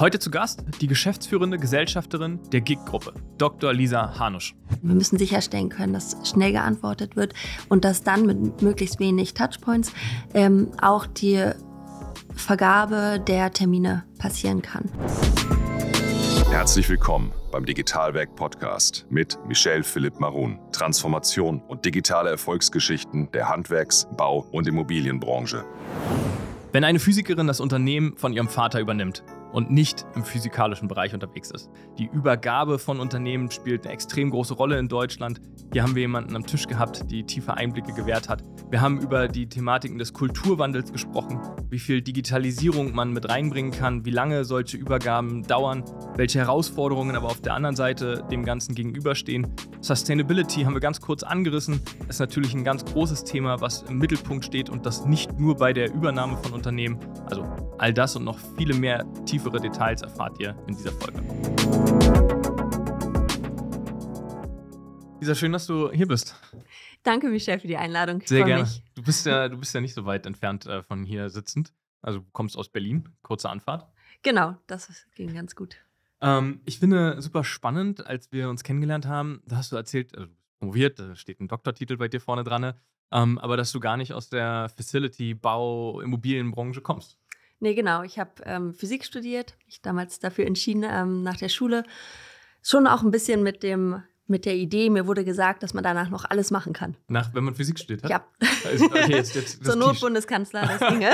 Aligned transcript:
Heute 0.00 0.20
zu 0.20 0.30
Gast 0.30 0.62
die 0.80 0.86
geschäftsführende 0.86 1.58
Gesellschafterin 1.58 2.38
der 2.52 2.60
GIG-Gruppe, 2.60 3.14
Dr. 3.36 3.72
Lisa 3.72 4.16
Hanusch. 4.16 4.54
Wir 4.80 4.94
müssen 4.94 5.18
sicherstellen 5.18 5.70
können, 5.70 5.92
dass 5.92 6.16
schnell 6.22 6.52
geantwortet 6.52 7.16
wird 7.16 7.34
und 7.68 7.84
dass 7.84 8.04
dann 8.04 8.24
mit 8.24 8.62
möglichst 8.62 9.00
wenig 9.00 9.34
Touchpoints 9.34 9.92
ähm, 10.34 10.70
auch 10.80 11.04
die 11.04 11.50
Vergabe 12.32 13.18
der 13.26 13.52
Termine 13.52 14.04
passieren 14.20 14.62
kann. 14.62 14.88
Herzlich 16.48 16.88
willkommen 16.88 17.32
beim 17.50 17.66
Digitalwerk 17.66 18.36
Podcast 18.36 19.04
mit 19.10 19.36
Michel 19.48 19.82
Philipp 19.82 20.20
Marun. 20.20 20.60
Transformation 20.70 21.60
und 21.66 21.84
digitale 21.84 22.30
Erfolgsgeschichten 22.30 23.32
der 23.32 23.48
Handwerks-, 23.48 24.06
Bau- 24.16 24.46
und 24.52 24.68
Immobilienbranche. 24.68 25.64
Wenn 26.70 26.84
eine 26.84 27.00
Physikerin 27.00 27.48
das 27.48 27.58
Unternehmen 27.58 28.16
von 28.16 28.32
ihrem 28.32 28.48
Vater 28.48 28.78
übernimmt, 28.78 29.24
und 29.52 29.70
nicht 29.70 30.06
im 30.14 30.24
physikalischen 30.24 30.88
Bereich 30.88 31.14
unterwegs 31.14 31.50
ist. 31.50 31.70
Die 31.98 32.06
Übergabe 32.06 32.78
von 32.78 33.00
Unternehmen 33.00 33.50
spielt 33.50 33.84
eine 33.84 33.94
extrem 33.94 34.30
große 34.30 34.54
Rolle 34.54 34.78
in 34.78 34.88
Deutschland. 34.88 35.40
Hier 35.72 35.82
haben 35.82 35.94
wir 35.94 36.02
jemanden 36.02 36.36
am 36.36 36.46
Tisch 36.46 36.66
gehabt, 36.66 37.10
die 37.10 37.24
tiefe 37.24 37.54
Einblicke 37.54 37.92
gewährt 37.92 38.28
hat. 38.28 38.42
Wir 38.70 38.80
haben 38.80 39.00
über 39.00 39.28
die 39.28 39.48
Thematiken 39.48 39.98
des 39.98 40.12
Kulturwandels 40.12 40.92
gesprochen, 40.92 41.40
wie 41.70 41.78
viel 41.78 42.02
Digitalisierung 42.02 42.94
man 42.94 43.12
mit 43.12 43.28
reinbringen 43.28 43.72
kann, 43.72 44.04
wie 44.04 44.10
lange 44.10 44.44
solche 44.44 44.76
Übergaben 44.76 45.42
dauern, 45.42 45.84
welche 46.16 46.38
Herausforderungen 46.38 47.16
aber 47.16 47.28
auf 47.28 47.40
der 47.40 47.54
anderen 47.54 47.76
Seite 47.76 48.24
dem 48.30 48.44
Ganzen 48.44 48.74
gegenüberstehen. 48.74 49.46
Sustainability 49.80 50.64
haben 50.64 50.74
wir 50.74 50.80
ganz 50.80 51.00
kurz 51.00 51.22
angerissen. 51.22 51.80
Ist 52.08 52.20
natürlich 52.20 52.54
ein 52.54 52.64
ganz 52.64 52.84
großes 52.84 53.24
Thema, 53.24 53.60
was 53.60 53.82
im 53.82 53.98
Mittelpunkt 53.98 54.44
steht 54.44 54.70
und 54.70 54.84
das 54.86 55.06
nicht 55.06 55.38
nur 55.38 55.56
bei 55.56 55.72
der 55.72 55.92
Übernahme 55.92 56.36
von 56.36 56.52
Unternehmen. 56.52 56.98
Also 57.26 57.44
all 57.78 57.94
das 57.94 58.16
und 58.16 58.24
noch 58.24 58.38
viele 58.56 58.74
mehr 58.74 59.04
tiefe 59.24 59.24
tiefere 59.24 59.60
Details 59.60 60.02
erfahrt 60.02 60.38
ihr 60.40 60.56
in 60.66 60.76
dieser 60.76 60.92
Folge. 60.92 61.22
Lisa, 65.20 65.34
schön, 65.34 65.52
dass 65.52 65.66
du 65.66 65.90
hier 65.90 66.06
bist. 66.06 66.34
Danke, 67.02 67.28
Michelle, 67.28 67.60
für 67.60 67.68
die 67.68 67.76
Einladung. 67.76 68.20
Ich 68.20 68.28
Sehr 68.28 68.44
gerne. 68.44 68.68
Du 68.94 69.02
bist, 69.02 69.26
ja, 69.26 69.48
du 69.48 69.58
bist 69.58 69.74
ja 69.74 69.80
nicht 69.80 69.94
so 69.94 70.04
weit 70.04 70.26
entfernt 70.26 70.66
äh, 70.66 70.82
von 70.82 71.04
hier 71.04 71.30
sitzend. 71.30 71.72
Also 72.02 72.20
du 72.20 72.26
kommst 72.32 72.56
aus 72.56 72.68
Berlin, 72.68 73.08
kurze 73.22 73.48
Anfahrt. 73.48 73.88
Genau, 74.22 74.56
das 74.66 75.06
ging 75.14 75.34
ganz 75.34 75.54
gut. 75.54 75.76
Ähm, 76.20 76.60
ich 76.64 76.78
finde 76.78 77.20
super 77.22 77.44
spannend, 77.44 78.06
als 78.06 78.32
wir 78.32 78.48
uns 78.48 78.64
kennengelernt 78.64 79.06
haben, 79.06 79.40
da 79.46 79.56
hast 79.56 79.72
du 79.72 79.76
erzählt, 79.76 80.16
also 80.16 80.28
promoviert, 80.58 80.98
da 80.98 81.14
steht 81.14 81.40
ein 81.40 81.48
Doktortitel 81.48 81.96
bei 81.96 82.08
dir 82.08 82.20
vorne 82.20 82.42
dran, 82.42 82.74
ähm, 83.12 83.38
aber 83.38 83.56
dass 83.56 83.70
du 83.70 83.78
gar 83.78 83.96
nicht 83.96 84.12
aus 84.12 84.28
der 84.28 84.68
Facility, 84.76 85.34
Bau, 85.34 86.00
Immobilienbranche 86.00 86.80
kommst. 86.80 87.18
Nee, 87.60 87.74
genau. 87.74 88.02
Ich 88.02 88.18
habe 88.18 88.30
ähm, 88.44 88.74
Physik 88.74 89.04
studiert. 89.04 89.56
Ich 89.66 89.82
damals 89.82 90.18
dafür 90.18 90.46
entschieden, 90.46 90.84
ähm, 90.88 91.22
nach 91.22 91.36
der 91.36 91.48
Schule. 91.48 91.84
Schon 92.62 92.86
auch 92.86 93.02
ein 93.02 93.10
bisschen 93.10 93.42
mit 93.42 93.62
dem 93.62 94.02
mit 94.28 94.44
der 94.44 94.56
Idee, 94.56 94.90
mir 94.90 95.06
wurde 95.06 95.24
gesagt, 95.24 95.62
dass 95.62 95.72
man 95.72 95.82
danach 95.82 96.10
noch 96.10 96.26
alles 96.26 96.50
machen 96.50 96.74
kann. 96.74 96.96
Nach, 97.08 97.32
wenn 97.34 97.44
man 97.44 97.54
Physik 97.54 97.78
studiert 97.78 98.04
hat? 98.04 98.10
Ja. 98.10 98.24
Also, 98.64 98.84
okay, 98.84 99.10
jetzt, 99.10 99.34
jetzt, 99.34 99.64
Zur 99.64 99.76
Not 99.76 100.00
Bundeskanzler, 100.00 100.66
das 100.66 100.86
ginge. 100.90 101.10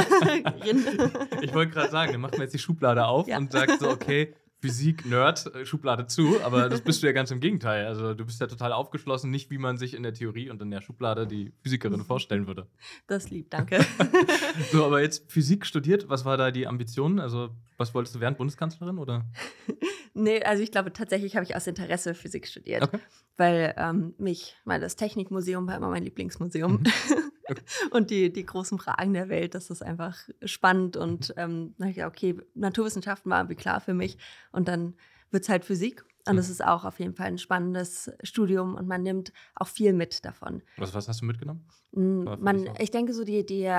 ich 1.40 1.54
wollte 1.54 1.72
gerade 1.72 1.90
sagen, 1.90 2.12
dann 2.12 2.20
macht 2.20 2.32
man 2.32 2.42
jetzt 2.42 2.54
die 2.54 2.58
Schublade 2.58 3.06
auf 3.06 3.28
ja. 3.28 3.38
und 3.38 3.52
sagt 3.52 3.78
so, 3.78 3.88
okay, 3.88 4.34
Physik-Nerd, 4.64 5.54
äh, 5.54 5.66
Schublade 5.66 6.06
zu, 6.06 6.40
aber 6.42 6.70
das 6.70 6.80
bist 6.80 7.02
du 7.02 7.06
ja 7.06 7.12
ganz 7.12 7.30
im 7.30 7.38
Gegenteil. 7.38 7.86
Also 7.86 8.14
du 8.14 8.24
bist 8.24 8.40
ja 8.40 8.46
total 8.46 8.72
aufgeschlossen, 8.72 9.30
nicht 9.30 9.50
wie 9.50 9.58
man 9.58 9.76
sich 9.76 9.92
in 9.92 10.02
der 10.02 10.14
Theorie 10.14 10.48
und 10.48 10.62
in 10.62 10.70
der 10.70 10.80
Schublade 10.80 11.26
die 11.26 11.52
Physikerin 11.60 12.02
vorstellen 12.02 12.46
würde. 12.46 12.66
Das 13.06 13.28
lieb, 13.28 13.50
danke. 13.50 13.84
so, 14.72 14.86
aber 14.86 15.02
jetzt 15.02 15.30
Physik 15.30 15.66
studiert, 15.66 16.08
was 16.08 16.24
war 16.24 16.38
da 16.38 16.50
die 16.50 16.66
Ambition? 16.66 17.20
Also 17.20 17.50
was 17.76 17.92
wolltest 17.92 18.16
du 18.16 18.20
werden, 18.20 18.36
Bundeskanzlerin 18.36 18.96
oder? 18.96 19.26
nee, 20.14 20.42
also 20.42 20.62
ich 20.62 20.72
glaube 20.72 20.94
tatsächlich 20.94 21.36
habe 21.36 21.44
ich 21.44 21.54
aus 21.54 21.66
Interesse 21.66 22.14
Physik 22.14 22.46
studiert, 22.46 22.84
okay. 22.84 23.00
weil 23.36 23.74
ähm, 23.76 24.14
mich, 24.16 24.56
weil 24.64 24.80
das 24.80 24.96
Technikmuseum 24.96 25.66
war 25.66 25.76
immer 25.76 25.90
mein 25.90 26.04
Lieblingsmuseum. 26.04 26.72
Mhm. 26.72 26.84
Und 27.90 28.10
die, 28.10 28.32
die 28.32 28.46
großen 28.46 28.78
Fragen 28.78 29.14
der 29.14 29.28
Welt, 29.28 29.54
das 29.54 29.70
ist 29.70 29.82
einfach 29.82 30.18
spannend. 30.44 30.96
Und 30.96 31.30
mhm. 31.30 31.34
ähm, 31.42 31.74
dann 31.78 31.86
habe 31.86 31.90
ich 31.90 31.96
gedacht, 31.96 32.12
okay, 32.12 32.36
Naturwissenschaften 32.54 33.30
war 33.30 33.40
irgendwie 33.40 33.56
klar 33.56 33.80
für 33.80 33.94
mich. 33.94 34.18
Und 34.52 34.68
dann 34.68 34.94
wird 35.30 35.44
es 35.44 35.48
halt 35.48 35.64
Physik. 35.64 36.04
Und 36.26 36.38
es 36.38 36.46
mhm. 36.46 36.52
ist 36.52 36.64
auch 36.64 36.84
auf 36.84 37.00
jeden 37.00 37.14
Fall 37.14 37.26
ein 37.26 37.38
spannendes 37.38 38.10
Studium 38.22 38.76
und 38.76 38.88
man 38.88 39.02
nimmt 39.02 39.32
auch 39.56 39.68
viel 39.68 39.92
mit 39.92 40.24
davon. 40.24 40.62
Was, 40.78 40.94
was 40.94 41.06
hast 41.06 41.20
du 41.20 41.26
mitgenommen? 41.26 41.66
Mm, 41.92 42.24
man, 42.40 42.70
ich 42.78 42.90
denke, 42.90 43.12
so 43.12 43.24
die, 43.24 43.44
die 43.44 43.70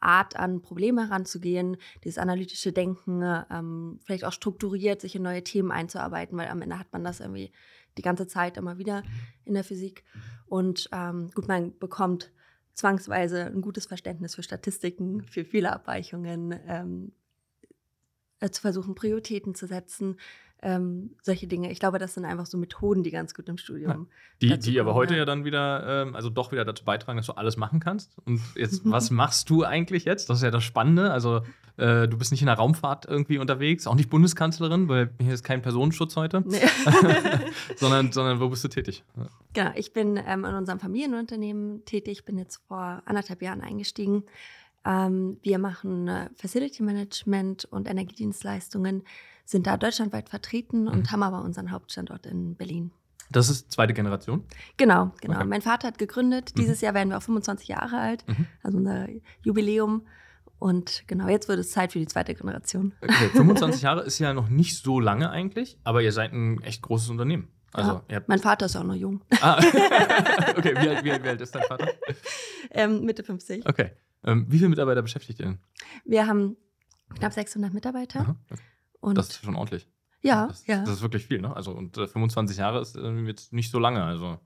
Art 0.00 0.36
an 0.36 0.62
Probleme 0.62 1.02
heranzugehen, 1.02 1.76
dieses 2.02 2.18
analytische 2.18 2.72
Denken, 2.72 3.22
ähm, 3.50 4.00
vielleicht 4.04 4.24
auch 4.24 4.32
strukturiert, 4.32 5.00
sich 5.00 5.14
in 5.14 5.22
neue 5.22 5.44
Themen 5.44 5.70
einzuarbeiten, 5.70 6.36
weil 6.36 6.48
am 6.48 6.60
Ende 6.60 6.78
hat 6.78 6.92
man 6.92 7.04
das 7.04 7.20
irgendwie 7.20 7.52
die 7.96 8.02
ganze 8.02 8.26
Zeit 8.26 8.56
immer 8.56 8.78
wieder 8.78 9.02
mhm. 9.02 9.08
in 9.44 9.54
der 9.54 9.64
Physik. 9.64 10.04
Und 10.46 10.88
ähm, 10.92 11.30
gut, 11.34 11.46
man 11.46 11.78
bekommt 11.78 12.32
zwangsweise 12.76 13.46
ein 13.46 13.62
gutes 13.62 13.86
Verständnis 13.86 14.34
für 14.34 14.42
Statistiken, 14.42 15.22
für 15.22 15.44
Fehlerabweichungen, 15.44 16.54
ähm, 16.68 17.12
äh, 18.40 18.50
zu 18.50 18.60
versuchen, 18.60 18.94
Prioritäten 18.94 19.54
zu 19.54 19.66
setzen, 19.66 20.18
ähm, 20.62 21.10
solche 21.22 21.46
Dinge. 21.46 21.70
Ich 21.70 21.78
glaube, 21.78 21.98
das 21.98 22.14
sind 22.14 22.24
einfach 22.24 22.46
so 22.46 22.56
Methoden, 22.56 23.02
die 23.02 23.10
ganz 23.10 23.34
gut 23.34 23.48
im 23.48 23.58
Studium. 23.58 24.08
Ja. 24.40 24.56
Die, 24.56 24.58
die 24.58 24.80
aber 24.80 24.94
heute 24.94 25.16
ja 25.16 25.24
dann 25.24 25.44
wieder, 25.44 26.02
ähm, 26.02 26.16
also 26.16 26.30
doch 26.30 26.50
wieder 26.50 26.64
dazu 26.64 26.84
beitragen, 26.84 27.18
dass 27.18 27.26
du 27.26 27.32
alles 27.32 27.56
machen 27.56 27.80
kannst. 27.80 28.16
Und 28.24 28.40
jetzt, 28.54 28.82
was 28.84 29.10
machst 29.10 29.50
du 29.50 29.64
eigentlich 29.64 30.04
jetzt? 30.04 30.30
Das 30.30 30.38
ist 30.38 30.42
ja 30.42 30.50
das 30.50 30.64
Spannende. 30.64 31.12
Also, 31.12 31.42
äh, 31.76 32.08
du 32.08 32.16
bist 32.16 32.30
nicht 32.30 32.40
in 32.40 32.46
der 32.46 32.56
Raumfahrt 32.56 33.06
irgendwie 33.06 33.38
unterwegs, 33.38 33.86
auch 33.86 33.94
nicht 33.94 34.08
Bundeskanzlerin, 34.08 34.88
weil 34.88 35.10
hier 35.20 35.34
ist 35.34 35.44
kein 35.44 35.60
Personenschutz 35.60 36.16
heute. 36.16 36.42
Nee. 36.46 36.58
sondern, 37.76 38.12
sondern 38.12 38.40
wo 38.40 38.48
bist 38.48 38.64
du 38.64 38.68
tätig? 38.68 39.04
Ja. 39.16 39.28
Genau, 39.52 39.70
ich 39.74 39.92
bin 39.92 40.16
ähm, 40.16 40.44
in 40.44 40.54
unserem 40.54 40.80
Familienunternehmen 40.80 41.84
tätig, 41.84 42.24
bin 42.24 42.38
jetzt 42.38 42.62
vor 42.66 43.02
anderthalb 43.04 43.42
Jahren 43.42 43.60
eingestiegen. 43.60 44.24
Ähm, 44.86 45.38
wir 45.42 45.58
machen 45.58 46.08
äh, 46.08 46.30
Facility 46.34 46.82
Management 46.82 47.66
und 47.66 47.88
Energiedienstleistungen 47.88 49.02
sind 49.46 49.66
da 49.66 49.78
deutschlandweit 49.78 50.28
vertreten 50.28 50.82
mhm. 50.82 50.88
und 50.88 51.12
haben 51.12 51.22
aber 51.22 51.42
unseren 51.42 51.70
Hauptstandort 51.70 52.26
in 52.26 52.56
Berlin. 52.56 52.90
Das 53.30 53.48
ist 53.48 53.72
zweite 53.72 53.94
Generation? 53.94 54.44
Genau, 54.76 55.12
genau. 55.20 55.38
Okay. 55.38 55.46
Mein 55.46 55.62
Vater 55.62 55.88
hat 55.88 55.98
gegründet. 55.98 56.52
Mhm. 56.54 56.60
Dieses 56.60 56.80
Jahr 56.80 56.94
werden 56.94 57.08
wir 57.08 57.16
auch 57.16 57.22
25 57.22 57.68
Jahre 57.68 57.98
alt, 57.98 58.26
mhm. 58.28 58.46
also 58.62 58.78
unser 58.78 59.06
Jubiläum. 59.42 60.06
Und 60.58 61.04
genau, 61.06 61.28
jetzt 61.28 61.48
wird 61.48 61.58
es 61.58 61.70
Zeit 61.70 61.92
für 61.92 61.98
die 61.98 62.06
zweite 62.06 62.34
Generation. 62.34 62.92
Okay, 63.00 63.28
25 63.28 63.82
Jahre 63.82 64.02
ist 64.02 64.18
ja 64.18 64.32
noch 64.32 64.48
nicht 64.48 64.78
so 64.78 65.00
lange 65.00 65.30
eigentlich, 65.30 65.78
aber 65.84 66.02
ihr 66.02 66.12
seid 66.12 66.32
ein 66.32 66.62
echt 66.62 66.82
großes 66.82 67.10
Unternehmen. 67.10 67.48
Also, 67.72 68.00
ja, 68.10 68.22
mein 68.26 68.38
Vater 68.38 68.66
ist 68.66 68.76
auch 68.76 68.84
noch 68.84 68.94
jung. 68.94 69.20
Ah, 69.42 69.58
okay, 70.56 70.74
wie 70.80 70.88
alt, 70.88 71.04
wie, 71.04 71.12
alt, 71.12 71.24
wie 71.24 71.28
alt, 71.28 71.40
ist 71.42 71.54
dein 71.54 71.64
Vater? 71.64 71.88
Ähm, 72.70 73.04
Mitte 73.04 73.22
50. 73.22 73.68
Okay. 73.68 73.90
Ähm, 74.24 74.46
wie 74.48 74.56
viele 74.56 74.70
Mitarbeiter 74.70 75.02
beschäftigt 75.02 75.40
ihr 75.40 75.46
denn? 75.46 75.58
Wir 76.06 76.26
haben 76.26 76.56
knapp 77.18 77.34
600 77.34 77.74
Mitarbeiter. 77.74 78.20
Aha, 78.20 78.36
okay. 78.50 78.62
Und 79.00 79.16
das 79.16 79.28
ist 79.28 79.44
schon 79.44 79.56
ordentlich. 79.56 79.88
Ja, 80.22 80.48
das, 80.48 80.66
ja. 80.66 80.80
Das 80.80 80.94
ist 80.94 81.02
wirklich 81.02 81.26
viel, 81.26 81.40
ne? 81.40 81.54
Also, 81.54 81.72
und 81.72 81.96
äh, 81.96 82.06
25 82.06 82.56
Jahre 82.56 82.80
ist 82.80 82.96
äh, 82.96 83.12
jetzt 83.22 83.52
nicht 83.52 83.70
so 83.70 83.78
lange, 83.78 84.02
also. 84.02 84.40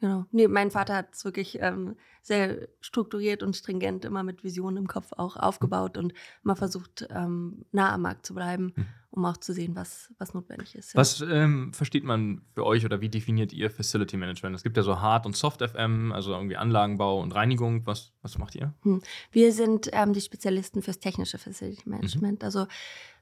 Genau. 0.00 0.26
Nee, 0.32 0.48
mein 0.48 0.72
Vater 0.72 0.96
hat 0.96 1.14
es 1.14 1.24
wirklich 1.24 1.58
ähm, 1.60 1.96
sehr 2.22 2.68
strukturiert 2.80 3.44
und 3.44 3.54
stringent 3.54 4.04
immer 4.04 4.24
mit 4.24 4.42
Visionen 4.42 4.78
im 4.78 4.88
Kopf 4.88 5.12
auch 5.12 5.36
aufgebaut 5.36 5.96
und 5.96 6.12
immer 6.42 6.56
versucht, 6.56 7.06
ähm, 7.10 7.64
nah 7.70 7.92
am 7.92 8.02
Markt 8.02 8.26
zu 8.26 8.34
bleiben, 8.34 8.72
hm. 8.74 8.86
Um 9.12 9.26
auch 9.26 9.36
zu 9.36 9.52
sehen, 9.52 9.76
was, 9.76 10.10
was 10.18 10.32
notwendig 10.32 10.74
ist. 10.74 10.94
Ja. 10.94 11.00
Was 11.00 11.20
ähm, 11.20 11.72
versteht 11.74 12.02
man 12.02 12.42
für 12.54 12.64
euch 12.64 12.84
oder 12.84 13.02
wie 13.02 13.10
definiert 13.10 13.52
ihr 13.52 13.70
Facility 13.70 14.16
Management? 14.16 14.56
Es 14.56 14.62
gibt 14.62 14.76
ja 14.76 14.82
so 14.82 15.00
Hard- 15.00 15.26
und 15.26 15.36
Soft-FM, 15.36 16.12
also 16.12 16.32
irgendwie 16.32 16.56
Anlagenbau 16.56 17.20
und 17.20 17.34
Reinigung. 17.34 17.86
Was, 17.86 18.12
was 18.22 18.38
macht 18.38 18.54
ihr? 18.54 18.72
Hm. 18.82 19.02
Wir 19.30 19.52
sind 19.52 19.90
ähm, 19.92 20.14
die 20.14 20.22
Spezialisten 20.22 20.80
fürs 20.82 20.98
technische 20.98 21.36
Facility 21.36 21.88
Management. 21.88 22.40
Mhm. 22.40 22.44
Also, 22.44 22.66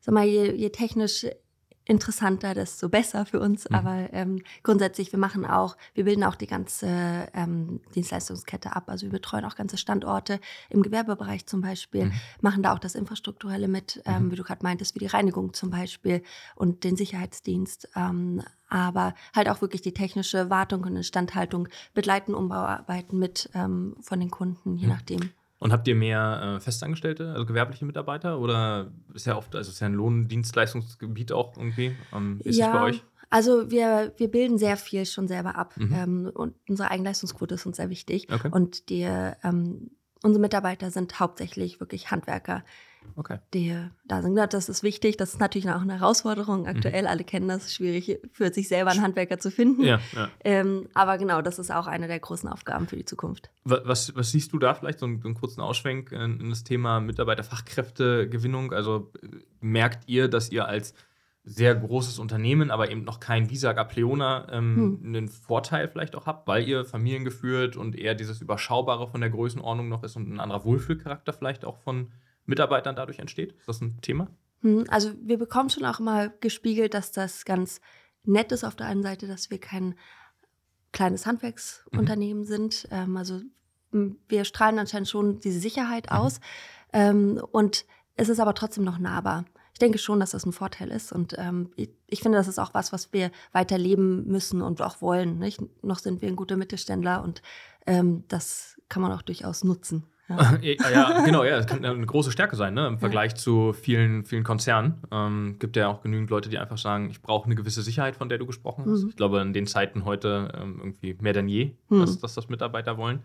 sag 0.00 0.14
mal, 0.14 0.24
je, 0.24 0.54
je 0.54 0.70
technisch 0.70 1.26
interessanter, 1.84 2.54
desto 2.54 2.88
besser 2.88 3.26
für 3.26 3.40
uns. 3.40 3.68
Mhm. 3.68 3.76
Aber 3.76 4.12
ähm, 4.12 4.42
grundsätzlich, 4.62 5.12
wir 5.12 5.18
machen 5.18 5.44
auch, 5.44 5.76
wir 5.94 6.04
bilden 6.04 6.24
auch 6.24 6.36
die 6.36 6.46
ganze 6.46 6.86
ähm, 7.34 7.80
Dienstleistungskette 7.94 8.74
ab. 8.76 8.84
Also 8.86 9.06
wir 9.06 9.12
betreuen 9.12 9.44
auch 9.44 9.56
ganze 9.56 9.76
Standorte 9.76 10.40
im 10.68 10.82
Gewerbebereich 10.82 11.46
zum 11.46 11.60
Beispiel, 11.60 12.06
mhm. 12.06 12.12
machen 12.40 12.62
da 12.62 12.74
auch 12.74 12.78
das 12.78 12.94
Infrastrukturelle 12.94 13.68
mit, 13.68 14.02
ähm, 14.04 14.26
mhm. 14.26 14.30
wie 14.32 14.36
du 14.36 14.44
gerade 14.44 14.62
meintest, 14.62 14.94
wie 14.94 15.00
die 15.00 15.06
Reinigung 15.06 15.52
zum 15.52 15.70
Beispiel 15.70 16.22
und 16.54 16.84
den 16.84 16.96
Sicherheitsdienst. 16.96 17.88
Ähm, 17.96 18.42
aber 18.68 19.14
halt 19.34 19.48
auch 19.48 19.60
wirklich 19.60 19.82
die 19.82 19.94
technische 19.94 20.48
Wartung 20.48 20.84
und 20.84 20.94
Instandhaltung, 20.94 21.68
begleiten 21.92 22.34
Umbauarbeiten 22.34 23.18
mit 23.18 23.50
ähm, 23.54 23.96
von 24.00 24.20
den 24.20 24.30
Kunden, 24.30 24.76
je 24.76 24.86
nachdem. 24.86 25.30
Und 25.60 25.72
habt 25.72 25.86
ihr 25.86 25.94
mehr 25.94 26.56
äh, 26.56 26.60
Festangestellte, 26.60 27.32
also 27.32 27.44
gewerbliche 27.44 27.84
Mitarbeiter? 27.84 28.40
Oder 28.40 28.90
ist 29.12 29.26
ja 29.26 29.36
oft, 29.36 29.54
also 29.54 29.70
ist 29.70 29.78
ja 29.80 29.86
ein 29.86 29.94
Lohndienstleistungsgebiet 29.94 31.32
auch 31.32 31.56
irgendwie? 31.56 31.94
Ähm, 32.14 32.40
ist 32.42 32.56
ja, 32.56 32.68
es 32.68 32.72
bei 32.72 32.82
euch? 32.82 33.04
Also 33.28 33.70
wir, 33.70 34.14
wir 34.16 34.30
bilden 34.30 34.56
sehr 34.56 34.78
viel 34.78 35.04
schon 35.04 35.28
selber 35.28 35.56
ab. 35.56 35.74
Mhm. 35.76 35.94
Ähm, 35.94 36.30
und 36.34 36.54
unsere 36.66 36.90
Eigenleistungsquote 36.90 37.56
ist 37.56 37.66
uns 37.66 37.76
sehr 37.76 37.90
wichtig. 37.90 38.26
Okay. 38.32 38.48
Und 38.50 38.88
die, 38.88 39.02
ähm, 39.02 39.90
unsere 40.22 40.40
Mitarbeiter 40.40 40.90
sind 40.90 41.20
hauptsächlich 41.20 41.78
wirklich 41.78 42.10
Handwerker 42.10 42.64
okay. 43.16 43.38
die 43.54 43.76
da 44.06 44.22
sind. 44.22 44.36
Das 44.36 44.68
ist 44.68 44.82
wichtig. 44.82 45.16
Das 45.16 45.34
ist 45.34 45.40
natürlich 45.40 45.68
auch 45.70 45.82
eine 45.82 46.00
Herausforderung. 46.00 46.66
Aktuell, 46.66 47.02
mhm. 47.02 47.08
alle 47.08 47.24
kennen 47.24 47.48
das, 47.48 47.74
schwierig 47.74 48.18
für 48.32 48.52
sich 48.52 48.68
selber 48.68 48.90
einen 48.90 49.02
Handwerker 49.02 49.38
zu 49.38 49.50
finden. 49.50 49.84
Ja, 49.84 50.00
ja. 50.14 50.28
Ähm, 50.44 50.88
aber 50.94 51.18
genau, 51.18 51.42
das 51.42 51.58
ist 51.58 51.70
auch 51.70 51.86
eine 51.86 52.08
der 52.08 52.18
großen 52.18 52.48
Aufgaben 52.48 52.86
für 52.86 52.96
die 52.96 53.04
Zukunft. 53.04 53.50
Was, 53.64 54.14
was 54.14 54.30
siehst 54.30 54.52
du 54.52 54.58
da 54.58 54.74
vielleicht, 54.74 54.98
so 54.98 55.06
einen, 55.06 55.22
einen 55.24 55.34
kurzen 55.34 55.60
Ausschwenk 55.60 56.12
in, 56.12 56.40
in 56.40 56.50
das 56.50 56.64
Thema 56.64 57.00
Mitarbeiterfachkräftegewinnung? 57.00 58.72
Also 58.72 59.10
merkt 59.60 60.08
ihr, 60.08 60.28
dass 60.28 60.50
ihr 60.50 60.66
als 60.66 60.94
sehr 61.42 61.74
großes 61.74 62.18
Unternehmen, 62.18 62.70
aber 62.70 62.90
eben 62.90 63.04
noch 63.04 63.18
kein 63.18 63.48
Visag 63.50 63.88
Pleona 63.88 64.46
ähm, 64.52 64.76
hm. 64.76 65.00
einen 65.06 65.28
Vorteil 65.28 65.88
vielleicht 65.88 66.14
auch 66.14 66.26
habt, 66.26 66.46
weil 66.46 66.68
ihr 66.68 66.84
familiengeführt 66.84 67.76
und 67.76 67.96
eher 67.96 68.14
dieses 68.14 68.40
Überschaubare 68.42 69.08
von 69.08 69.20
der 69.20 69.30
Größenordnung 69.30 69.88
noch 69.88 70.02
ist 70.02 70.16
und 70.16 70.30
ein 70.30 70.38
anderer 70.38 70.64
Wohlfühlcharakter 70.64 71.32
vielleicht 71.32 71.64
auch 71.64 71.78
von 71.78 72.12
Mitarbeitern 72.50 72.96
dadurch 72.96 73.18
entsteht? 73.18 73.52
Ist 73.52 73.68
das 73.68 73.80
ein 73.80 74.00
Thema? 74.02 74.28
Hm, 74.62 74.84
also 74.88 75.12
wir 75.22 75.38
bekommen 75.38 75.70
schon 75.70 75.84
auch 75.84 76.00
mal 76.00 76.32
gespiegelt, 76.40 76.94
dass 76.94 77.12
das 77.12 77.44
ganz 77.44 77.80
nett 78.24 78.52
ist 78.52 78.64
auf 78.64 78.76
der 78.76 78.86
einen 78.86 79.02
Seite, 79.02 79.26
dass 79.26 79.50
wir 79.50 79.58
kein 79.58 79.94
kleines 80.92 81.26
Handwerksunternehmen 81.26 82.42
mhm. 82.42 82.46
sind. 82.46 82.88
Ähm, 82.90 83.16
also 83.16 83.40
wir 83.92 84.44
strahlen 84.44 84.78
anscheinend 84.78 85.08
schon 85.08 85.40
diese 85.40 85.60
Sicherheit 85.60 86.10
mhm. 86.10 86.16
aus. 86.16 86.40
Ähm, 86.92 87.42
und 87.52 87.86
es 88.16 88.28
ist 88.28 88.40
aber 88.40 88.54
trotzdem 88.54 88.84
noch 88.84 88.98
nahbar. 88.98 89.44
Ich 89.72 89.78
denke 89.78 89.98
schon, 89.98 90.20
dass 90.20 90.32
das 90.32 90.44
ein 90.44 90.52
Vorteil 90.52 90.90
ist. 90.90 91.12
Und 91.12 91.36
ähm, 91.38 91.70
ich, 91.76 91.90
ich, 92.06 92.20
finde, 92.20 92.36
das 92.36 92.48
ist 92.48 92.58
auch 92.58 92.74
was, 92.74 92.92
was 92.92 93.12
wir 93.12 93.30
weiter 93.52 93.78
leben 93.78 94.26
müssen 94.26 94.60
und 94.60 94.82
auch 94.82 95.00
wollen. 95.00 95.38
Nicht? 95.38 95.62
Noch 95.82 95.98
sind 95.98 96.20
wir 96.20 96.28
ein 96.28 96.36
guter 96.36 96.56
Mittelständler 96.56 97.22
und 97.22 97.40
ähm, 97.86 98.24
das 98.28 98.78
kann 98.88 99.00
man 99.00 99.12
auch 99.12 99.22
durchaus 99.22 99.64
nutzen. 99.64 100.04
Ja. 100.30 100.58
ja, 100.90 101.24
genau, 101.24 101.44
ja, 101.44 101.56
das 101.56 101.66
kann 101.66 101.84
eine 101.84 102.06
große 102.06 102.30
Stärke 102.30 102.56
sein, 102.56 102.74
ne? 102.74 102.86
Im 102.86 102.98
Vergleich 102.98 103.32
ja. 103.32 103.36
zu 103.36 103.72
vielen, 103.72 104.24
vielen 104.24 104.44
Konzernen. 104.44 104.94
Ähm, 105.10 105.56
gibt 105.58 105.76
ja 105.76 105.88
auch 105.88 106.02
genügend 106.02 106.30
Leute, 106.30 106.48
die 106.48 106.58
einfach 106.58 106.78
sagen, 106.78 107.10
ich 107.10 107.20
brauche 107.20 107.46
eine 107.46 107.56
gewisse 107.56 107.82
Sicherheit, 107.82 108.16
von 108.16 108.28
der 108.28 108.38
du 108.38 108.46
gesprochen 108.46 108.84
hast. 108.86 109.02
Mhm. 109.02 109.08
Ich 109.10 109.16
glaube, 109.16 109.40
in 109.40 109.52
den 109.52 109.66
Zeiten 109.66 110.04
heute 110.04 110.52
ähm, 110.56 110.78
irgendwie 110.78 111.16
mehr 111.20 111.32
denn 111.32 111.48
je, 111.48 111.72
mhm. 111.88 112.00
dass, 112.00 112.18
dass, 112.18 112.34
das 112.34 112.48
Mitarbeiter 112.48 112.96
wollen. 112.96 113.22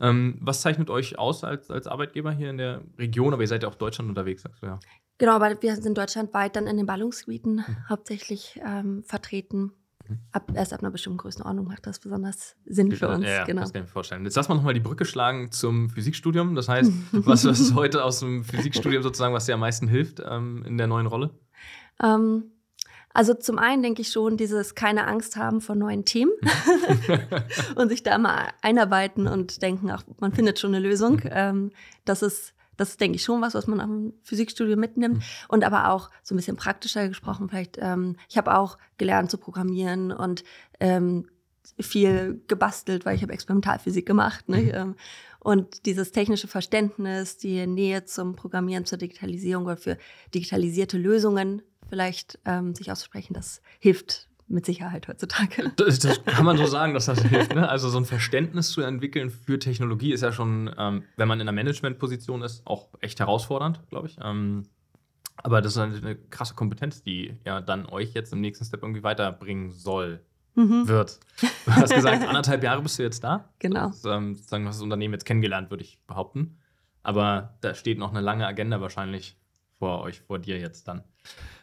Ähm, 0.00 0.38
was 0.40 0.60
zeichnet 0.60 0.90
euch 0.90 1.18
aus 1.18 1.44
als, 1.44 1.70
als 1.70 1.86
Arbeitgeber 1.86 2.32
hier 2.32 2.50
in 2.50 2.58
der 2.58 2.82
Region? 2.98 3.32
Aber 3.32 3.42
ihr 3.42 3.48
seid 3.48 3.62
ja 3.62 3.68
auch 3.68 3.74
Deutschland 3.74 4.08
unterwegs, 4.08 4.42
sagst 4.42 4.62
du 4.62 4.66
ja. 4.66 4.78
Genau, 5.18 5.32
aber 5.32 5.62
wir 5.62 5.76
sind 5.76 5.96
deutschlandweit 5.96 6.56
dann 6.56 6.66
in 6.66 6.76
den 6.76 6.86
Ballungsgebieten 6.86 7.56
mhm. 7.56 7.88
hauptsächlich 7.88 8.60
ähm, 8.64 9.02
vertreten. 9.04 9.72
Ab, 10.32 10.50
erst 10.54 10.72
ab 10.72 10.80
einer 10.80 10.90
bestimmten 10.90 11.18
Größenordnung 11.18 11.66
macht 11.66 11.86
das 11.86 11.98
besonders 11.98 12.56
Sinn 12.64 12.92
für 12.92 13.08
uns. 13.08 13.24
Ja, 13.24 13.44
genau. 13.44 13.62
das 13.62 13.72
kann 13.72 13.82
ich 13.82 13.88
mir 13.88 13.92
vorstellen. 13.92 14.24
Jetzt 14.24 14.36
lass 14.36 14.48
mal 14.48 14.54
nochmal 14.54 14.74
die 14.74 14.80
Brücke 14.80 15.04
schlagen 15.04 15.50
zum 15.52 15.90
Physikstudium. 15.90 16.54
Das 16.54 16.68
heißt, 16.68 16.90
was, 17.12 17.44
was 17.44 17.60
ist 17.60 17.74
heute 17.74 18.04
aus 18.04 18.20
dem 18.20 18.44
Physikstudium 18.44 19.02
sozusagen, 19.02 19.34
was 19.34 19.46
dir 19.46 19.54
am 19.54 19.60
meisten 19.60 19.88
hilft 19.88 20.22
ähm, 20.26 20.64
in 20.66 20.78
der 20.78 20.86
neuen 20.86 21.06
Rolle? 21.06 21.30
Ähm, 22.02 22.52
also 23.16 23.32
zum 23.32 23.58
einen 23.58 23.82
denke 23.82 24.02
ich 24.02 24.10
schon, 24.10 24.36
dieses 24.36 24.74
keine 24.74 25.06
Angst 25.06 25.36
haben 25.36 25.62
vor 25.62 25.74
neuen 25.74 26.04
Themen 26.04 26.32
und 27.76 27.88
sich 27.88 28.02
da 28.02 28.18
mal 28.18 28.48
einarbeiten 28.60 29.26
und 29.26 29.62
denken, 29.62 29.90
ach, 29.90 30.04
man 30.20 30.32
findet 30.32 30.58
schon 30.58 30.74
eine 30.74 30.86
Lösung. 30.86 31.14
Mhm. 31.14 31.30
Ähm, 31.30 31.70
das 32.04 32.22
ist 32.22 32.52
das 32.76 32.90
ist, 32.90 33.00
denke 33.00 33.16
ich, 33.16 33.22
schon 33.22 33.40
was, 33.40 33.54
was 33.54 33.66
man 33.66 33.80
am 33.80 34.12
Physikstudium 34.22 34.78
mitnimmt. 34.78 35.18
Mhm. 35.18 35.22
Und 35.48 35.64
aber 35.64 35.90
auch 35.90 36.10
so 36.22 36.34
ein 36.34 36.36
bisschen 36.36 36.56
praktischer 36.56 37.08
gesprochen, 37.08 37.48
vielleicht, 37.48 37.78
ähm, 37.80 38.16
ich 38.28 38.36
habe 38.36 38.56
auch 38.56 38.78
gelernt 38.98 39.30
zu 39.30 39.38
programmieren 39.38 40.12
und 40.12 40.44
ähm, 40.80 41.28
viel 41.80 42.42
gebastelt, 42.48 43.04
weil 43.04 43.16
ich 43.16 43.22
habe 43.22 43.32
Experimentalphysik 43.32 44.06
gemacht. 44.06 44.48
Ne? 44.48 44.62
Mhm. 44.62 44.70
Ähm, 44.74 44.94
und 45.40 45.86
dieses 45.86 46.12
technische 46.12 46.48
Verständnis, 46.48 47.36
die 47.36 47.66
Nähe 47.66 48.04
zum 48.04 48.34
Programmieren, 48.34 48.84
zur 48.84 48.98
Digitalisierung 48.98 49.64
oder 49.64 49.76
für 49.76 49.96
digitalisierte 50.34 50.98
Lösungen 50.98 51.62
vielleicht 51.88 52.38
ähm, 52.44 52.74
sich 52.74 52.90
auszusprechen, 52.90 53.34
das 53.34 53.62
hilft 53.78 54.25
mit 54.48 54.66
Sicherheit 54.66 55.08
heutzutage. 55.08 55.72
Das, 55.76 55.98
das, 55.98 56.24
kann 56.24 56.44
man 56.44 56.56
so 56.56 56.66
sagen, 56.66 56.94
dass 56.94 57.06
das 57.06 57.22
hilft. 57.22 57.54
Ne? 57.54 57.68
Also 57.68 57.88
so 57.88 57.98
ein 57.98 58.04
Verständnis 58.04 58.70
zu 58.70 58.80
entwickeln 58.80 59.30
für 59.30 59.58
Technologie 59.58 60.12
ist 60.12 60.22
ja 60.22 60.32
schon, 60.32 60.72
ähm, 60.78 61.02
wenn 61.16 61.28
man 61.28 61.40
in 61.40 61.48
einer 61.48 61.54
Managementposition 61.54 62.42
ist, 62.42 62.66
auch 62.66 62.88
echt 63.00 63.20
herausfordernd, 63.20 63.80
glaube 63.88 64.08
ich. 64.08 64.16
Ähm, 64.22 64.64
aber 65.36 65.60
das 65.60 65.76
ist 65.76 65.78
eine 65.78 66.16
krasse 66.16 66.54
Kompetenz, 66.54 67.02
die 67.02 67.38
ja 67.44 67.60
dann 67.60 67.86
euch 67.86 68.14
jetzt 68.14 68.32
im 68.32 68.40
nächsten 68.40 68.64
Step 68.64 68.82
irgendwie 68.82 69.02
weiterbringen 69.02 69.70
soll. 69.70 70.20
Mhm. 70.54 70.88
Wird. 70.88 71.20
Du 71.66 71.72
hast 71.72 71.94
gesagt, 71.94 72.26
anderthalb 72.26 72.62
Jahre 72.64 72.80
bist 72.80 72.98
du 72.98 73.02
jetzt 73.02 73.22
da. 73.22 73.50
Genau. 73.58 73.88
Das, 73.88 74.04
ähm, 74.06 74.34
sozusagen, 74.34 74.66
hast 74.66 74.76
das 74.76 74.82
Unternehmen 74.82 75.12
jetzt 75.12 75.26
kennengelernt, 75.26 75.70
würde 75.70 75.84
ich 75.84 75.98
behaupten. 76.06 76.58
Aber 77.02 77.56
da 77.60 77.74
steht 77.74 77.98
noch 77.98 78.10
eine 78.10 78.22
lange 78.22 78.46
Agenda 78.46 78.80
wahrscheinlich 78.80 79.38
vor 79.78 80.00
euch, 80.00 80.20
vor 80.20 80.38
dir 80.38 80.58
jetzt 80.58 80.88
dann. 80.88 81.04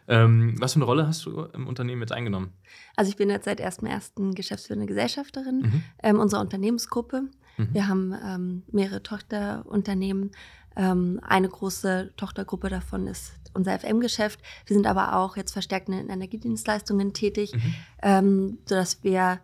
Ähm, 0.08 0.56
was 0.60 0.74
für 0.74 0.78
eine 0.78 0.86
Rolle 0.86 1.08
hast 1.08 1.26
du 1.26 1.42
im 1.54 1.68
Unternehmen 1.68 2.02
jetzt 2.02 2.12
eingenommen? 2.12 2.54
Also 2.96 3.10
ich 3.10 3.16
bin 3.16 3.30
jetzt 3.30 3.46
seit 3.46 3.62
1.1. 3.62 4.34
geschäftsführende 4.36 4.86
Gesellschafterin 4.86 5.62
mhm. 5.62 5.84
ähm, 6.02 6.20
unserer 6.20 6.42
Unternehmensgruppe. 6.42 7.24
Mhm. 7.58 7.70
Wir 7.72 7.88
haben 7.88 8.16
ähm, 8.26 8.64
mehrere 8.72 9.04
Tochterunternehmen. 9.04 10.32
Ähm, 10.76 11.20
eine 11.24 11.50
große 11.50 12.14
Tochtergruppe 12.18 12.70
davon 12.70 13.08
ist 13.08 13.34
unser 13.54 13.78
FM-Geschäft. 13.80 14.40
Wir 14.66 14.76
sind 14.76 14.88
aber 14.88 15.16
auch 15.16 15.38
jetzt 15.38 15.52
verstärkt 15.52 15.88
in 15.88 16.10
Energiedienstleistungen 16.10 17.14
tätig, 17.14 17.54
mhm. 17.54 17.76
Ähm, 18.02 18.58
sodass 18.66 19.04
wir 19.04 19.40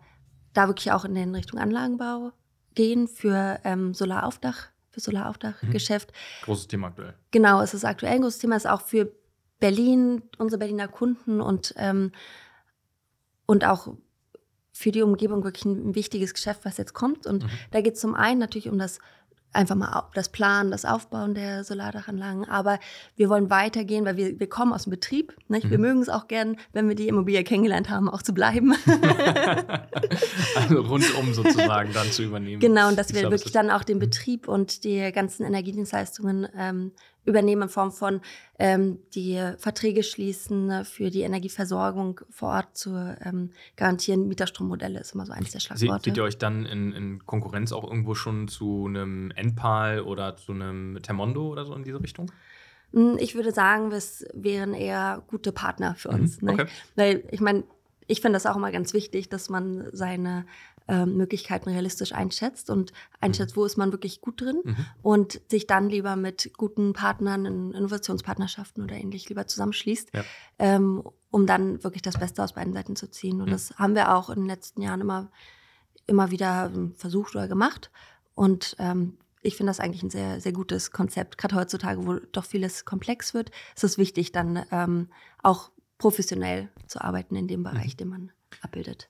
da 0.52 0.66
wirklich 0.66 0.90
auch 0.92 1.04
in 1.04 1.14
den 1.14 1.34
Richtung 1.34 1.60
Anlagenbau 1.60 2.32
gehen 2.74 3.08
für 3.08 3.60
ähm, 3.64 3.94
Solaraufdach 3.94 4.68
für 4.90 5.00
Solaraufdachgeschäft. 5.00 6.10
Mhm. 6.10 6.44
Großes 6.44 6.68
Thema 6.68 6.88
aktuell. 6.88 7.14
Genau, 7.30 7.62
es 7.62 7.74
ist 7.74 7.84
aktuell 7.84 8.14
ein 8.14 8.22
großes 8.22 8.40
Thema, 8.40 8.56
es 8.56 8.64
ist 8.64 8.70
auch 8.70 8.82
für 8.82 9.12
Berlin, 9.60 10.22
unsere 10.38 10.58
Berliner 10.58 10.88
Kunden 10.88 11.40
und, 11.40 11.74
ähm, 11.76 12.12
und 13.46 13.64
auch 13.64 13.94
für 14.72 14.90
die 14.90 15.02
Umgebung 15.02 15.44
wirklich 15.44 15.66
ein, 15.66 15.94
wichtiges 15.94 16.32
Geschäft, 16.34 16.64
was 16.64 16.78
jetzt 16.78 16.94
kommt. 16.94 17.26
Und 17.26 17.44
mhm. 17.44 17.50
da 17.70 17.82
geht 17.82 17.94
es 17.94 18.00
zum 18.00 18.14
einen 18.14 18.40
natürlich 18.40 18.68
um 18.68 18.78
das 18.78 18.98
einfach 19.52 19.74
mal 19.74 20.08
das 20.14 20.28
Planen, 20.28 20.70
das 20.70 20.84
Aufbauen 20.84 21.34
der 21.34 21.64
Solardachanlagen. 21.64 22.48
Aber 22.48 22.78
wir 23.16 23.28
wollen 23.28 23.50
weitergehen, 23.50 24.04
weil 24.04 24.16
wir, 24.16 24.38
wir 24.38 24.48
kommen 24.48 24.72
aus 24.72 24.84
dem 24.84 24.90
Betrieb. 24.90 25.36
Nicht? 25.48 25.66
Mhm. 25.66 25.70
Wir 25.70 25.78
mögen 25.78 26.00
es 26.00 26.08
auch 26.08 26.28
gern, 26.28 26.56
wenn 26.72 26.88
wir 26.88 26.94
die 26.94 27.08
Immobilie 27.08 27.42
kennengelernt 27.42 27.90
haben, 27.90 28.08
auch 28.08 28.22
zu 28.22 28.32
bleiben. 28.32 28.74
also 30.54 30.80
rundum 30.82 31.34
sozusagen 31.34 31.92
dann 31.92 32.10
zu 32.10 32.22
übernehmen. 32.22 32.60
Genau, 32.60 32.88
und 32.88 32.98
dass 32.98 33.12
wir 33.12 33.22
wirklich 33.30 33.52
dann 33.52 33.70
auch 33.70 33.84
den 33.84 33.96
mhm. 33.96 34.00
Betrieb 34.00 34.48
und 34.48 34.84
die 34.84 35.10
ganzen 35.12 35.44
Energiedienstleistungen 35.44 36.48
ähm, 36.56 36.92
übernehmen 37.24 37.62
in 37.62 37.68
Form 37.68 37.92
von 37.92 38.20
ähm, 38.58 38.98
die 39.14 39.40
Verträge 39.58 40.02
schließen 40.02 40.84
für 40.84 41.10
die 41.10 41.22
Energieversorgung 41.22 42.20
vor 42.30 42.50
Ort 42.50 42.76
zu 42.76 42.94
ähm, 43.24 43.50
garantieren. 43.76 44.28
Mieterstrommodelle 44.28 45.00
ist 45.00 45.14
immer 45.14 45.26
so 45.26 45.32
eines 45.32 45.52
der 45.52 45.60
Schlagworte. 45.60 46.04
Seht 46.04 46.16
ihr 46.16 46.22
euch 46.22 46.38
dann 46.38 46.66
in, 46.66 46.92
in, 46.92 47.26
Konkurrenz 47.26 47.72
auch 47.72 47.84
irgendwo 47.84 48.14
schon 48.14 48.48
zu 48.48 48.86
einem 48.86 49.30
Enpal 49.32 50.00
oder 50.00 50.36
zu 50.36 50.52
einem 50.52 50.98
Termondo 51.02 51.48
oder 51.48 51.64
so 51.64 51.74
in 51.74 51.84
diese 51.84 52.02
Richtung? 52.02 52.30
Hm, 52.92 53.16
ich 53.18 53.34
würde 53.34 53.52
sagen, 53.52 53.90
wir 53.90 54.02
wären 54.34 54.74
eher 54.74 55.22
gute 55.26 55.52
Partner 55.52 55.94
für 55.94 56.12
mhm, 56.12 56.20
uns. 56.20 56.42
Mhm, 56.42 56.48
okay. 56.48 56.66
Weil 56.96 57.24
ich 57.30 57.40
meine, 57.40 57.64
ich 58.10 58.20
finde 58.20 58.36
das 58.36 58.46
auch 58.46 58.56
immer 58.56 58.72
ganz 58.72 58.92
wichtig, 58.92 59.28
dass 59.28 59.48
man 59.48 59.88
seine 59.92 60.44
ähm, 60.90 61.16
Möglichkeiten 61.16 61.70
realistisch 61.70 62.12
einschätzt 62.12 62.68
und 62.68 62.92
einschätzt, 63.20 63.56
mhm. 63.56 63.60
wo 63.60 63.64
ist 63.64 63.76
man 63.76 63.92
wirklich 63.92 64.20
gut 64.20 64.40
drin 64.40 64.60
mhm. 64.64 64.76
und 65.02 65.40
sich 65.48 65.66
dann 65.66 65.88
lieber 65.88 66.16
mit 66.16 66.50
guten 66.56 66.92
Partnern 66.92 67.46
in 67.46 67.72
Innovationspartnerschaften 67.72 68.82
oder 68.82 68.96
ähnlich 68.96 69.28
lieber 69.28 69.46
zusammenschließt, 69.46 70.10
ja. 70.12 70.24
ähm, 70.58 71.02
um 71.30 71.46
dann 71.46 71.82
wirklich 71.84 72.02
das 72.02 72.18
Beste 72.18 72.42
aus 72.42 72.54
beiden 72.54 72.72
Seiten 72.72 72.96
zu 72.96 73.08
ziehen. 73.08 73.40
Und 73.40 73.48
mhm. 73.48 73.52
das 73.52 73.78
haben 73.78 73.94
wir 73.94 74.14
auch 74.14 74.30
in 74.30 74.40
den 74.40 74.46
letzten 74.46 74.82
Jahren 74.82 75.00
immer, 75.00 75.30
immer 76.06 76.30
wieder 76.30 76.72
ähm, 76.74 76.94
versucht 76.96 77.36
oder 77.36 77.46
gemacht. 77.46 77.90
Und 78.34 78.74
ähm, 78.78 79.16
ich 79.42 79.56
finde 79.56 79.70
das 79.70 79.80
eigentlich 79.80 80.02
ein 80.02 80.10
sehr, 80.10 80.40
sehr 80.40 80.52
gutes 80.52 80.90
Konzept. 80.90 81.38
Gerade 81.38 81.54
heutzutage, 81.54 82.04
wo 82.06 82.14
doch 82.32 82.44
vieles 82.44 82.84
komplex 82.84 83.32
wird, 83.32 83.50
ist 83.74 83.84
es 83.84 83.96
wichtig, 83.96 84.32
dann 84.32 84.64
ähm, 84.70 85.08
auch 85.42 85.70
professionell 85.98 86.68
zu 86.86 87.00
arbeiten 87.00 87.36
in 87.36 87.46
dem 87.46 87.62
Bereich, 87.62 87.94
mhm. 87.94 87.98
den 87.98 88.08
man 88.08 88.32
abbildet. 88.60 89.08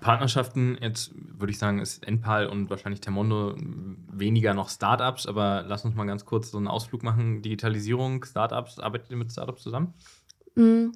Partnerschaften, 0.00 0.78
jetzt 0.80 1.12
würde 1.14 1.50
ich 1.50 1.58
sagen, 1.58 1.78
ist 1.78 2.04
Enpal 2.06 2.46
und 2.46 2.70
wahrscheinlich 2.70 3.00
Termondo 3.00 3.54
weniger 3.56 4.54
noch 4.54 4.68
Startups, 4.68 5.26
aber 5.26 5.64
lass 5.66 5.84
uns 5.84 5.94
mal 5.94 6.06
ganz 6.06 6.24
kurz 6.24 6.50
so 6.50 6.58
einen 6.58 6.68
Ausflug 6.68 7.02
machen. 7.02 7.42
Digitalisierung, 7.42 8.24
Startups, 8.24 8.78
arbeitet 8.78 9.10
ihr 9.10 9.16
mit 9.16 9.32
Startups 9.32 9.62
zusammen? 9.62 9.94
Mm, 10.54 10.90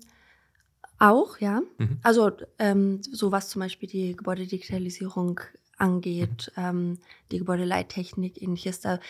auch, 0.98 1.38
ja. 1.38 1.62
Mhm. 1.78 1.98
Also 2.02 2.30
ähm, 2.58 3.02
so 3.02 3.32
was 3.32 3.48
zum 3.48 3.60
Beispiel 3.60 3.88
die 3.88 4.16
Gebäudedigitalisierung 4.16 5.40
angeht, 5.78 6.52
mhm. 6.56 6.62
ähm, 6.62 6.98
die 7.30 7.38
Gebäudeleittechnik, 7.38 8.40
ähnliches, 8.40 8.80
da 8.80 9.00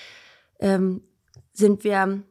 ähm, 0.58 1.02
sind 1.52 1.84
wir, 1.84 2.22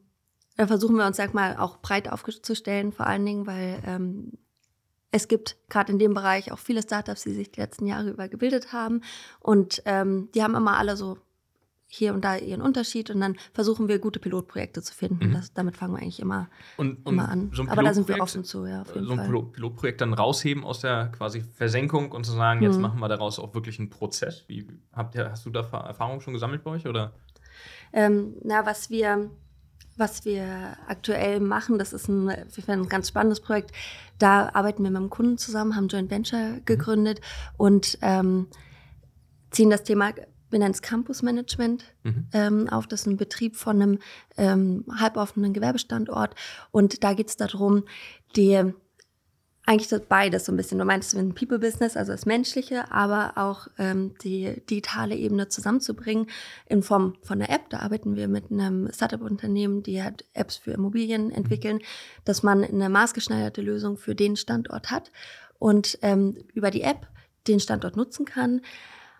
da 0.57 0.67
versuchen 0.67 0.95
wir 0.95 1.05
uns, 1.05 1.17
sag 1.17 1.33
mal, 1.33 1.57
auch 1.57 1.81
breit 1.81 2.11
aufzustellen, 2.11 2.91
vor 2.91 3.07
allen 3.07 3.25
Dingen, 3.25 3.47
weil 3.47 3.81
ähm, 3.85 4.33
es 5.15 5.29
gibt 5.29 5.55
gerade 5.69 5.93
in 5.93 5.97
dem 5.97 6.13
Bereich 6.13 6.51
auch 6.51 6.59
viele 6.59 6.81
Startups, 6.81 7.23
die 7.23 7.31
sich 7.31 7.49
die 7.49 7.61
letzten 7.61 7.87
Jahre 7.87 8.09
über 8.09 8.27
gebildet 8.27 8.73
haben. 8.73 9.01
Und 9.39 9.81
ähm, 9.85 10.27
die 10.35 10.43
haben 10.43 10.55
immer 10.55 10.77
alle 10.77 10.97
so 10.97 11.17
hier 11.87 12.13
und 12.13 12.25
da 12.25 12.35
ihren 12.35 12.61
Unterschied 12.61 13.09
und 13.09 13.21
dann 13.21 13.37
versuchen 13.53 13.87
wir 13.87 13.99
gute 13.99 14.19
Pilotprojekte 14.19 14.81
zu 14.81 14.93
finden. 14.93 15.29
Mhm. 15.29 15.33
Das, 15.33 15.53
damit 15.53 15.77
fangen 15.77 15.93
wir 15.93 16.01
eigentlich 16.01 16.19
immer, 16.19 16.49
und, 16.75 17.05
und 17.05 17.13
immer 17.13 17.29
an. 17.29 17.49
So 17.53 17.63
Aber 17.65 17.81
da 17.83 17.93
sind 17.93 18.09
wir 18.09 18.19
offen 18.19 18.43
zu, 18.43 18.65
ja. 18.65 18.83
so 18.83 18.99
ein 18.99 19.07
Fall. 19.07 19.43
Pilotprojekt 19.53 20.01
dann 20.01 20.13
rausheben 20.13 20.65
aus 20.65 20.81
der 20.81 21.13
quasi 21.15 21.41
Versenkung 21.41 22.11
und 22.11 22.25
zu 22.25 22.33
sagen, 22.33 22.61
jetzt 22.61 22.75
mhm. 22.75 22.81
machen 22.81 22.99
wir 22.99 23.07
daraus 23.07 23.39
auch 23.39 23.53
wirklich 23.53 23.79
einen 23.79 23.89
Prozess. 23.89 24.43
Wie 24.47 24.67
habt 24.91 25.15
ihr, 25.15 25.31
hast 25.31 25.45
du 25.45 25.49
da 25.49 25.61
Erfahrungen 25.61 26.19
schon 26.19 26.33
gesammelt 26.33 26.65
bei 26.65 26.71
euch? 26.71 26.87
Oder? 26.87 27.13
Ähm, 27.93 28.35
na, 28.43 28.65
was 28.65 28.89
wir 28.89 29.29
was 29.97 30.25
wir 30.25 30.77
aktuell 30.87 31.39
machen, 31.39 31.77
das 31.77 31.93
ist 31.93 32.07
ein, 32.07 32.29
ein 32.67 32.89
ganz 32.89 33.09
spannendes 33.09 33.39
Projekt. 33.39 33.71
Da 34.19 34.49
arbeiten 34.53 34.83
wir 34.83 34.91
mit 34.91 34.97
einem 34.97 35.09
Kunden 35.09 35.37
zusammen, 35.37 35.75
haben 35.75 35.87
Joint 35.87 36.11
Venture 36.11 36.39
mhm. 36.39 36.65
gegründet 36.65 37.19
mhm. 37.19 37.53
und 37.57 37.97
ähm, 38.01 38.47
ziehen 39.51 39.69
das 39.69 39.83
Thema 39.83 40.11
wir 40.55 40.59
nennen 40.59 40.71
es 40.71 40.81
Campus 40.81 41.21
Management 41.21 41.83
mhm. 42.03 42.27
ähm, 42.31 42.69
auf. 42.69 42.87
Das 42.87 43.01
ist 43.01 43.07
ein 43.07 43.17
Betrieb 43.17 43.55
von 43.57 43.81
einem 43.81 43.99
ähm, 44.37 44.85
halboffenen 44.97 45.53
Gewerbestandort. 45.53 46.35
Und 46.71 47.03
da 47.03 47.13
geht 47.13 47.27
es 47.27 47.35
darum, 47.35 47.83
die 48.35 48.73
eigentlich 49.65 49.87
das 49.87 50.01
beides 50.01 50.45
so 50.45 50.51
ein 50.51 50.57
bisschen. 50.57 50.77
Du 50.77 50.85
meinst, 50.85 51.11
sind 51.11 51.35
People-Business, 51.35 51.97
also 51.97 52.11
das 52.11 52.25
Menschliche, 52.25 52.91
aber 52.91 53.33
auch 53.35 53.67
ähm, 53.77 54.13
die 54.23 54.61
digitale 54.69 55.15
Ebene 55.15 55.47
zusammenzubringen 55.47 56.27
in 56.67 56.83
Form 56.83 57.15
von 57.21 57.41
einer 57.41 57.53
App. 57.53 57.69
Da 57.69 57.79
arbeiten 57.79 58.15
wir 58.15 58.27
mit 58.27 58.51
einem 58.51 58.91
Startup-Unternehmen, 58.93 59.81
die 59.81 60.03
halt 60.03 60.25
Apps 60.33 60.57
für 60.57 60.71
Immobilien 60.71 61.31
entwickeln, 61.31 61.79
dass 62.25 62.43
man 62.43 62.63
eine 62.63 62.89
maßgeschneiderte 62.89 63.61
Lösung 63.61 63.97
für 63.97 64.15
den 64.15 64.35
Standort 64.35 64.91
hat 64.91 65.11
und 65.57 65.97
ähm, 66.01 66.37
über 66.53 66.69
die 66.69 66.81
App 66.81 67.07
den 67.47 67.59
Standort 67.59 67.95
nutzen 67.95 68.25
kann 68.25 68.61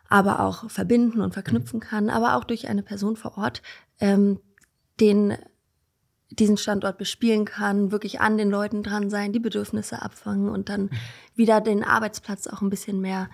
aber 0.07 0.41
auch 0.41 0.69
verbinden 0.69 1.21
und 1.21 1.33
verknüpfen 1.33 1.79
kann, 1.79 2.09
aber 2.09 2.35
auch 2.35 2.43
durch 2.43 2.67
eine 2.67 2.83
Person 2.83 3.15
vor 3.15 3.37
Ort 3.37 3.61
ähm, 3.99 4.39
den 4.99 5.35
diesen 6.39 6.58
Standort 6.58 6.98
bespielen 6.98 7.46
kann, 7.46 7.92
wirklich 7.92 8.22
an 8.22 8.38
den 8.38 8.50
Leuten 8.50 8.84
dran 8.84 9.10
sein, 9.10 9.34
die 9.34 9.39
Bedürfnisse 9.39 10.01
abfangen 10.01 10.50
und 10.50 10.70
dann 10.70 10.89
wieder 11.36 11.62
den 11.62 11.84
Arbeitsplatz 11.84 12.48
auch 12.48 12.62
ein 12.62 12.70
bisschen 12.70 13.01
mehr 13.01 13.30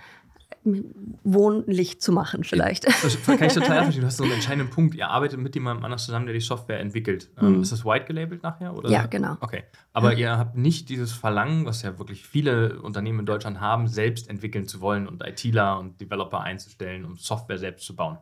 wohnlich 0.63 2.01
zu 2.01 2.11
machen 2.11 2.43
vielleicht. 2.43 2.85
Das 2.85 3.23
kann 3.23 3.41
ich 3.41 3.53
total 3.53 3.83
verstehen. 3.83 4.01
Du 4.01 4.07
hast 4.07 4.17
so 4.17 4.23
einen 4.23 4.33
entscheidenden 4.33 4.69
Punkt. 4.69 4.93
Ihr 4.93 5.07
arbeitet 5.07 5.39
mit 5.39 5.55
jemandem 5.55 5.83
anders 5.85 6.05
zusammen, 6.05 6.27
der 6.27 6.35
die 6.35 6.41
Software 6.41 6.79
entwickelt. 6.79 7.31
Ähm, 7.39 7.55
mhm. 7.55 7.61
Ist 7.63 7.71
das 7.71 7.83
white 7.83 8.05
gelabelt 8.05 8.43
nachher? 8.43 8.75
Oder? 8.75 8.89
Ja, 8.89 9.07
genau. 9.07 9.37
Okay. 9.39 9.63
Aber 9.91 10.13
ja. 10.13 10.17
ihr 10.19 10.37
habt 10.37 10.55
nicht 10.55 10.89
dieses 10.89 11.13
Verlangen, 11.13 11.65
was 11.65 11.81
ja 11.81 11.97
wirklich 11.97 12.23
viele 12.25 12.79
Unternehmen 12.81 13.21
in 13.21 13.25
Deutschland 13.25 13.59
haben, 13.59 13.87
selbst 13.87 14.29
entwickeln 14.29 14.67
zu 14.67 14.81
wollen 14.81 15.07
und 15.07 15.25
ITler 15.25 15.79
und 15.79 15.99
Developer 15.99 16.41
einzustellen, 16.41 17.05
um 17.05 17.17
Software 17.17 17.57
selbst 17.57 17.85
zu 17.85 17.95
bauen. 17.95 18.19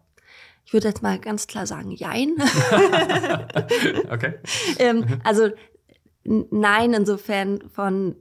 Ich 0.69 0.73
würde 0.73 0.87
jetzt 0.87 1.01
mal 1.01 1.17
ganz 1.17 1.47
klar 1.47 1.65
sagen, 1.65 1.89
jein. 1.89 2.35
okay. 4.11 4.35
ähm, 4.77 5.03
also 5.23 5.49
nein, 6.23 6.93
insofern 6.93 7.67
von, 7.71 8.15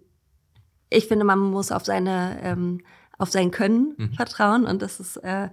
ich 0.88 1.09
finde, 1.09 1.26
man 1.26 1.40
muss 1.40 1.71
auf 1.71 1.85
seine 1.85 2.38
ähm, 2.43 2.81
auf 3.19 3.31
sein 3.31 3.50
Können 3.50 3.97
mhm. 3.99 4.12
vertrauen. 4.14 4.64
Und 4.64 4.81
das 4.81 4.99
ist, 4.99 5.19
äh, 5.19 5.50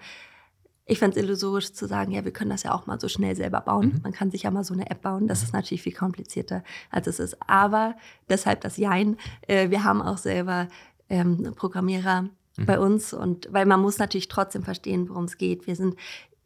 ich 0.85 0.99
fand 0.99 1.17
es 1.17 1.21
illusorisch 1.21 1.73
zu 1.73 1.85
sagen, 1.85 2.13
ja, 2.13 2.23
wir 2.23 2.31
können 2.31 2.51
das 2.51 2.63
ja 2.63 2.73
auch 2.73 2.85
mal 2.85 2.97
so 2.97 3.09
schnell 3.09 3.35
selber 3.35 3.59
bauen. 3.59 3.95
Mhm. 3.95 4.01
Man 4.03 4.13
kann 4.13 4.31
sich 4.31 4.43
ja 4.43 4.51
mal 4.51 4.63
so 4.63 4.73
eine 4.73 4.89
App 4.89 5.01
bauen. 5.01 5.27
Das 5.27 5.41
mhm. 5.41 5.47
ist 5.47 5.53
natürlich 5.53 5.81
viel 5.81 5.95
komplizierter, 5.95 6.63
als 6.91 7.07
es 7.07 7.19
ist. 7.19 7.35
Aber 7.45 7.97
deshalb 8.29 8.61
das 8.61 8.77
Jein. 8.77 9.17
Äh, 9.49 9.69
wir 9.69 9.83
haben 9.83 10.01
auch 10.01 10.17
selber 10.17 10.69
ähm, 11.09 11.51
Programmierer 11.57 12.21
mhm. 12.21 12.65
bei 12.65 12.79
uns 12.79 13.11
und 13.11 13.49
weil 13.51 13.65
man 13.65 13.81
muss 13.81 13.97
natürlich 13.97 14.29
trotzdem 14.29 14.63
verstehen, 14.63 15.09
worum 15.09 15.25
es 15.25 15.37
geht. 15.37 15.67
Wir 15.67 15.75
sind 15.75 15.97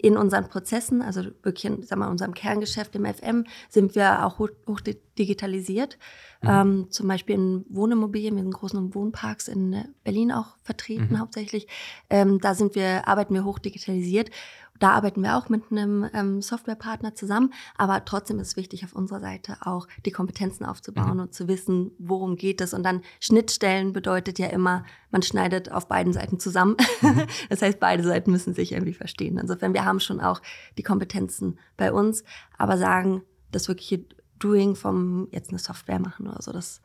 in 0.02 0.16
unseren 0.16 0.48
Prozessen, 0.48 1.02
also 1.02 1.24
wirklich 1.44 1.66
in 1.66 1.84
sagen 1.84 2.02
wir, 2.02 2.10
unserem 2.10 2.34
Kerngeschäft 2.34 2.96
im 2.96 3.06
FM, 3.06 3.44
sind 3.68 3.96
wir 3.96 4.26
auch 4.26 4.40
hoch, 4.40 4.50
hoch 4.66 4.80
digitalisiert. 4.80 5.98
Mhm. 6.42 6.50
Ähm, 6.50 6.88
zum 6.90 7.10
Beispiel 7.10 7.36
in 7.36 7.66
Wohnimmobilien, 7.68 8.38
wir 8.38 8.44
sind 8.44 8.54
großen 8.54 8.96
Wohnparks 8.96 9.50
in 9.50 9.84
Berlin 10.06 10.32
auch 10.32 10.56
vertreten 10.64 11.10
mhm. 11.12 11.20
hauptsächlich. 11.20 11.68
Ähm, 12.10 12.40
da 12.40 12.56
sind 12.56 12.76
wir, 12.76 13.10
arbeiten 13.10 13.34
wir 13.34 13.44
hoch 13.44 13.60
digitalisiert. 13.60 14.32
Da 14.80 14.92
arbeiten 14.92 15.22
wir 15.22 15.38
auch 15.38 15.50
mit 15.50 15.64
einem 15.72 16.10
ähm, 16.14 16.42
Softwarepartner 16.42 17.14
zusammen, 17.14 17.54
aber 17.78 18.04
trotzdem 18.06 18.40
ist 18.40 18.50
es 18.50 18.58
wichtig, 18.58 18.86
auf 18.86 18.94
unserer 18.94 19.20
Seite 19.20 19.58
auch 19.62 19.88
die 20.06 20.12
Kompetenzen 20.12 20.66
aufzubauen 20.66 21.16
mhm. 21.16 21.20
und 21.20 21.34
zu 21.34 21.48
wissen, 21.48 21.92
worum 22.00 22.38
geht 22.38 22.62
es. 22.62 22.74
Und 22.74 22.84
dann 22.84 23.02
Schnittstellen 23.20 23.92
bedeutet 23.94 24.40
ja 24.40 24.48
immer, 24.48 24.86
man 25.12 25.22
schneidet 25.22 25.72
auf 25.72 25.88
beiden 25.88 26.14
Seiten 26.14 26.40
zusammen. 26.40 26.78
Mhm. 27.02 27.24
das 27.50 27.62
heißt, 27.62 27.80
beide 27.80 28.04
Seiten 28.04 28.32
müssen 28.32 28.54
sich 28.54 28.72
irgendwie 28.72 28.94
verstehen. 28.94 29.38
Insofern, 29.38 29.74
wir 29.74 29.86
haben 29.86 30.00
schon 30.00 30.22
auch 30.22 30.42
die 30.78 30.84
Kompetenzen 30.84 31.60
bei 31.76 31.92
uns, 31.92 32.24
aber 32.58 32.78
sagen, 32.78 33.24
das 33.52 33.68
wirkliche 33.68 34.06
Doing 34.40 34.76
vom 34.76 35.28
jetzt 35.32 35.50
eine 35.50 35.60
Software 35.60 36.00
machen 36.00 36.28
oder 36.28 36.42
so, 36.42 36.54
das 36.54 36.82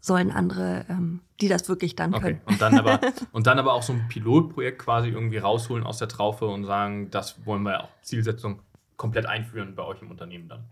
sollen 0.00 0.30
andere, 0.30 0.86
ähm, 0.88 1.20
die 1.40 1.48
das 1.48 1.68
wirklich 1.68 1.96
dann 1.96 2.12
können. 2.12 2.40
Okay. 2.44 2.52
Und 2.52 2.60
dann, 2.60 2.78
aber, 2.78 3.00
und 3.32 3.46
dann 3.46 3.58
aber 3.58 3.74
auch 3.74 3.82
so 3.82 3.92
ein 3.92 4.06
Pilotprojekt 4.08 4.78
quasi 4.78 5.08
irgendwie 5.08 5.38
rausholen 5.38 5.84
aus 5.84 5.98
der 5.98 6.08
Traufe 6.08 6.46
und 6.46 6.64
sagen, 6.64 7.10
das 7.10 7.44
wollen 7.44 7.62
wir 7.62 7.84
auch 7.84 7.88
Zielsetzung 8.02 8.60
komplett 8.96 9.26
einführen 9.26 9.74
bei 9.74 9.82
euch 9.84 10.00
im 10.02 10.10
Unternehmen 10.10 10.48
dann. 10.48 10.64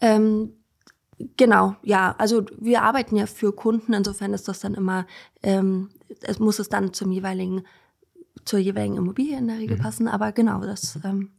Ähm, 0.00 0.52
genau, 1.36 1.76
ja. 1.82 2.14
Also 2.18 2.44
wir 2.58 2.82
arbeiten 2.82 3.16
ja 3.16 3.26
für 3.26 3.52
Kunden, 3.52 3.92
insofern 3.92 4.34
ist 4.34 4.48
das 4.48 4.60
dann 4.60 4.74
immer, 4.74 5.06
ähm, 5.42 5.90
es 6.20 6.38
muss 6.38 6.58
es 6.58 6.68
dann 6.68 6.92
zum 6.92 7.10
jeweiligen, 7.12 7.64
zur 8.44 8.58
jeweiligen 8.58 8.96
Immobilie 8.96 9.38
in 9.38 9.48
der 9.48 9.58
Regel 9.58 9.76
mhm. 9.78 9.82
passen, 9.82 10.08
aber 10.08 10.32
genau, 10.32 10.60
das 10.60 10.98
ähm, 11.04 11.30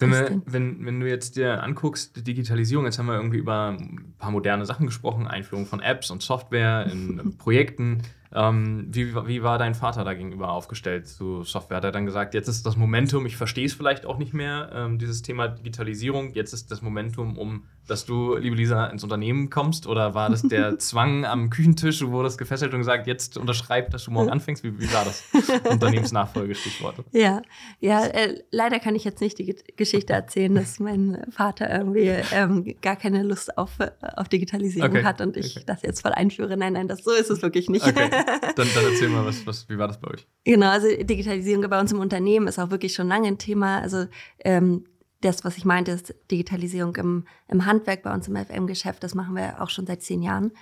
wenn, 0.00 0.10
wir, 0.10 0.42
wenn, 0.46 0.86
wenn 0.86 1.00
du 1.00 1.08
jetzt 1.08 1.36
dir 1.36 1.62
anguckst, 1.62 2.16
die 2.16 2.24
Digitalisierung, 2.24 2.84
jetzt 2.84 2.98
haben 2.98 3.06
wir 3.06 3.14
irgendwie 3.14 3.38
über 3.38 3.76
ein 3.78 4.14
paar 4.18 4.30
moderne 4.30 4.66
Sachen 4.66 4.86
gesprochen, 4.86 5.26
Einführung 5.26 5.66
von 5.66 5.80
Apps 5.80 6.10
und 6.10 6.22
Software 6.22 6.86
in 6.90 7.36
Projekten. 7.38 8.02
Ähm, 8.32 8.86
wie, 8.90 9.14
wie 9.26 9.42
war 9.42 9.58
dein 9.58 9.74
Vater 9.74 10.04
da 10.04 10.14
gegenüber 10.14 10.50
aufgestellt 10.52 11.08
zu 11.08 11.42
Software? 11.42 11.78
Hat 11.78 11.84
er 11.84 11.92
dann 11.92 12.06
gesagt, 12.06 12.34
jetzt 12.34 12.48
ist 12.48 12.64
das 12.64 12.76
Momentum, 12.76 13.26
ich 13.26 13.36
verstehe 13.36 13.66
es 13.66 13.74
vielleicht 13.74 14.06
auch 14.06 14.18
nicht 14.18 14.34
mehr, 14.34 14.70
ähm, 14.72 14.98
dieses 14.98 15.22
Thema 15.22 15.48
Digitalisierung, 15.48 16.32
jetzt 16.34 16.52
ist 16.52 16.70
das 16.70 16.82
Momentum, 16.82 17.36
um 17.36 17.64
dass 17.90 18.04
du, 18.04 18.36
liebe 18.36 18.54
Lisa, 18.54 18.86
ins 18.86 19.02
Unternehmen 19.02 19.50
kommst? 19.50 19.86
Oder 19.86 20.14
war 20.14 20.30
das 20.30 20.42
der 20.42 20.78
Zwang 20.78 21.24
am 21.24 21.50
Küchentisch, 21.50 21.98
du 21.98 22.12
wurdest 22.12 22.38
gefesselt 22.38 22.72
und 22.72 22.78
gesagt, 22.78 23.06
jetzt 23.08 23.36
unterschreib, 23.36 23.90
dass 23.90 24.04
du 24.04 24.12
morgen 24.12 24.30
anfängst? 24.30 24.62
Wie, 24.62 24.78
wie 24.78 24.92
war 24.92 25.04
das? 25.04 25.24
Unternehmensnachfolge, 25.70 26.54
Stichworte. 26.54 27.04
Ja, 27.10 27.42
ja 27.80 28.06
äh, 28.06 28.40
leider 28.52 28.78
kann 28.78 28.94
ich 28.94 29.04
jetzt 29.04 29.20
nicht 29.20 29.38
die 29.38 29.56
Geschichte 29.76 30.12
erzählen, 30.12 30.54
dass 30.54 30.78
mein 30.78 31.26
Vater 31.30 31.68
irgendwie 31.68 32.14
ähm, 32.32 32.76
gar 32.80 32.96
keine 32.96 33.24
Lust 33.24 33.58
auf, 33.58 33.72
auf 34.16 34.28
Digitalisierung 34.28 34.90
okay. 34.90 35.04
hat 35.04 35.20
und 35.20 35.36
ich 35.36 35.56
okay. 35.56 35.64
das 35.66 35.82
jetzt 35.82 36.02
voll 36.02 36.12
einführe. 36.12 36.56
Nein, 36.56 36.74
nein, 36.74 36.86
das, 36.86 37.02
so 37.02 37.10
ist 37.10 37.30
es 37.30 37.42
wirklich 37.42 37.68
nicht. 37.68 37.86
Okay. 37.86 38.08
Dann, 38.56 38.68
dann 38.74 38.84
erzähl 38.84 39.08
mal, 39.08 39.24
was, 39.24 39.46
was, 39.46 39.68
wie 39.68 39.78
war 39.78 39.88
das 39.88 40.00
bei 40.00 40.10
euch? 40.10 40.26
Genau, 40.44 40.68
also 40.68 40.88
Digitalisierung 40.88 41.68
bei 41.68 41.80
uns 41.80 41.92
im 41.92 42.00
Unternehmen 42.00 42.46
ist 42.46 42.58
auch 42.58 42.70
wirklich 42.70 42.94
schon 42.94 43.08
lange 43.08 43.28
ein 43.28 43.38
Thema. 43.38 43.80
Also 43.80 44.06
ähm, 44.44 44.84
das, 45.20 45.44
was 45.44 45.56
ich 45.56 45.64
meinte, 45.64 45.92
ist 45.92 46.14
Digitalisierung 46.30 46.96
im, 46.96 47.26
im 47.48 47.66
Handwerk 47.66 48.02
bei 48.02 48.12
uns 48.12 48.26
im 48.28 48.36
FM-Geschäft. 48.36 49.02
Das 49.02 49.14
machen 49.14 49.36
wir 49.36 49.60
auch 49.60 49.70
schon 49.70 49.86
seit 49.86 50.02
zehn 50.02 50.22
Jahren. 50.22 50.52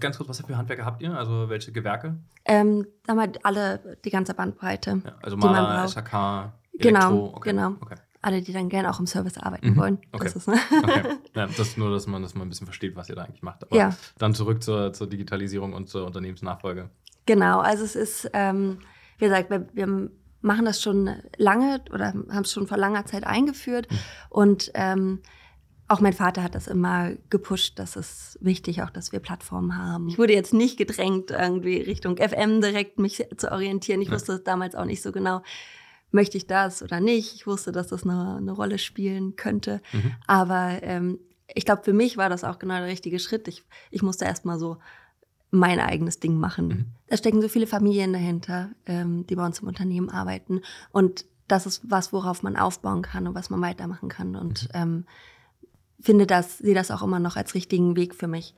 Ganz 0.00 0.16
kurz, 0.16 0.28
was 0.28 0.40
für 0.40 0.56
Handwerker 0.56 0.84
habt 0.84 1.02
ihr? 1.02 1.16
Also 1.16 1.48
welche 1.48 1.72
Gewerke? 1.72 2.16
Ähm, 2.44 2.86
sagen 3.06 3.18
wir 3.18 3.32
alle, 3.42 3.98
die 4.04 4.10
ganze 4.10 4.34
Bandbreite. 4.34 5.02
Ja, 5.04 5.14
also 5.22 5.36
Maler, 5.36 5.86
SHK, 5.88 6.52
Elektro. 6.72 6.78
Genau, 6.78 7.32
okay. 7.34 7.50
genau. 7.50 7.76
Okay. 7.80 7.96
Alle, 8.26 8.42
die 8.42 8.52
dann 8.52 8.68
gerne 8.68 8.90
auch 8.90 8.98
im 8.98 9.06
Service 9.06 9.38
arbeiten 9.38 9.70
mhm. 9.70 9.76
wollen. 9.76 9.98
Okay. 10.10 10.24
Das 10.24 10.34
ist, 10.34 10.48
ne? 10.48 10.56
okay. 10.82 11.02
Ja, 11.36 11.46
das 11.46 11.58
ist 11.60 11.78
nur, 11.78 11.90
dass 11.90 12.08
man, 12.08 12.22
dass 12.22 12.34
man 12.34 12.46
ein 12.46 12.48
bisschen 12.48 12.66
versteht, 12.66 12.96
was 12.96 13.08
ihr 13.08 13.14
da 13.14 13.22
eigentlich 13.22 13.42
macht. 13.42 13.62
Aber 13.62 13.76
ja. 13.76 13.96
dann 14.18 14.34
zurück 14.34 14.64
zur, 14.64 14.92
zur 14.92 15.06
Digitalisierung 15.06 15.74
und 15.74 15.88
zur 15.88 16.04
Unternehmensnachfolge. 16.06 16.90
Genau, 17.26 17.60
also 17.60 17.84
es 17.84 17.94
ist, 17.94 18.28
ähm, 18.32 18.78
wie 19.18 19.26
gesagt, 19.26 19.48
wir, 19.50 19.68
wir 19.74 20.10
machen 20.40 20.64
das 20.64 20.82
schon 20.82 21.08
lange 21.36 21.82
oder 21.92 22.14
haben 22.14 22.42
es 22.42 22.50
schon 22.50 22.66
vor 22.66 22.78
langer 22.78 23.06
Zeit 23.06 23.24
eingeführt. 23.24 23.88
Mhm. 23.90 23.98
Und 24.30 24.70
ähm, 24.74 25.20
auch 25.88 26.00
mein 26.00 26.12
Vater 26.12 26.42
hat 26.42 26.56
das 26.56 26.66
immer 26.66 27.12
gepusht, 27.30 27.78
dass 27.78 27.94
es 27.94 28.36
wichtig 28.40 28.82
auch, 28.82 28.90
dass 28.90 29.12
wir 29.12 29.20
Plattformen 29.20 29.76
haben. 29.76 30.08
Ich 30.08 30.18
wurde 30.18 30.32
jetzt 30.32 30.52
nicht 30.52 30.78
gedrängt, 30.78 31.30
irgendwie 31.30 31.76
Richtung 31.76 32.16
FM 32.16 32.60
direkt 32.60 32.98
mich 32.98 33.24
zu 33.36 33.52
orientieren. 33.52 34.00
Ich 34.00 34.08
ja. 34.08 34.14
wusste 34.14 34.40
damals 34.40 34.74
auch 34.74 34.84
nicht 34.84 35.00
so 35.00 35.12
genau, 35.12 35.42
möchte 36.10 36.36
ich 36.36 36.46
das 36.46 36.82
oder 36.82 37.00
nicht. 37.00 37.34
Ich 37.34 37.46
wusste, 37.46 37.72
dass 37.72 37.88
das 37.88 38.04
eine, 38.04 38.36
eine 38.36 38.52
Rolle 38.52 38.78
spielen 38.78 39.36
könnte. 39.36 39.80
Mhm. 39.92 40.12
Aber 40.26 40.78
ähm, 40.82 41.18
ich 41.54 41.64
glaube, 41.64 41.82
für 41.84 41.92
mich 41.92 42.16
war 42.16 42.28
das 42.28 42.44
auch 42.44 42.58
genau 42.58 42.76
der 42.76 42.86
richtige 42.86 43.18
Schritt. 43.18 43.48
Ich, 43.48 43.64
ich 43.90 44.02
musste 44.02 44.24
erst 44.24 44.44
mal 44.44 44.58
so 44.58 44.78
mein 45.50 45.78
eigenes 45.80 46.20
Ding 46.20 46.36
machen. 46.36 46.68
Mhm. 46.68 46.86
Da 47.08 47.16
stecken 47.16 47.40
so 47.40 47.48
viele 47.48 47.66
Familien 47.66 48.12
dahinter, 48.12 48.70
ähm, 48.86 49.26
die 49.26 49.36
bei 49.36 49.44
uns 49.46 49.60
im 49.60 49.68
Unternehmen 49.68 50.10
arbeiten. 50.10 50.62
Und 50.90 51.24
das 51.48 51.66
ist 51.66 51.82
was, 51.88 52.12
worauf 52.12 52.42
man 52.42 52.56
aufbauen 52.56 53.02
kann 53.02 53.26
und 53.28 53.34
was 53.34 53.50
man 53.50 53.60
weitermachen 53.60 54.08
kann. 54.08 54.36
Und 54.36 54.64
mhm. 54.64 54.68
ähm, 54.74 55.04
finde 56.00 56.26
das, 56.26 56.58
sehe 56.58 56.74
das 56.74 56.90
auch 56.90 57.02
immer 57.02 57.20
noch 57.20 57.36
als 57.36 57.54
richtigen 57.54 57.96
Weg 57.96 58.14
für 58.14 58.26
mich. 58.26 58.54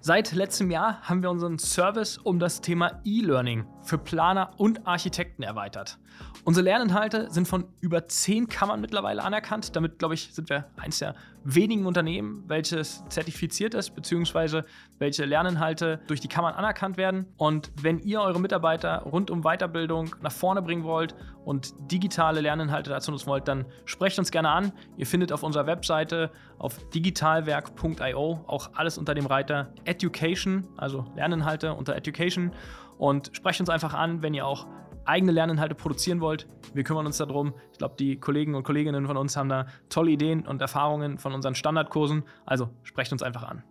Seit 0.00 0.32
letztem 0.32 0.70
Jahr 0.70 1.02
haben 1.02 1.22
wir 1.22 1.30
unseren 1.30 1.58
Service 1.58 2.18
um 2.18 2.38
das 2.38 2.60
Thema 2.60 3.00
E-Learning 3.04 3.66
für 3.88 3.98
Planer 3.98 4.50
und 4.58 4.86
Architekten 4.86 5.42
erweitert. 5.42 5.98
Unsere 6.44 6.64
Lerninhalte 6.64 7.30
sind 7.30 7.48
von 7.48 7.64
über 7.80 8.06
zehn 8.08 8.48
Kammern 8.48 8.80
mittlerweile 8.80 9.22
anerkannt. 9.24 9.74
Damit, 9.76 9.98
glaube 9.98 10.14
ich, 10.14 10.32
sind 10.32 10.50
wir 10.50 10.66
eines 10.76 10.98
der 10.98 11.14
wenigen 11.44 11.86
Unternehmen, 11.86 12.44
welches 12.46 13.04
zertifiziert 13.08 13.74
ist, 13.74 13.94
beziehungsweise 13.94 14.64
welche 14.98 15.24
Lerninhalte 15.24 16.00
durch 16.06 16.20
die 16.20 16.28
Kammern 16.28 16.54
anerkannt 16.54 16.96
werden. 16.96 17.26
Und 17.36 17.70
wenn 17.80 17.98
ihr 18.00 18.20
eure 18.20 18.40
Mitarbeiter 18.40 19.02
rund 19.02 19.30
um 19.30 19.42
Weiterbildung 19.42 20.14
nach 20.20 20.32
vorne 20.32 20.62
bringen 20.62 20.84
wollt 20.84 21.14
und 21.44 21.72
digitale 21.90 22.40
Lerninhalte 22.40 22.90
dazu 22.90 23.10
nutzen 23.10 23.28
wollt, 23.28 23.48
dann 23.48 23.64
sprecht 23.84 24.18
uns 24.18 24.30
gerne 24.30 24.50
an. 24.50 24.72
Ihr 24.96 25.06
findet 25.06 25.32
auf 25.32 25.42
unserer 25.42 25.66
Webseite 25.66 26.30
auf 26.58 26.78
digitalwerk.io 26.90 28.44
auch 28.46 28.70
alles 28.74 28.98
unter 28.98 29.14
dem 29.14 29.26
Reiter 29.26 29.72
Education, 29.84 30.64
also 30.76 31.06
Lerninhalte 31.14 31.72
unter 31.72 31.96
Education. 31.96 32.52
Und 32.98 33.30
sprecht 33.32 33.60
uns 33.60 33.70
einfach 33.70 33.94
an, 33.94 34.22
wenn 34.22 34.34
ihr 34.34 34.46
auch 34.46 34.66
eigene 35.04 35.32
Lerninhalte 35.32 35.74
produzieren 35.74 36.20
wollt. 36.20 36.46
Wir 36.74 36.84
kümmern 36.84 37.06
uns 37.06 37.16
darum. 37.16 37.54
Ich 37.72 37.78
glaube, 37.78 37.94
die 37.98 38.20
Kollegen 38.20 38.54
und 38.54 38.62
Kolleginnen 38.62 39.06
von 39.06 39.16
uns 39.16 39.36
haben 39.36 39.48
da 39.48 39.66
tolle 39.88 40.10
Ideen 40.10 40.46
und 40.46 40.60
Erfahrungen 40.60 41.18
von 41.18 41.32
unseren 41.32 41.54
Standardkursen. 41.54 42.24
Also 42.44 42.68
sprecht 42.82 43.12
uns 43.12 43.22
einfach 43.22 43.44
an. 43.44 43.62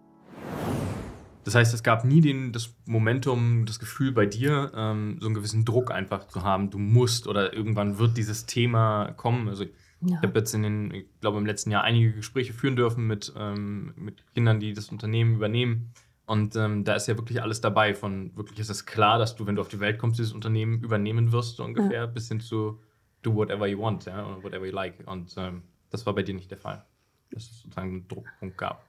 Das 1.43 1.55
heißt, 1.55 1.74
es 1.74 1.81
gab 1.81 2.03
nie 2.03 2.19
den, 2.19 2.51
das 2.51 2.75
Momentum, 2.86 3.65
das 3.65 3.79
Gefühl 3.79 4.12
bei 4.12 4.25
dir, 4.25 4.72
ähm, 4.75 5.17
so 5.22 5.27
einen 5.27 5.36
gewissen 5.36 5.63
Druck 5.63 5.91
einfach 5.91 6.27
zu 6.27 6.43
haben, 6.43 6.69
du 6.72 6.77
musst 6.77 7.25
oder 7.25 7.53
irgendwann 7.53 8.00
wird 8.00 8.17
dieses 8.17 8.48
Thema 8.48 9.13
kommen. 9.15 9.48
Also 9.48 9.63
ja. 9.63 9.69
ich 10.01 10.24
habe 10.24 10.39
jetzt 10.39 10.53
in 10.53 10.63
den, 10.63 10.93
ich 10.93 11.05
glaube, 11.22 11.38
im 11.38 11.46
letzten 11.46 11.72
Jahr 11.72 11.86
einige 11.86 12.12
Gespräche 12.12 12.51
führen 12.51 12.75
dürfen 12.75 13.07
mit, 13.07 13.31
ähm, 13.38 13.93
mit 13.96 14.25
Kindern, 14.34 14.60
die 14.60 14.74
das 14.74 14.89
Unternehmen 14.89 15.36
übernehmen. 15.36 15.93
Und 16.27 16.57
ähm, 16.57 16.84
da 16.84 16.96
ist 16.96 17.07
ja 17.07 17.17
wirklich 17.17 17.41
alles 17.41 17.62
dabei. 17.62 17.96
Von 17.96 18.36
wirklich 18.36 18.60
ist 18.60 18.69
es 18.69 18.86
klar, 18.86 19.17
dass 19.17 19.38
du, 19.38 19.48
wenn 19.48 19.55
du 19.55 19.62
auf 19.62 19.69
die 19.69 19.79
Welt 19.79 19.98
kommst, 19.98 20.19
dieses 20.19 20.34
Unternehmen 20.34 20.84
übernehmen 20.84 21.31
wirst, 21.31 21.55
so 21.55 21.63
ungefähr, 21.63 22.01
ja. 22.01 22.05
bis 22.05 22.27
hin 22.27 22.41
zu 22.41 22.81
do 23.22 23.34
whatever 23.34 23.65
you 23.65 23.79
want, 23.79 24.05
ja, 24.05 24.25
oder 24.27 24.43
whatever 24.43 24.65
you 24.65 24.74
like. 24.74 24.96
Und 25.05 25.34
ähm, 25.38 25.63
das 25.89 26.05
war 26.05 26.13
bei 26.13 26.24
dir 26.24 26.36
nicht 26.36 26.51
der 26.51 26.57
Fall, 26.57 26.86
dass 27.31 27.43
es 27.43 27.62
sozusagen 27.62 27.89
einen 27.89 28.07
Druckpunkt 28.10 28.57
gab. 28.57 28.86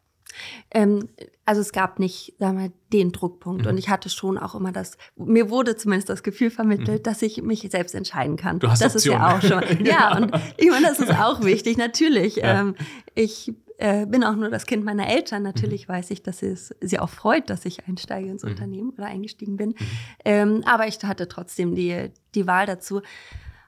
Ähm, 0.73 1.09
also 1.45 1.61
es 1.61 1.71
gab 1.71 2.01
nicht, 2.01 2.35
sagen 2.41 2.59
wir, 2.59 2.73
den 2.93 3.13
Druckpunkt. 3.13 3.63
Mhm. 3.63 3.69
Und 3.69 3.79
ich 3.79 3.89
hatte 3.89 4.11
schon 4.11 4.37
auch 4.37 4.57
immer 4.57 4.73
das, 4.73 4.99
mir 5.15 5.49
wurde 5.49 5.77
zumindest 5.77 6.09
das 6.09 6.25
Gefühl 6.25 6.51
vermittelt, 6.51 7.01
mhm. 7.01 7.03
dass 7.05 7.23
ich 7.23 7.41
mich 7.41 7.61
selbst 7.71 7.95
entscheiden 7.95 8.37
kann. 8.37 8.59
Du 8.59 8.69
hast 8.69 8.83
das 8.83 8.97
Optionen. 8.97 9.23
ist 9.39 9.49
ja 9.49 9.59
auch 9.59 9.63
schon. 9.63 9.79
genau. 9.79 9.91
Ja, 9.91 10.17
und 10.17 10.35
ich 10.57 10.71
meine, 10.71 10.89
das 10.89 10.99
ist 10.99 11.15
auch 11.15 11.45
wichtig, 11.45 11.77
natürlich. 11.77 12.37
Ja. 12.37 12.61
Ähm, 12.61 12.75
ich 13.15 13.55
äh, 13.79 14.07
bin 14.07 14.25
auch 14.25 14.35
nur 14.35 14.51
das 14.51 14.67
Kind 14.67 14.85
meiner 14.85 15.09
Eltern. 15.09 15.43
Natürlich 15.43 15.89
mhm. 15.89 15.93
weiß 15.93 16.11
ich, 16.11 16.23
dass 16.23 16.43
es 16.43 16.75
sie 16.81 16.99
auch 16.99 17.09
freut, 17.09 17.49
dass 17.49 17.65
ich 17.65 17.87
einsteige 17.87 18.29
ins 18.29 18.43
mhm. 18.43 18.51
Unternehmen 18.51 18.91
oder 18.91 19.07
eingestiegen 19.07 19.57
bin. 19.57 19.71
Mhm. 19.71 19.77
Ähm, 20.25 20.63
aber 20.67 20.87
ich 20.87 21.03
hatte 21.05 21.29
trotzdem 21.29 21.75
die, 21.75 22.11
die 22.35 22.47
Wahl 22.47 22.67
dazu. 22.67 23.01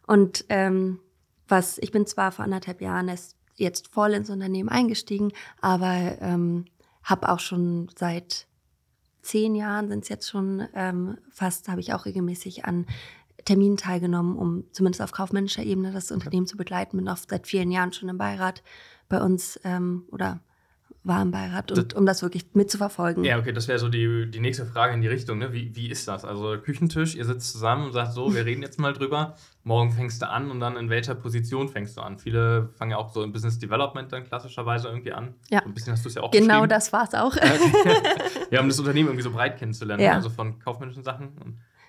Und 0.06 0.44
ähm, 0.48 0.98
was, 1.48 1.78
ich 1.78 1.92
bin 1.92 2.06
zwar 2.06 2.32
vor 2.32 2.44
anderthalb 2.44 2.80
Jahren 2.80 3.08
erst 3.08 3.36
jetzt 3.54 3.88
voll 3.88 4.12
ins 4.12 4.30
Unternehmen 4.30 4.68
eingestiegen, 4.68 5.32
aber 5.60 6.16
ähm, 6.20 6.64
habe 7.04 7.28
auch 7.28 7.40
schon 7.40 7.88
seit 7.96 8.46
zehn 9.22 9.54
Jahren 9.54 9.88
sind 9.88 10.02
es 10.02 10.08
jetzt 10.08 10.28
schon 10.28 10.66
ähm, 10.74 11.18
fast, 11.30 11.68
habe 11.68 11.80
ich 11.80 11.92
auch 11.92 12.06
regelmäßig 12.06 12.64
an 12.64 12.86
Terminen 13.44 13.76
teilgenommen, 13.76 14.36
um 14.36 14.64
zumindest 14.72 15.02
auf 15.02 15.12
kaufmännischer 15.12 15.62
Ebene 15.62 15.92
das 15.92 16.10
Unternehmen 16.10 16.46
zu 16.46 16.56
begleiten. 16.56 16.96
Bin 16.96 17.08
auch 17.08 17.16
seit 17.16 17.46
vielen 17.46 17.70
Jahren 17.70 17.92
schon 17.92 18.08
im 18.08 18.18
Beirat 18.18 18.62
bei 19.08 19.20
uns 19.20 19.58
ähm, 19.64 20.04
oder 20.10 20.40
war 21.02 21.22
im 21.22 21.30
Beirat, 21.30 21.70
und, 21.72 21.92
das, 21.92 21.98
um 21.98 22.04
das 22.04 22.22
wirklich 22.22 22.44
mitzuverfolgen. 22.52 23.24
Ja, 23.24 23.38
okay, 23.38 23.52
das 23.52 23.68
wäre 23.68 23.78
so 23.78 23.88
die, 23.88 24.30
die 24.30 24.40
nächste 24.40 24.66
Frage 24.66 24.92
in 24.92 25.00
die 25.00 25.08
Richtung. 25.08 25.38
Ne? 25.38 25.52
Wie, 25.52 25.74
wie 25.74 25.88
ist 25.88 26.06
das? 26.06 26.26
Also 26.26 26.58
Küchentisch, 26.58 27.14
ihr 27.14 27.24
sitzt 27.24 27.52
zusammen 27.52 27.86
und 27.86 27.92
sagt 27.92 28.12
so, 28.12 28.34
wir 28.34 28.44
reden 28.44 28.62
jetzt 28.62 28.78
mal 28.78 28.92
drüber. 28.92 29.34
Morgen 29.64 29.92
fängst 29.92 30.20
du 30.20 30.28
an 30.28 30.50
und 30.50 30.60
dann 30.60 30.76
in 30.76 30.90
welcher 30.90 31.14
Position 31.14 31.70
fängst 31.70 31.96
du 31.96 32.02
an? 32.02 32.18
Viele 32.18 32.68
fangen 32.76 32.90
ja 32.90 32.96
auch 32.98 33.12
so 33.12 33.22
im 33.22 33.32
Business 33.32 33.58
Development 33.58 34.12
dann 34.12 34.24
klassischerweise 34.24 34.88
irgendwie 34.88 35.12
an. 35.12 35.34
Ja. 35.48 35.60
So 35.62 35.68
ein 35.68 35.74
bisschen 35.74 35.92
hast 35.94 36.04
du 36.04 36.10
es 36.10 36.16
ja 36.16 36.22
auch 36.22 36.30
Genau 36.30 36.66
das 36.66 36.92
war 36.92 37.04
es 37.04 37.14
auch. 37.14 37.34
ja, 38.50 38.60
um 38.60 38.68
das 38.68 38.78
Unternehmen 38.78 39.08
irgendwie 39.08 39.24
so 39.24 39.30
breit 39.30 39.58
kennenzulernen, 39.58 40.02
ja. 40.02 40.14
also 40.14 40.28
von 40.28 40.58
kaufmännischen 40.58 41.02
Sachen. 41.02 41.32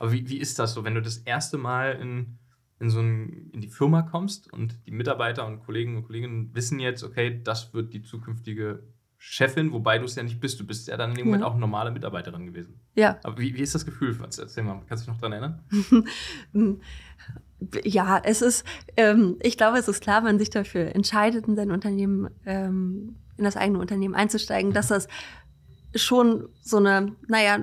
Aber 0.01 0.11
wie, 0.11 0.27
wie 0.29 0.37
ist 0.37 0.57
das 0.57 0.73
so, 0.73 0.83
wenn 0.83 0.95
du 0.95 1.01
das 1.01 1.17
erste 1.17 1.59
Mal 1.59 1.91
in 2.01 2.39
in 2.81 2.89
so 2.89 2.99
ein, 2.99 3.51
in 3.53 3.61
die 3.61 3.67
Firma 3.67 4.01
kommst 4.01 4.51
und 4.51 4.75
die 4.87 4.91
Mitarbeiter 4.91 5.45
und 5.45 5.59
Kollegen 5.59 5.97
und 5.97 6.03
Kolleginnen 6.03 6.49
wissen 6.53 6.79
jetzt, 6.79 7.03
okay, 7.03 7.39
das 7.43 7.75
wird 7.75 7.93
die 7.93 8.01
zukünftige 8.01 8.81
Chefin, 9.19 9.71
wobei 9.71 9.99
du 9.99 10.05
es 10.05 10.15
ja 10.15 10.23
nicht 10.23 10.39
bist. 10.39 10.59
Du 10.59 10.65
bist 10.65 10.87
ja 10.87 10.97
dann 10.97 11.11
in 11.11 11.17
dem 11.17 11.25
Moment 11.27 11.43
auch 11.43 11.55
normale 11.55 11.91
Mitarbeiterin 11.91 12.47
gewesen. 12.47 12.81
Ja. 12.95 13.19
Aber 13.21 13.37
wie, 13.37 13.53
wie 13.53 13.61
ist 13.61 13.75
das 13.75 13.85
Gefühl? 13.85 14.17
Erzähl 14.19 14.63
mal, 14.63 14.81
kannst 14.89 15.05
du 15.05 15.11
dich 15.11 15.21
noch 15.21 15.21
daran 15.21 15.61
erinnern? 16.53 16.81
ja, 17.83 18.19
es 18.23 18.41
ist, 18.41 18.65
ähm, 18.97 19.37
ich 19.43 19.57
glaube, 19.57 19.77
es 19.77 19.87
ist 19.87 20.01
klar, 20.01 20.23
wenn 20.23 20.31
man 20.31 20.39
sich 20.39 20.49
dafür 20.49 20.95
entscheidet, 20.95 21.47
in 21.47 21.55
sein 21.55 21.69
Unternehmen, 21.69 22.31
ähm, 22.47 23.17
in 23.37 23.43
das 23.43 23.57
eigene 23.57 23.77
Unternehmen 23.77 24.15
einzusteigen, 24.15 24.73
dass 24.73 24.87
das 24.87 25.07
schon 25.93 26.49
so 26.61 26.77
eine, 26.77 27.15
naja, 27.27 27.59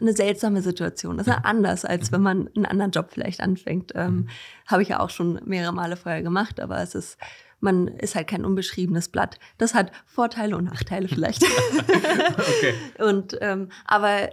eine 0.00 0.14
seltsame 0.14 0.62
Situation. 0.62 1.18
Das 1.18 1.26
ist 1.26 1.32
ja 1.32 1.40
anders, 1.44 1.84
als 1.84 2.12
wenn 2.12 2.22
man 2.22 2.48
einen 2.56 2.66
anderen 2.66 2.90
Job 2.92 3.10
vielleicht 3.10 3.40
anfängt. 3.40 3.92
Ähm, 3.94 4.14
mhm. 4.14 4.28
Habe 4.66 4.82
ich 4.82 4.88
ja 4.88 5.00
auch 5.00 5.10
schon 5.10 5.40
mehrere 5.44 5.72
Male 5.72 5.96
vorher 5.96 6.22
gemacht, 6.22 6.60
aber 6.60 6.80
es 6.82 6.94
ist 6.94 7.18
man 7.62 7.86
ist 7.86 8.16
halt 8.16 8.26
kein 8.26 8.44
unbeschriebenes 8.44 9.08
Blatt. 9.08 9.38
Das 9.56 9.72
hat 9.72 9.92
Vorteile 10.04 10.56
und 10.56 10.64
Nachteile 10.64 11.06
vielleicht. 11.06 11.44
okay. 11.78 12.74
Und 12.98 13.38
ähm, 13.40 13.68
aber 13.84 14.30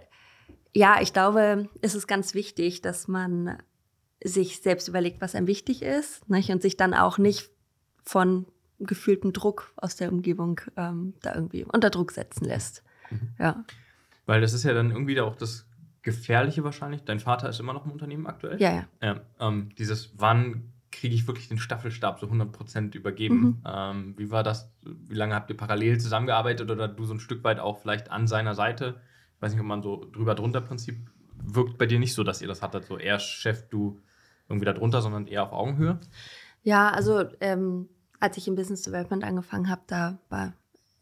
ja, 0.73 0.99
ich 0.99 1.13
glaube, 1.13 1.69
es 1.81 1.93
ist 1.93 2.07
ganz 2.07 2.33
wichtig, 2.33 2.81
dass 2.81 3.07
man 3.07 3.57
sich 4.23 4.61
selbst 4.61 4.87
überlegt, 4.87 5.21
was 5.21 5.35
einem 5.35 5.45
wichtig 5.47 5.83
ist, 5.83 6.27
nicht? 6.27 6.49
und 6.49 6.61
sich 6.61 6.75
dann 6.75 6.93
auch 6.93 7.19
nicht 7.19 7.51
von 8.03 8.47
gefühltem 8.79 9.31
Druck 9.31 9.73
aus 9.77 9.95
der 9.95 10.11
Umgebung 10.11 10.59
ähm, 10.75 11.13
da 11.21 11.35
irgendwie 11.35 11.63
unter 11.65 11.89
Druck 11.89 12.11
setzen 12.11 12.45
lässt. 12.45 12.83
Mhm. 13.11 13.29
Ja. 13.37 13.63
Weil 14.29 14.41
das 14.41 14.53
ist 14.53 14.63
ja 14.63 14.75
dann 14.75 14.91
irgendwie 14.91 15.19
auch 15.21 15.35
das 15.35 15.65
Gefährliche 16.03 16.63
wahrscheinlich. 16.63 17.03
Dein 17.03 17.19
Vater 17.19 17.49
ist 17.49 17.59
immer 17.59 17.73
noch 17.73 17.85
im 17.85 17.91
Unternehmen 17.91 18.27
aktuell. 18.27 18.61
Ja, 18.61 18.71
ja. 18.71 18.85
ja 19.01 19.21
ähm, 19.39 19.69
dieses, 19.75 20.13
wann 20.19 20.71
kriege 20.91 21.15
ich 21.15 21.25
wirklich 21.25 21.47
den 21.47 21.57
Staffelstab 21.57 22.19
so 22.19 22.27
100% 22.27 22.95
übergeben. 22.95 23.39
Mhm. 23.41 23.63
Ähm, 23.65 24.13
wie 24.17 24.29
war 24.29 24.43
das? 24.43 24.71
Wie 24.83 25.15
lange 25.15 25.33
habt 25.33 25.49
ihr 25.49 25.57
parallel 25.57 25.99
zusammengearbeitet 25.99 26.69
oder 26.69 26.87
du 26.87 27.05
so 27.05 27.15
ein 27.15 27.19
Stück 27.19 27.43
weit 27.43 27.59
auch 27.59 27.79
vielleicht 27.79 28.11
an 28.11 28.27
seiner 28.27 28.53
Seite? 28.53 29.01
Ich 29.35 29.41
weiß 29.41 29.51
nicht, 29.51 29.61
ob 29.61 29.65
man 29.65 29.81
so 29.81 30.05
drüber 30.11 30.35
drunter 30.35 30.61
Prinzip 30.61 30.99
wirkt 31.41 31.79
bei 31.79 31.87
dir 31.87 31.97
nicht 31.97 32.13
so, 32.13 32.23
dass 32.23 32.43
ihr 32.43 32.47
das 32.47 32.61
hattet, 32.61 32.85
so 32.85 32.99
er 32.99 33.17
Chef, 33.17 33.67
du 33.69 33.99
irgendwie 34.47 34.65
da 34.65 34.73
drunter, 34.73 35.01
sondern 35.01 35.25
eher 35.25 35.41
auf 35.41 35.53
Augenhöhe? 35.53 35.99
Ja, 36.61 36.91
also 36.91 37.23
ähm, 37.41 37.89
als 38.19 38.37
ich 38.37 38.47
im 38.47 38.53
Business 38.53 38.83
Development 38.83 39.23
angefangen 39.23 39.69
habe, 39.69 39.81
da 39.87 40.19
war 40.29 40.53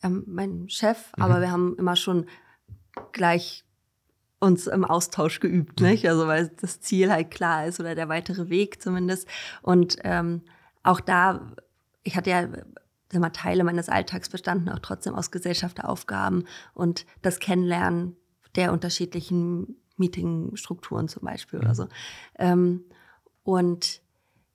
ähm, 0.01 0.23
mein 0.27 0.69
Chef, 0.69 1.11
mhm. 1.17 1.23
aber 1.23 1.41
wir 1.41 1.51
haben 1.51 1.75
immer 1.77 1.97
schon 1.97 2.25
gleich 3.11 3.63
uns 4.39 4.67
im 4.67 4.85
Austausch 4.85 5.39
geübt, 5.39 5.81
mhm. 5.81 5.87
nicht? 5.87 6.07
Also 6.07 6.27
weil 6.27 6.49
das 6.61 6.81
Ziel 6.81 7.11
halt 7.11 7.31
klar 7.31 7.65
ist 7.65 7.79
oder 7.79 7.95
der 7.95 8.09
weitere 8.09 8.49
Weg 8.49 8.81
zumindest. 8.81 9.27
Und 9.61 9.97
ähm, 10.03 10.43
auch 10.83 10.99
da, 10.99 11.53
ich 12.03 12.15
hatte 12.15 12.29
ja 12.29 12.47
sag 13.11 13.21
mal, 13.21 13.29
Teile 13.29 13.63
meines 13.63 13.89
Alltags 13.89 14.29
bestanden 14.29 14.69
auch 14.69 14.79
trotzdem 14.79 15.15
aus 15.15 15.31
Gesellschafteraufgaben 15.31 16.47
und 16.73 17.05
das 17.21 17.39
Kennenlernen 17.39 18.15
der 18.55 18.73
unterschiedlichen 18.73 19.77
Meetingstrukturen 19.97 21.07
zum 21.07 21.23
Beispiel 21.23 21.59
mhm. 21.59 21.65
oder 21.65 21.75
so. 21.75 21.87
Ähm, 22.37 22.83
und 23.43 24.01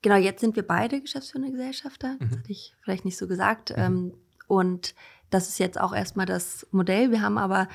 genau, 0.03 0.17
jetzt 0.17 0.41
sind 0.41 0.57
wir 0.57 0.67
beide 0.67 1.01
geschäftsführende 1.01 1.53
Gesellschafter, 1.53 2.17
das 2.21 2.31
mhm. 2.31 2.39
hatte 2.39 2.53
ich 2.53 2.75
vielleicht 2.83 3.05
nicht 3.05 3.17
so 3.17 3.27
gesagt. 3.27 3.71
Mhm. 3.71 3.83
Ähm, 3.83 4.15
und 4.49 4.95
das 5.31 5.49
ist 5.49 5.59
jetzt 5.59 5.81
auch 5.81 5.95
erstmal 5.95 6.27
das 6.27 6.67
Modell. 6.73 7.11
Wir 7.11 7.23
haben 7.23 7.39
aber 7.39 7.69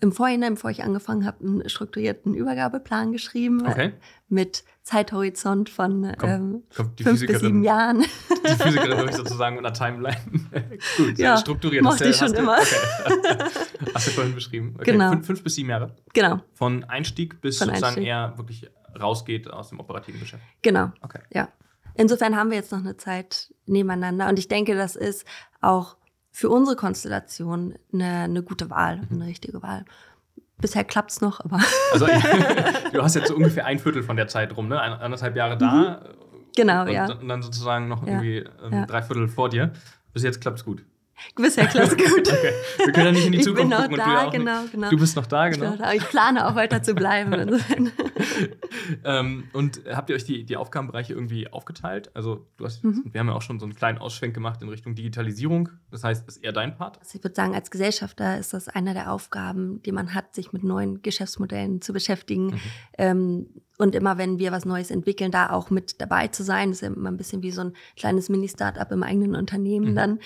im 0.00 0.12
Vorhinein, 0.12 0.54
bevor 0.54 0.70
ich 0.70 0.82
angefangen 0.82 1.26
habe, 1.26 1.44
einen 1.44 1.68
strukturierten 1.68 2.34
Übergabeplan 2.34 3.12
geschrieben 3.12 3.66
okay. 3.66 3.92
mit 4.28 4.64
Zeithorizont 4.82 5.68
von 5.68 6.14
kommt, 6.16 6.32
ähm, 6.32 6.62
fünf 6.70 7.26
bis 7.26 7.40
sieben 7.40 7.62
Jahren. 7.62 8.00
Die 8.48 8.62
Physikerin 8.62 8.96
würde 8.96 9.10
ich 9.10 9.16
sozusagen 9.16 9.56
mit 9.56 9.66
einer 9.66 9.74
Timeline. 9.74 10.16
Gut, 10.96 11.18
ja, 11.18 11.36
strukturiert. 11.36 11.84
Mochte 11.84 12.08
ich 12.08 12.16
schon 12.16 12.32
immer. 12.32 12.58
Okay. 12.58 13.44
Hast 13.94 14.06
du 14.06 14.10
vorhin 14.12 14.34
beschrieben. 14.34 14.74
Okay. 14.76 14.92
Genau. 14.92 15.10
Fünf, 15.10 15.26
fünf, 15.26 15.44
bis 15.44 15.54
sieben 15.54 15.68
Jahre. 15.68 15.94
Genau. 16.14 16.40
Von 16.54 16.84
Einstieg 16.84 17.40
bis 17.42 17.58
Von 17.58 17.68
sozusagen 17.68 17.96
Einstieg. 17.96 18.08
er 18.08 18.38
wirklich 18.38 18.70
rausgeht 18.98 19.50
aus 19.50 19.68
dem 19.68 19.80
operativen 19.80 20.18
Geschäft. 20.18 20.42
Genau. 20.62 20.92
Okay. 21.02 21.20
Ja. 21.32 21.48
Insofern 21.94 22.36
haben 22.36 22.50
wir 22.50 22.56
jetzt 22.56 22.72
noch 22.72 22.78
eine 22.78 22.96
Zeit 22.96 23.52
nebeneinander 23.66 24.28
und 24.28 24.38
ich 24.38 24.48
denke, 24.48 24.74
das 24.74 24.96
ist 24.96 25.26
auch 25.60 25.96
für 26.30 26.48
unsere 26.48 26.76
Konstellation 26.76 27.74
eine, 27.92 28.20
eine 28.24 28.42
gute 28.42 28.70
Wahl, 28.70 29.00
eine 29.10 29.26
richtige 29.26 29.62
Wahl. 29.62 29.84
Bisher 30.58 30.84
klappt 30.84 31.10
es 31.10 31.20
noch, 31.20 31.40
aber. 31.40 31.58
Also, 31.92 32.06
du 32.92 33.02
hast 33.02 33.14
jetzt 33.14 33.28
so 33.28 33.34
ungefähr 33.34 33.66
ein 33.66 33.78
Viertel 33.78 34.02
von 34.02 34.16
der 34.16 34.28
Zeit 34.28 34.56
rum, 34.56 34.68
ne? 34.68 34.80
Ein, 34.80 34.92
anderthalb 34.92 35.36
Jahre 35.36 35.56
da. 35.56 36.02
Mhm. 36.04 36.40
Genau, 36.56 36.82
und, 36.82 36.88
ja. 36.88 37.10
Und 37.10 37.28
dann 37.28 37.42
sozusagen 37.42 37.88
noch 37.88 38.06
irgendwie 38.06 38.38
ähm, 38.38 38.72
ja. 38.72 38.86
drei 38.86 39.02
Viertel 39.02 39.28
vor 39.28 39.48
dir. 39.48 39.72
Bis 40.12 40.22
jetzt 40.22 40.40
klappt 40.40 40.58
es 40.58 40.64
gut. 40.64 40.84
Bisher 41.36 41.66
klasse 41.66 41.96
gut. 41.96 42.28
Okay. 42.28 42.52
Wir 42.84 42.92
können 42.92 43.06
ja 43.06 43.12
nicht 43.12 43.26
in 43.26 43.32
die 43.32 43.38
ich 43.38 43.44
Zukunft 43.44 43.76
gucken. 43.76 43.96
da, 43.96 44.24
und 44.24 44.34
du, 44.34 44.38
genau, 44.38 44.60
nicht. 44.62 44.72
genau. 44.72 44.90
du 44.90 44.96
bist 44.98 45.16
noch 45.16 45.26
da, 45.26 45.48
genau. 45.48 45.76
da. 45.76 45.92
Ich 45.92 46.04
plane 46.08 46.46
auch 46.46 46.54
weiter 46.54 46.82
zu 46.82 46.94
bleiben. 46.94 47.60
Ähm, 49.04 49.44
und 49.52 49.82
habt 49.90 50.10
ihr 50.10 50.16
euch 50.16 50.24
die, 50.24 50.44
die 50.44 50.56
Aufgabenbereiche 50.56 51.12
irgendwie 51.12 51.52
aufgeteilt? 51.52 52.10
Also, 52.14 52.46
du 52.56 52.64
hast, 52.64 52.84
Mhm. 52.84 53.04
wir 53.10 53.18
haben 53.20 53.28
ja 53.28 53.34
auch 53.34 53.42
schon 53.42 53.58
so 53.58 53.66
einen 53.66 53.74
kleinen 53.74 53.98
Ausschwenk 53.98 54.34
gemacht 54.34 54.62
in 54.62 54.68
Richtung 54.68 54.94
Digitalisierung. 54.94 55.70
Das 55.90 56.04
heißt, 56.04 56.26
ist 56.28 56.38
eher 56.38 56.52
dein 56.52 56.76
Part? 56.76 56.98
Also 56.98 57.16
ich 57.18 57.24
würde 57.24 57.34
sagen, 57.34 57.54
als 57.54 57.70
Gesellschafter 57.70 58.38
ist 58.38 58.52
das 58.52 58.68
eine 58.68 58.94
der 58.94 59.12
Aufgaben, 59.12 59.82
die 59.82 59.92
man 59.92 60.14
hat, 60.14 60.34
sich 60.34 60.52
mit 60.52 60.64
neuen 60.64 61.02
Geschäftsmodellen 61.02 61.80
zu 61.82 61.92
beschäftigen. 61.92 62.46
Mhm. 62.46 62.60
Ähm, 62.98 63.46
und 63.78 63.94
immer, 63.94 64.18
wenn 64.18 64.38
wir 64.38 64.52
was 64.52 64.64
Neues 64.66 64.90
entwickeln, 64.90 65.30
da 65.30 65.50
auch 65.50 65.70
mit 65.70 66.00
dabei 66.00 66.28
zu 66.28 66.42
sein. 66.42 66.68
Das 66.70 66.78
ist 66.78 66.82
ja 66.82 66.88
immer 66.94 67.10
ein 67.10 67.16
bisschen 67.16 67.42
wie 67.42 67.50
so 67.50 67.62
ein 67.62 67.72
kleines 67.96 68.28
Mini-Startup 68.28 68.90
im 68.92 69.02
eigenen 69.02 69.34
Unternehmen 69.34 69.92
Mhm. 69.92 69.96
dann. 69.96 70.18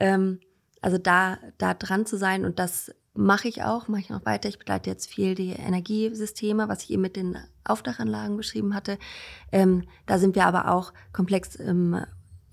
Ähm, 0.00 0.40
also 0.80 0.98
da, 0.98 1.38
da 1.58 1.74
dran 1.74 2.06
zu 2.06 2.16
sein 2.18 2.44
und 2.44 2.58
das 2.58 2.92
mache 3.14 3.48
ich 3.48 3.62
auch, 3.62 3.88
mache 3.88 4.00
ich 4.00 4.10
noch 4.10 4.26
weiter. 4.26 4.48
Ich 4.48 4.58
begleite 4.58 4.90
jetzt 4.90 5.08
viel 5.08 5.34
die 5.34 5.52
Energiesysteme, 5.52 6.68
was 6.68 6.82
ich 6.82 6.90
eben 6.90 7.02
mit 7.02 7.16
den 7.16 7.38
Aufdachanlagen 7.64 8.36
beschrieben 8.36 8.74
hatte. 8.74 8.98
Ähm, 9.52 9.84
da 10.06 10.18
sind 10.18 10.34
wir 10.34 10.46
aber 10.46 10.70
auch 10.70 10.92
komplex 11.12 11.54
im 11.54 11.96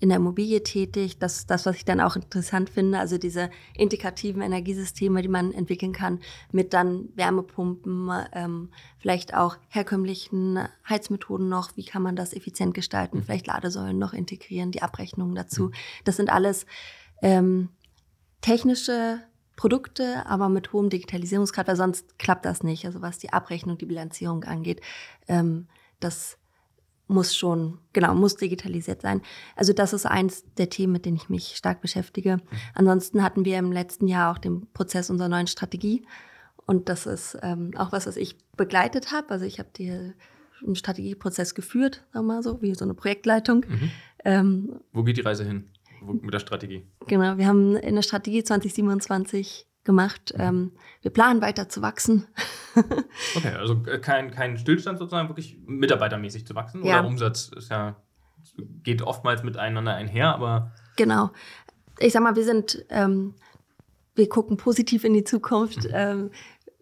in 0.02 0.08
der 0.08 0.18
Immobilie 0.18 0.64
tätig. 0.64 1.18
Das 1.20 1.36
ist 1.36 1.50
das, 1.50 1.64
was 1.64 1.76
ich 1.76 1.84
dann 1.84 2.00
auch 2.00 2.16
interessant 2.16 2.68
finde. 2.68 2.98
Also 2.98 3.18
diese 3.18 3.50
integrativen 3.72 4.42
Energiesysteme, 4.42 5.22
die 5.22 5.28
man 5.28 5.52
entwickeln 5.52 5.92
kann, 5.92 6.18
mit 6.50 6.72
dann 6.72 7.08
Wärmepumpen, 7.14 8.10
ähm, 8.32 8.70
vielleicht 8.98 9.32
auch 9.32 9.58
herkömmlichen 9.68 10.58
Heizmethoden 10.88 11.48
noch. 11.48 11.76
Wie 11.76 11.84
kann 11.84 12.02
man 12.02 12.16
das 12.16 12.32
effizient 12.32 12.74
gestalten? 12.74 13.22
Vielleicht 13.22 13.46
Ladesäulen 13.46 13.96
noch 13.96 14.12
integrieren, 14.12 14.72
die 14.72 14.82
Abrechnungen 14.82 15.36
dazu. 15.36 15.70
Das 16.02 16.16
sind 16.16 16.30
alles 16.30 16.66
ähm, 17.22 17.68
technische 18.40 19.20
Produkte, 19.56 20.26
aber 20.26 20.48
mit 20.48 20.72
hohem 20.72 20.90
Digitalisierungsgrad, 20.90 21.68
weil 21.68 21.76
sonst 21.76 22.18
klappt 22.18 22.44
das 22.44 22.62
nicht. 22.62 22.84
Also 22.84 23.00
was 23.00 23.18
die 23.18 23.32
Abrechnung, 23.32 23.78
die 23.78 23.86
Bilanzierung 23.86 24.44
angeht, 24.44 24.80
ähm, 25.28 25.68
das 26.00 26.38
muss 27.06 27.36
schon, 27.36 27.78
genau, 27.92 28.14
muss 28.14 28.36
digitalisiert 28.36 29.02
sein. 29.02 29.22
Also 29.54 29.72
das 29.72 29.92
ist 29.92 30.06
eins 30.06 30.44
der 30.56 30.70
Themen, 30.70 30.92
mit 30.92 31.04
denen 31.04 31.16
ich 31.16 31.28
mich 31.28 31.56
stark 31.56 31.80
beschäftige. 31.80 32.38
Ansonsten 32.74 33.22
hatten 33.22 33.44
wir 33.44 33.58
im 33.58 33.70
letzten 33.70 34.08
Jahr 34.08 34.32
auch 34.32 34.38
den 34.38 34.66
Prozess 34.72 35.10
unserer 35.10 35.28
neuen 35.28 35.46
Strategie. 35.46 36.06
Und 36.66 36.88
das 36.88 37.06
ist 37.06 37.36
ähm, 37.42 37.72
auch 37.76 37.92
was, 37.92 38.06
was 38.06 38.16
ich 38.16 38.36
begleitet 38.56 39.12
habe. 39.12 39.30
Also 39.30 39.44
ich 39.44 39.58
habe 39.58 39.68
den 39.78 40.14
Strategieprozess 40.74 41.54
geführt, 41.54 42.04
sagen 42.12 42.26
wir 42.26 42.34
mal 42.34 42.42
so, 42.42 42.62
wie 42.62 42.74
so 42.74 42.84
eine 42.84 42.94
Projektleitung. 42.94 43.66
Mhm. 43.68 43.90
Ähm, 44.24 44.80
Wo 44.92 45.02
geht 45.02 45.16
die 45.16 45.22
Reise 45.22 45.44
hin? 45.44 45.68
Mit 46.06 46.32
der 46.32 46.40
Strategie? 46.40 46.86
genau, 47.06 47.38
wir 47.38 47.46
haben 47.46 47.76
eine 47.76 48.02
Strategie 48.02 48.42
2027 48.44 49.66
gemacht. 49.84 50.32
Ähm, 50.38 50.72
wir 51.00 51.10
planen 51.10 51.42
weiter 51.42 51.68
zu 51.68 51.82
wachsen. 51.82 52.26
Okay, 53.36 53.50
also 53.50 53.82
äh, 53.84 53.98
kein, 53.98 54.30
kein 54.30 54.56
Stillstand 54.56 54.98
sozusagen, 54.98 55.28
wirklich 55.28 55.58
mitarbeitermäßig 55.66 56.46
zu 56.46 56.54
wachsen. 56.54 56.82
Ja. 56.82 57.00
Oder 57.00 57.08
Umsatz 57.08 57.50
ist 57.54 57.70
ja, 57.70 57.96
geht 58.82 59.02
oftmals 59.02 59.42
miteinander 59.42 59.94
einher, 59.94 60.34
aber 60.34 60.72
Genau. 60.96 61.30
Ich 61.98 62.14
sag 62.14 62.22
mal, 62.22 62.34
wir 62.34 62.44
sind, 62.44 62.84
ähm, 62.88 63.34
wir 64.14 64.28
gucken 64.28 64.56
positiv 64.56 65.04
in 65.04 65.12
die 65.12 65.24
Zukunft. 65.24 65.86
Ähm, 65.92 66.30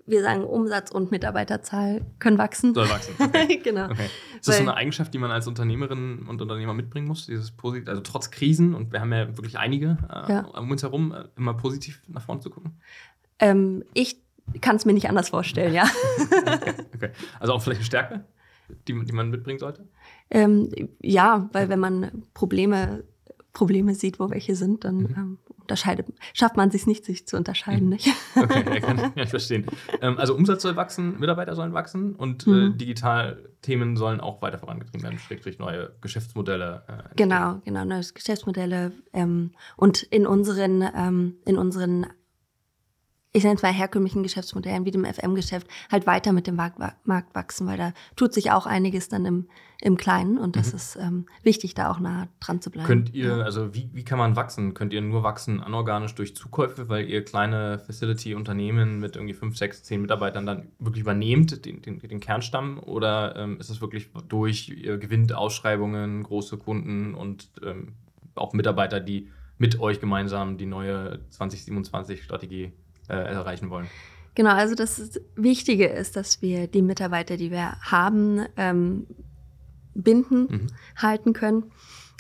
wir 0.07 0.23
sagen, 0.23 0.45
Umsatz 0.45 0.91
und 0.91 1.11
Mitarbeiterzahl 1.11 2.01
können 2.19 2.39
wachsen. 2.39 2.75
soll 2.75 2.89
wachsen. 2.89 3.15
Okay. 3.19 3.57
genau. 3.65 3.85
Okay. 3.91 4.07
Ist 4.37 4.49
das 4.49 4.57
so 4.57 4.63
eine 4.63 4.75
Eigenschaft, 4.75 5.13
die 5.15 5.19
man 5.19 5.31
als 5.31 5.47
Unternehmerin 5.47 6.27
und 6.29 6.41
Unternehmer 6.43 6.75
mitbringen 6.75 7.07
muss? 7.07 7.27
Dieses 7.27 7.51
Posit 7.51 7.89
also 7.89 8.01
trotz 8.03 8.31
Krisen, 8.31 8.75
und 8.75 8.93
wir 8.93 9.01
haben 9.01 9.13
ja 9.13 9.29
wirklich 9.37 9.59
einige 9.59 9.99
äh, 10.09 10.33
Ja. 10.33 10.41
um 10.47 10.71
uns 10.71 10.83
herum, 10.83 11.13
äh, 11.13 11.25
immer 11.37 11.55
positiv 11.55 12.03
nach 12.09 12.23
vorne 12.23 12.41
zu 12.41 12.51
gucken? 12.51 12.81
Ähm, 13.39 13.85
ich 13.95 14.17
kann 14.61 14.77
es 14.77 14.85
mir 14.85 14.93
nicht 14.93 15.09
anders 15.09 15.29
vorstellen, 15.29 15.75
ja. 15.75 15.85
Okay. 16.95 17.11
Also 17.39 17.53
auch 17.53 17.63
vielleicht 17.63 17.81
eine 17.81 17.87
Stärke, 17.87 18.25
die, 18.89 19.05
die 19.05 19.13
man 19.13 19.31
mitbringen 19.31 19.59
sollte? 19.59 19.87
ähm, 20.31 20.71
ja, 21.01 21.49
weil 21.53 21.69
wenn 21.69 21.81
man 21.81 22.25
Probleme, 22.35 23.05
Probleme 23.53 23.95
sieht, 23.95 24.21
wo 24.21 24.31
welche 24.31 24.55
sind, 24.57 24.85
dann 24.85 24.97
Mhm. 24.99 25.15
ähm, 25.17 25.39
unterscheidet, 25.61 26.07
schafft 26.35 26.57
man 26.57 26.71
sich 26.71 26.87
nicht, 26.87 27.05
sich 27.05 27.27
zu 27.27 27.37
unterscheiden, 27.37 27.89
nicht? 27.89 28.09
Okay, 28.37 28.65
ja, 28.75 28.81
kann 28.81 29.13
ich 29.15 29.29
verstehen. 29.31 29.67
Ähm, 30.01 30.19
also 30.19 30.35
Umsatz 30.35 30.63
soll 30.63 30.77
wachsen, 30.77 31.19
Mitarbeiter 31.19 31.55
sollen 31.55 31.73
wachsen 31.73 32.15
und 32.15 32.47
äh, 32.47 32.51
Mhm. 32.51 32.79
Digitalthemen 32.79 33.97
sollen 33.97 34.21
auch 34.21 34.41
weiter 34.43 34.59
vorangetrieben 34.59 35.03
werden, 35.03 35.19
schrägstrich 35.19 35.59
neue 35.59 35.93
Geschäftsmodelle. 36.01 36.83
Äh. 36.89 37.15
Genau, 37.17 37.61
genau, 37.65 37.85
neue 37.85 38.03
Geschäftsmodelle 38.15 38.93
ähm, 39.13 39.53
und 39.77 40.03
in 40.05 40.27
unseren, 40.27 40.85
ähm, 40.95 41.35
in 41.45 41.57
unseren, 41.59 42.07
ich 43.33 43.45
nenne 43.45 43.55
es 43.57 43.63
mal 43.63 43.73
herkömmlichen 43.73 44.23
Geschäftsmodellen 44.25 44.85
wie 44.85 44.91
dem 44.91 45.05
FM-Geschäft 45.05 45.69
halt 45.91 46.07
weiter 46.07 46.33
mit 46.33 46.47
dem 46.49 46.57
Markt, 46.57 46.81
wa- 46.81 46.95
Markt 47.05 47.35
wachsen, 47.35 47.67
weil 47.69 47.79
da 47.79 47.93
tut 48.17 48.35
sich 48.35 48.51
auch 48.51 48.67
einiges 48.67 49.09
dann 49.09 49.25
im, 49.25 49.47
im 49.81 49.97
Kleinen 49.97 50.37
und 50.37 50.57
das 50.57 50.71
Mhm. 50.73 50.77
ist 50.77 50.97
ähm, 50.97 51.27
wichtig, 51.45 51.75
da 51.75 51.91
auch 51.93 52.01
nah 52.01 52.27
dran 52.41 52.61
zu 52.61 52.71
bleiben. 52.71 52.87
Könnt 52.89 53.15
ihr, 53.15 53.37
Ja. 53.39 53.43
also 53.45 53.73
wie, 53.73 53.89
wie 53.93 54.03
kann 54.05 54.19
man 54.19 54.35
wachsen? 54.35 54.75
Könnt 54.75 54.93
ihr 54.93 55.01
nur 55.01 55.23
wachsen 55.23 55.61
anorganisch 55.61 56.15
durch 56.17 56.35
Zukäufe, 56.35 56.89
weil 56.89 57.09
ihr 57.09 57.25
kleine 57.25 57.79
Facility-Unternehmen 57.79 58.99
mit 58.99 59.15
irgendwie 59.15 59.35
5, 59.35 59.57
6, 59.57 59.85
10 59.85 60.01
Mitarbeitern 60.03 60.45
dann 60.45 60.69
wirklich 60.81 61.03
übernehmt, 61.03 61.65
den, 61.65 61.83
den, 61.83 62.01
den 62.01 62.19
Kernstamm? 62.21 62.81
Oder 62.81 63.37
ähm, 63.37 63.59
ist 63.61 63.71
es 63.71 63.81
wirklich 63.81 64.09
durch, 64.29 64.69
ihr 64.71 64.99
gewinnt 64.99 65.33
Ausschreibungen, 65.35 66.25
große 66.25 66.57
Kunden 66.59 67.15
und 67.15 67.49
ähm, 67.65 67.95
auch 68.35 68.53
Mitarbeiter, 68.55 68.99
die 68.99 69.29
mit 69.57 69.79
euch 69.79 70.01
gemeinsam 70.01 70.57
die 70.59 70.67
neue 70.67 71.21
2027-Strategie 71.31 72.73
äh, 73.11 73.33
erreichen 73.33 73.71
wollen? 73.71 73.87
Genau, 74.35 74.51
also 74.51 74.75
das 74.75 75.21
Wichtige 75.35 75.87
ist, 75.89 76.17
dass 76.17 76.41
wir 76.41 76.67
die 76.69 76.83
Mitarbeiter, 76.83 77.37
die 77.37 77.51
wir 77.51 77.73
haben, 77.83 78.47
ähm, 78.57 79.07
binden, 79.95 80.47
Mhm. 80.49 80.67
halten 80.97 81.33
können. 81.33 81.73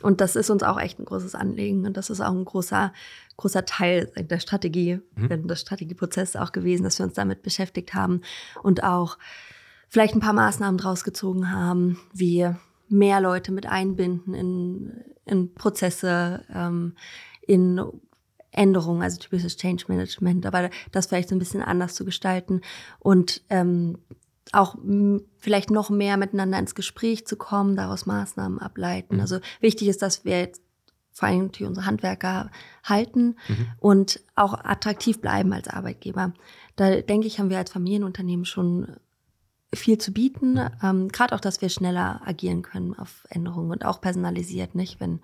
Und 0.02 0.20
das 0.20 0.34
ist 0.34 0.50
uns 0.50 0.62
auch 0.62 0.78
echt 0.80 0.98
ein 0.98 1.04
großes 1.04 1.34
Anliegen. 1.34 1.86
Und 1.86 1.96
das 1.96 2.10
ist 2.10 2.20
auch 2.20 2.32
ein 2.32 2.44
großer, 2.44 2.92
großer 3.36 3.64
Teil 3.64 4.10
der 4.16 4.40
Strategie, 4.40 5.00
Mhm. 5.14 5.46
des 5.46 5.60
Strategieprozesses 5.60 6.36
auch 6.36 6.52
gewesen, 6.52 6.82
dass 6.84 6.98
wir 6.98 7.06
uns 7.06 7.14
damit 7.14 7.42
beschäftigt 7.42 7.94
haben 7.94 8.22
und 8.62 8.82
auch 8.82 9.18
vielleicht 9.88 10.14
ein 10.14 10.20
paar 10.20 10.32
Maßnahmen 10.32 10.78
draus 10.78 11.04
gezogen 11.04 11.50
haben, 11.52 11.98
wie 12.12 12.48
mehr 12.88 13.20
Leute 13.20 13.52
mit 13.52 13.66
einbinden 13.66 14.34
in, 14.34 14.92
in 15.26 15.54
Prozesse, 15.54 16.44
ähm, 16.52 16.94
in 17.46 17.80
Änderungen, 18.52 19.02
also 19.02 19.18
typisches 19.18 19.56
Change 19.56 19.84
Management, 19.88 20.46
aber 20.46 20.70
das 20.92 21.06
vielleicht 21.06 21.28
so 21.28 21.36
ein 21.36 21.38
bisschen 21.38 21.62
anders 21.62 21.94
zu 21.94 22.04
gestalten 22.04 22.60
und 22.98 23.42
ähm, 23.48 23.98
auch 24.52 24.76
vielleicht 25.38 25.70
noch 25.70 25.90
mehr 25.90 26.16
miteinander 26.16 26.58
ins 26.58 26.74
Gespräch 26.74 27.26
zu 27.26 27.36
kommen, 27.36 27.76
daraus 27.76 28.06
Maßnahmen 28.06 28.58
ableiten. 28.58 29.16
Mhm. 29.16 29.20
Also 29.20 29.38
wichtig 29.60 29.88
ist, 29.88 30.02
dass 30.02 30.24
wir 30.24 30.40
jetzt 30.40 30.62
vor 31.12 31.28
allem 31.28 31.42
natürlich 31.42 31.68
unsere 31.68 31.86
Handwerker 31.86 32.50
halten 32.82 33.36
Mhm. 33.48 33.66
und 33.78 34.20
auch 34.34 34.54
attraktiv 34.54 35.20
bleiben 35.20 35.52
als 35.52 35.68
Arbeitgeber. 35.68 36.32
Da 36.76 37.00
denke 37.00 37.26
ich, 37.26 37.38
haben 37.38 37.50
wir 37.50 37.58
als 37.58 37.70
Familienunternehmen 37.70 38.44
schon 38.44 38.96
viel 39.72 39.98
zu 39.98 40.12
bieten. 40.12 40.54
Mhm. 40.54 40.70
Ähm, 40.82 41.08
Gerade 41.08 41.34
auch, 41.34 41.40
dass 41.40 41.60
wir 41.62 41.68
schneller 41.68 42.20
agieren 42.24 42.62
können 42.62 42.94
auf 42.98 43.26
Änderungen 43.28 43.70
und 43.70 43.84
auch 43.84 44.00
personalisiert, 44.00 44.74
nicht? 44.74 44.98
Wenn, 44.98 45.20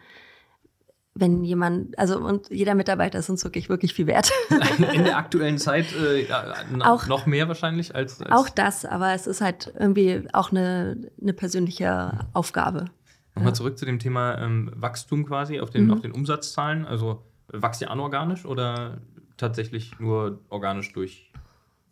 wenn 1.19 1.45
jemand, 1.45 1.99
also 1.99 2.19
und 2.19 2.51
jeder 2.51 2.75
Mitarbeiter 2.75 3.19
ist 3.19 3.31
uns 3.31 3.43
wirklich, 3.43 3.69
wirklich 3.71 3.95
viel 3.95 4.07
wert. 4.07 4.31
In 4.93 5.05
der 5.05 5.17
aktuellen 5.23 5.57
Zeit 5.59 5.87
äh, 5.95 6.27
ja, 6.29 6.55
Auch- 6.81 7.07
noch 7.07 7.25
mehr 7.27 7.49
wahrscheinlich 7.49 7.95
als, 7.95 8.21
als 8.21 8.33
auch 8.33 8.49
das, 8.51 8.85
aber 8.85 9.13
es 9.15 9.27
ist 9.27 9.41
halt 9.41 9.73
irgendwie 9.79 10.23
auch 10.33 10.51
eine, 10.51 11.11
eine 11.21 11.33
persönliche 11.33 12.27
Aufgabe. 12.35 12.87
Nochmal 13.35 13.51
Ja. 13.53 13.55
zurück 13.55 13.79
zu 13.79 13.87
dem 13.87 13.99
Thema 13.99 14.39
ähm, 14.39 14.71
Wachstum 14.75 15.25
quasi 15.27 15.61
auf 15.61 15.71
den, 15.71 15.87
Mhm. 15.87 15.93
auf 15.93 16.01
den 16.01 16.13
Umsatzzahlen. 16.13 16.85
Also 16.87 17.23
wächst 17.49 17.81
ihr 17.81 17.91
anorganisch 17.91 18.45
oder 18.45 18.99
tatsächlich 19.37 19.99
nur 19.99 20.41
organisch 20.51 20.93
durch? 20.93 21.31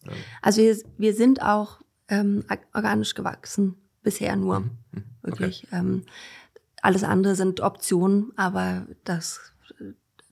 ähm, 0.07 0.13
Also 0.43 0.61
wir, 0.63 0.77
wir 0.99 1.15
sind 1.15 1.43
auch 1.43 1.81
ähm, 2.09 2.45
organisch 2.75 3.15
gewachsen, 3.15 3.77
bisher 4.03 4.37
nur. 4.37 4.61
mhm, 4.61 4.71
mhm. 4.93 5.05
Wirklich. 5.23 5.67
Ähm, 5.73 6.03
alles 6.85 7.03
andere 7.05 7.35
sind 7.35 7.61
Optionen, 7.61 8.33
aber 8.37 8.87
das 9.05 9.53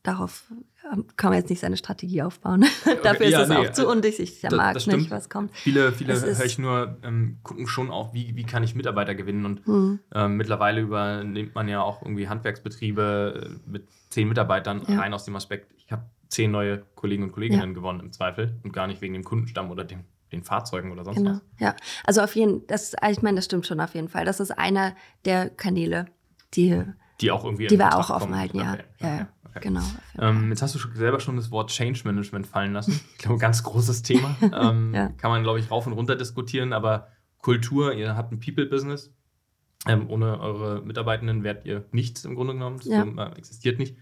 darauf 0.03 0.45
ähm, 0.93 1.07
kann 1.17 1.31
man 1.31 1.39
jetzt 1.39 1.49
nicht 1.49 1.61
seine 1.61 1.77
Strategie 1.77 2.23
aufbauen. 2.23 2.65
Dafür 3.05 3.29
ja, 3.29 3.39
ist 3.39 3.45
es 3.45 3.49
nee, 3.51 3.57
auch 3.57 3.71
zu 3.73 3.83
also, 3.83 3.91
undichtig, 3.91 4.41
der 4.41 4.51
das- 4.51 4.57
Markt 4.57 4.87
nicht, 4.89 5.11
was 5.11 5.31
kommt. 5.31 5.53
Viele, 5.57 5.93
viele 5.93 6.21
höre 6.21 6.45
ich 6.45 6.59
nur, 6.59 6.99
ähm, 7.05 7.39
gucken 7.45 7.69
schon 7.69 7.91
auch, 7.91 8.13
wie, 8.13 8.35
wie 8.35 8.43
kann 8.45 8.65
ich 8.65 8.75
Mitarbeiter 8.75 9.15
gewinnen. 9.15 9.47
Und 9.47 9.65
Hm. 9.67 10.01
ähm, 10.13 10.37
mittlerweile 10.37 10.81
übernimmt 10.81 11.55
man 11.55 11.69
ja 11.69 11.83
auch 11.83 12.03
irgendwie 12.03 12.29
Handwerksbetriebe 12.29 13.59
äh, 13.65 13.71
mit 13.71 13.89
zehn 14.11 14.29
Mitarbeitern 14.29 14.83
Ja. 14.89 14.99
rein 14.99 15.15
aus 15.15 15.25
dem 15.25 15.37
Aspekt, 15.37 15.73
ich 15.77 15.91
habe 15.93 16.03
zehn 16.29 16.51
neue 16.51 16.79
Kollegen 16.97 17.23
und 17.23 17.33
Kolleginnen 17.33 17.73
gewonnen 17.75 18.01
im 18.01 18.13
Zweifel 18.13 18.59
und 18.65 18.73
gar 18.73 18.87
nicht 18.89 19.01
wegen 19.03 19.15
dem 19.15 19.23
Kundenstamm 19.25 19.71
oder 19.71 19.85
dem, 19.85 20.05
den 20.33 20.43
Fahrzeugen 20.43 20.91
oder 20.91 21.05
sonst 21.05 21.19
Genau, 21.19 21.33
was. 21.33 21.43
ja. 21.59 21.77
Also 22.05 22.23
auf 22.23 22.35
jeden 22.35 22.67
das, 22.67 22.95
ich 23.11 23.23
meine, 23.23 23.37
das 23.37 23.45
stimmt 23.45 23.67
schon 23.67 23.81
auf 23.81 23.95
jeden 23.95 24.09
Fall. 24.09 24.25
Das 24.25 24.41
ist 24.41 24.51
einer 24.51 24.95
der 25.27 25.49
Kanäle, 25.51 26.07
die, 26.55 26.83
Die 27.21 27.31
auch 27.31 27.45
irgendwie 27.45 27.67
die 27.67 27.79
wir 27.79 27.87
Betracht 27.87 28.11
auch 28.11 28.17
offen 28.17 28.37
halten, 28.37 28.59
ja. 28.59 28.73
Okay, 28.75 28.85
ja, 29.01 29.09
ja. 29.17 29.29
okay. 29.49 29.61
Genau. 29.63 29.83
Ähm, 30.19 30.51
jetzt 30.51 30.63
hast 30.63 30.75
du 30.75 30.79
selber 30.95 31.21
schon 31.21 31.37
das 31.37 31.51
Wort 31.51 31.71
Change 31.71 32.01
Management 32.05 32.47
fallen 32.47 32.73
lassen. 32.73 33.01
Ich 33.13 33.19
glaube, 33.19 33.39
ganz 33.39 33.63
großes 33.63 34.03
Thema. 34.03 34.37
Ähm, 34.43 34.95
Ja. 34.95 35.09
Kann 35.11 35.31
man, 35.31 35.43
glaube 35.43 35.59
ich, 35.61 35.71
rauf 35.71 35.87
und 35.87 35.93
runter 35.93 36.17
diskutieren, 36.17 36.73
aber 36.73 37.09
Kultur, 37.39 37.95
ihr 37.95 38.17
habt 38.17 38.33
ein 38.33 38.41
People-Business. 38.41 39.13
Ähm, 39.89 40.09
ohne 40.09 40.39
eure 40.39 40.81
Mitarbeitenden 40.83 41.43
wärt 41.43 41.67
ihr 41.67 41.85
nichts 41.91 42.25
im 42.25 42.35
Grunde 42.37 42.53
genommen. 42.55 42.77
Das 42.79 42.87
Ja. 42.87 43.03
äh, 43.05 43.37
existiert 43.37 43.79
nicht. 43.79 43.97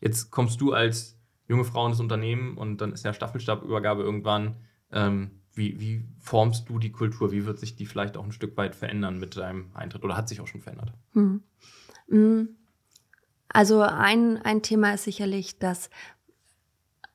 Jetzt 0.00 0.30
kommst 0.30 0.60
du 0.60 0.72
als 0.72 1.16
junge 1.46 1.64
Frau 1.64 1.84
in 1.86 1.92
das 1.92 2.00
Unternehmen 2.00 2.56
und 2.56 2.80
dann 2.80 2.92
ist 2.92 3.04
ja 3.04 3.12
Staffelstabübergabe 3.12 4.02
irgendwann. 4.02 4.56
Ähm, 4.92 5.30
wie, 5.52 5.78
wie 5.80 6.04
formst 6.18 6.68
du 6.68 6.78
die 6.78 6.90
Kultur? 6.92 7.32
Wie 7.32 7.44
wird 7.46 7.58
sich 7.58 7.76
die 7.76 7.86
vielleicht 7.86 8.16
auch 8.16 8.24
ein 8.24 8.32
Stück 8.32 8.56
weit 8.56 8.74
verändern 8.74 9.18
mit 9.18 9.36
deinem 9.36 9.70
Eintritt 9.74 10.02
oder 10.04 10.16
hat 10.16 10.28
sich 10.28 10.40
auch 10.40 10.46
schon 10.46 10.60
verändert? 10.62 10.92
Hm. 11.12 11.42
Mm. 12.10 12.42
Also 13.48 13.80
ein, 13.80 14.36
ein 14.42 14.62
Thema 14.62 14.94
ist 14.94 15.04
sicherlich, 15.04 15.58
dass 15.58 15.90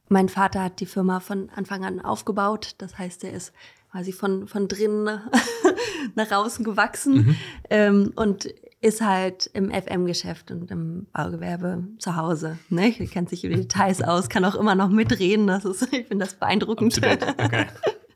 mein 0.10 0.28
Vater 0.30 0.64
hat 0.64 0.80
die 0.80 0.86
Firma 0.86 1.20
von 1.20 1.50
Anfang 1.56 1.86
an 1.86 2.02
aufgebaut. 2.02 2.76
Das 2.78 2.98
heißt, 2.98 3.24
er 3.24 3.32
ist 3.34 3.54
quasi 3.92 4.12
von, 4.12 4.48
von 4.48 4.68
drinnen 4.68 5.22
nach 6.16 6.32
außen 6.32 6.66
gewachsen 6.66 7.14
Mhm. 7.16 7.36
ähm, 7.70 8.14
und 8.16 8.54
ist 8.82 9.02
halt 9.02 9.50
im 9.54 9.72
FM-Geschäft 9.72 10.52
und 10.52 10.70
im 10.70 11.08
Baugewerbe 11.14 11.88
zu 11.98 12.18
Hause. 12.18 12.60
Ne? 12.70 12.94
Er 13.00 13.08
kennt 13.08 13.30
sich 13.30 13.44
über 13.44 13.56
die 13.56 13.62
Details 13.62 14.02
aus, 14.02 14.30
kann 14.30 14.46
auch 14.46 14.56
immer 14.56 14.76
noch 14.76 14.90
mitreden. 14.90 15.48
Das 15.48 15.66
ist, 15.66 15.82
ich 15.94 16.08
finde 16.08 16.26
das 16.26 16.36
beeindruckend. 16.36 16.98
Okay. 16.98 17.68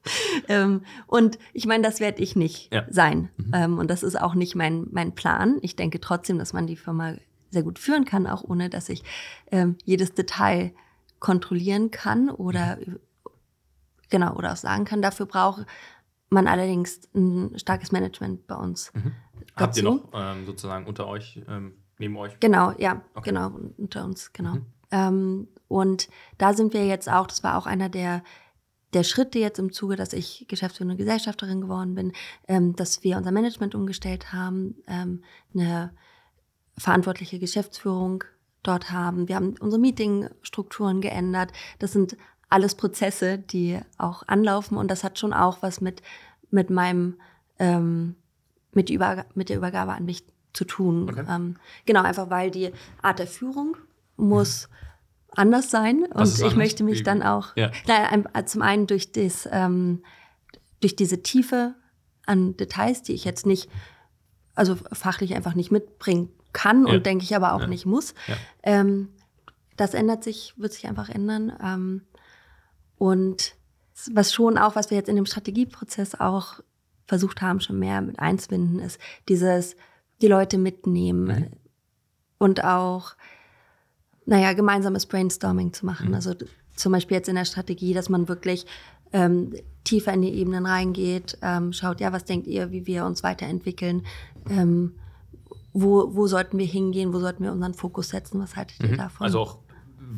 Ähm, 0.47 0.81
und 1.07 1.37
ich 1.53 1.65
meine, 1.67 1.83
das 1.83 1.99
werde 1.99 2.21
ich 2.23 2.35
nicht 2.35 2.73
Ja. 2.73 2.85
sein. 2.89 3.29
Mhm. 3.37 3.51
Ähm, 3.53 3.77
und 3.79 3.89
das 3.91 4.01
ist 4.03 4.19
auch 4.19 4.33
nicht 4.33 4.55
mein, 4.55 4.87
mein 4.91 5.13
Plan. 5.13 5.57
Ich 5.61 5.75
denke 5.75 5.99
trotzdem, 5.99 6.39
dass 6.39 6.53
man 6.53 6.65
die 6.65 6.75
Firma 6.77 7.13
sehr 7.51 7.63
gut 7.63 7.77
führen 7.79 8.05
kann, 8.05 8.25
auch 8.25 8.43
ohne 8.43 8.69
dass 8.69 8.89
ich 8.89 9.03
ähm, 9.51 9.77
jedes 9.83 10.13
Detail 10.13 10.73
kontrollieren 11.19 11.91
kann 11.91 12.29
oder 12.29 12.77
Mhm. 12.77 12.99
genau 14.09 14.35
oder 14.35 14.53
auch 14.53 14.57
sagen 14.57 14.85
kann. 14.85 15.01
Dafür 15.01 15.25
braucht 15.25 15.65
man 16.29 16.47
allerdings 16.47 17.01
ein 17.13 17.57
starkes 17.57 17.91
Management 17.91 18.47
bei 18.47 18.55
uns. 18.55 18.91
Mhm. 18.93 19.11
Habt 19.55 19.77
ihr 19.77 19.83
noch 19.83 20.09
ähm, 20.13 20.45
sozusagen 20.45 20.85
unter 20.85 21.07
euch, 21.07 21.41
ähm, 21.47 21.73
neben 21.97 22.15
euch? 22.17 22.39
Genau, 22.39 22.73
ja, 22.77 23.01
Okay. 23.15 23.29
genau, 23.29 23.51
unter 23.77 24.05
uns, 24.05 24.31
genau. 24.33 24.53
Mhm. 24.55 24.65
Ähm, 24.91 25.47
und 25.67 26.07
da 26.37 26.53
sind 26.53 26.73
wir 26.73 26.85
jetzt 26.87 27.09
auch, 27.11 27.27
das 27.27 27.43
war 27.43 27.57
auch 27.57 27.65
einer 27.67 27.89
der, 27.89 28.23
der 28.93 29.03
Schritte 29.03 29.39
jetzt 29.39 29.59
im 29.59 29.71
Zuge, 29.71 29.95
dass 29.95 30.13
ich 30.13 30.45
geschäftsführende 30.47 30.95
Gesellschafterin 30.95 31.61
geworden 31.61 31.95
bin, 31.95 32.13
ähm, 32.47 32.75
dass 32.75 33.03
wir 33.03 33.17
unser 33.17 33.31
Management 33.31 33.75
umgestellt 33.75 34.33
haben, 34.33 34.75
ähm, 34.87 35.23
eine 35.53 35.91
verantwortliche 36.77 37.39
Geschäftsführung 37.39 38.23
dort 38.63 38.91
haben. 38.91 39.27
Wir 39.27 39.35
haben 39.35 39.55
unsere 39.59 39.79
Meetingstrukturen 39.79 41.01
geändert. 41.01 41.51
Das 41.77 41.93
sind 41.93 42.17
alles 42.49 42.75
Prozesse, 42.75 43.37
die 43.37 43.79
auch 43.97 44.23
anlaufen 44.27 44.77
und 44.77 44.89
das 44.89 45.03
hat 45.03 45.19
schon 45.19 45.33
auch 45.33 45.61
was 45.61 45.81
mit, 45.81 46.01
mit 46.49 46.69
meinem, 46.69 47.19
ähm, 47.59 48.15
mit, 48.71 48.89
Überga 48.89 49.25
mit 49.35 49.49
der 49.49 49.57
Übergabe 49.57 49.93
an 49.93 50.05
mich 50.05 50.23
zu 50.53 50.65
tun. 50.65 51.09
Okay. 51.09 51.25
Ähm, 51.29 51.57
genau, 51.85 52.01
einfach 52.01 52.29
weil 52.29 52.49
die 52.49 52.71
Art 53.01 53.19
der 53.19 53.27
Führung 53.27 53.77
muss 54.17 54.67
anders 55.35 55.69
sein 55.71 56.03
und 56.03 56.27
ich 56.27 56.39
anders? 56.41 56.55
möchte 56.55 56.83
mich 56.83 57.03
dann 57.03 57.21
auch, 57.21 57.55
Ja. 57.55 57.71
naja, 57.87 58.09
ein- 58.09 58.47
zum 58.47 58.61
einen 58.61 58.87
durch 58.87 59.11
das, 59.11 59.47
ähm, 59.51 60.03
durch 60.81 60.95
diese 60.95 61.21
Tiefe 61.21 61.75
an 62.25 62.55
Details, 62.57 63.03
die 63.03 63.13
ich 63.13 63.25
jetzt 63.25 63.45
nicht, 63.45 63.69
also 64.55 64.75
fachlich 64.75 65.35
einfach 65.35 65.55
nicht 65.55 65.71
mitbringen 65.71 66.29
kann 66.53 66.85
Ja. 66.87 66.93
und 66.93 67.05
denke 67.05 67.23
ich 67.23 67.35
aber 67.35 67.53
auch 67.53 67.61
Ja. 67.61 67.67
nicht 67.67 67.85
muss. 67.85 68.13
Ähm, 68.63 69.09
das 69.77 69.93
ändert 69.93 70.23
sich, 70.23 70.53
wird 70.57 70.73
sich 70.73 70.87
einfach 70.87 71.09
ändern. 71.09 71.53
Ähm, 71.63 72.01
und 72.97 73.55
was 74.11 74.33
schon 74.33 74.57
auch, 74.57 74.75
was 74.75 74.89
wir 74.89 74.97
jetzt 74.97 75.09
in 75.09 75.15
dem 75.15 75.25
Strategieprozess 75.25 76.15
auch 76.19 76.59
versucht 77.07 77.41
haben, 77.41 77.59
schon 77.59 77.79
mehr 77.79 78.01
mit 78.01 78.19
einzubinden, 78.19 78.79
ist 78.79 78.99
dieses, 79.27 79.75
die 80.21 80.27
Leute 80.27 80.57
mitnehmen 80.57 81.25
Mhm. 81.27 81.47
und 82.37 82.63
auch, 82.63 83.13
naja, 84.29 84.53
gemeinsames 84.53 85.07
Brainstorming 85.07 85.73
zu 85.73 85.85
machen. 85.85 86.09
Mhm. 86.09 86.13
Also 86.13 86.35
zum 86.75 86.91
Beispiel 86.91 87.17
jetzt 87.17 87.27
in 87.29 87.35
der 87.35 87.45
Strategie, 87.45 87.93
dass 87.93 88.09
man 88.09 88.27
wirklich 88.27 88.65
ähm, 89.11 89.53
tiefer 89.83 90.13
in 90.13 90.21
die 90.21 90.33
Ebenen 90.33 90.67
reingeht, 90.67 91.37
ähm, 91.41 91.73
schaut, 91.73 91.99
ja, 91.99 92.13
was 92.13 92.25
denkt 92.25 92.45
ihr, 92.45 92.71
wie 92.71 92.85
wir 92.85 93.05
uns 93.05 93.23
weiterentwickeln, 93.23 94.05
ähm, 94.49 94.93
wo, 95.73 96.15
wo 96.15 96.27
sollten 96.27 96.59
wir 96.59 96.65
hingehen, 96.67 97.11
wo 97.11 97.19
sollten 97.19 97.43
wir 97.43 97.51
unseren 97.51 97.73
Fokus 97.73 98.09
setzen, 98.09 98.39
was 98.39 98.55
haltet 98.55 98.79
ihr 98.83 98.91
Mhm. 98.91 98.97
davon? 98.97 99.25
Also 99.25 99.39
auch, 99.39 99.57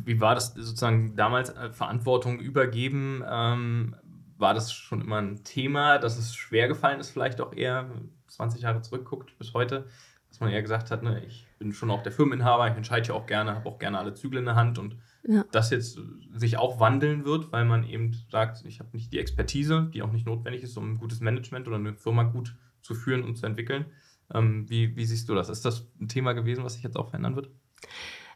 wie 0.04 0.20
war 0.20 0.34
das 0.34 0.52
sozusagen 0.54 1.16
damals 1.16 1.48
äh, 1.50 1.70
Verantwortung 1.72 2.38
übergeben? 2.38 3.24
Ähm, 3.26 3.96
war 4.36 4.52
das 4.52 4.72
schon 4.72 5.00
immer 5.00 5.22
ein 5.22 5.42
Thema, 5.42 5.98
dass 5.98 6.18
es 6.18 6.34
schwer 6.34 6.68
gefallen 6.68 7.00
ist, 7.00 7.10
vielleicht 7.10 7.40
auch 7.40 7.54
eher 7.54 7.90
20 8.28 8.60
Jahre 8.60 8.82
zurückguckt 8.82 9.38
bis 9.38 9.54
heute, 9.54 9.86
dass 10.28 10.40
man 10.40 10.50
eher 10.50 10.62
gesagt 10.62 10.90
hat, 10.90 11.02
ne, 11.02 11.24
ich 11.24 11.46
bin 11.62 11.72
schon 11.72 11.90
auch 11.90 12.02
der 12.02 12.12
Firmeninhaber, 12.12 12.68
ich 12.68 12.76
entscheide 12.76 13.08
ja 13.08 13.14
auch 13.14 13.26
gerne, 13.26 13.54
habe 13.54 13.68
auch 13.68 13.78
gerne 13.78 13.98
alle 13.98 14.14
Zügel 14.14 14.38
in 14.40 14.44
der 14.44 14.56
Hand 14.56 14.78
und 14.78 14.96
Ja. 15.24 15.44
das 15.52 15.70
jetzt 15.70 16.00
sich 16.34 16.56
auch 16.56 16.80
wandeln 16.80 17.24
wird, 17.24 17.52
weil 17.52 17.64
man 17.64 17.84
eben 17.84 18.12
sagt, 18.30 18.64
ich 18.66 18.80
habe 18.80 18.90
nicht 18.92 19.12
die 19.12 19.18
Expertise, 19.20 19.88
die 19.94 20.02
auch 20.02 20.10
nicht 20.10 20.26
notwendig 20.26 20.62
ist, 20.64 20.76
um 20.76 20.92
ein 20.94 20.98
gutes 20.98 21.20
Management 21.20 21.68
oder 21.68 21.76
eine 21.76 21.94
Firma 21.94 22.24
gut 22.24 22.56
zu 22.80 22.94
führen 22.94 23.22
und 23.22 23.36
zu 23.36 23.46
entwickeln. 23.46 23.86
Ähm, 24.34 24.68
wie, 24.68 24.96
wie 24.96 25.04
siehst 25.04 25.28
du 25.28 25.34
das? 25.34 25.48
Ist 25.48 25.64
das 25.64 25.86
ein 26.00 26.08
Thema 26.08 26.32
gewesen, 26.32 26.64
was 26.64 26.74
sich 26.74 26.82
jetzt 26.82 26.96
auch 26.96 27.08
verändern 27.10 27.36
wird? 27.36 27.50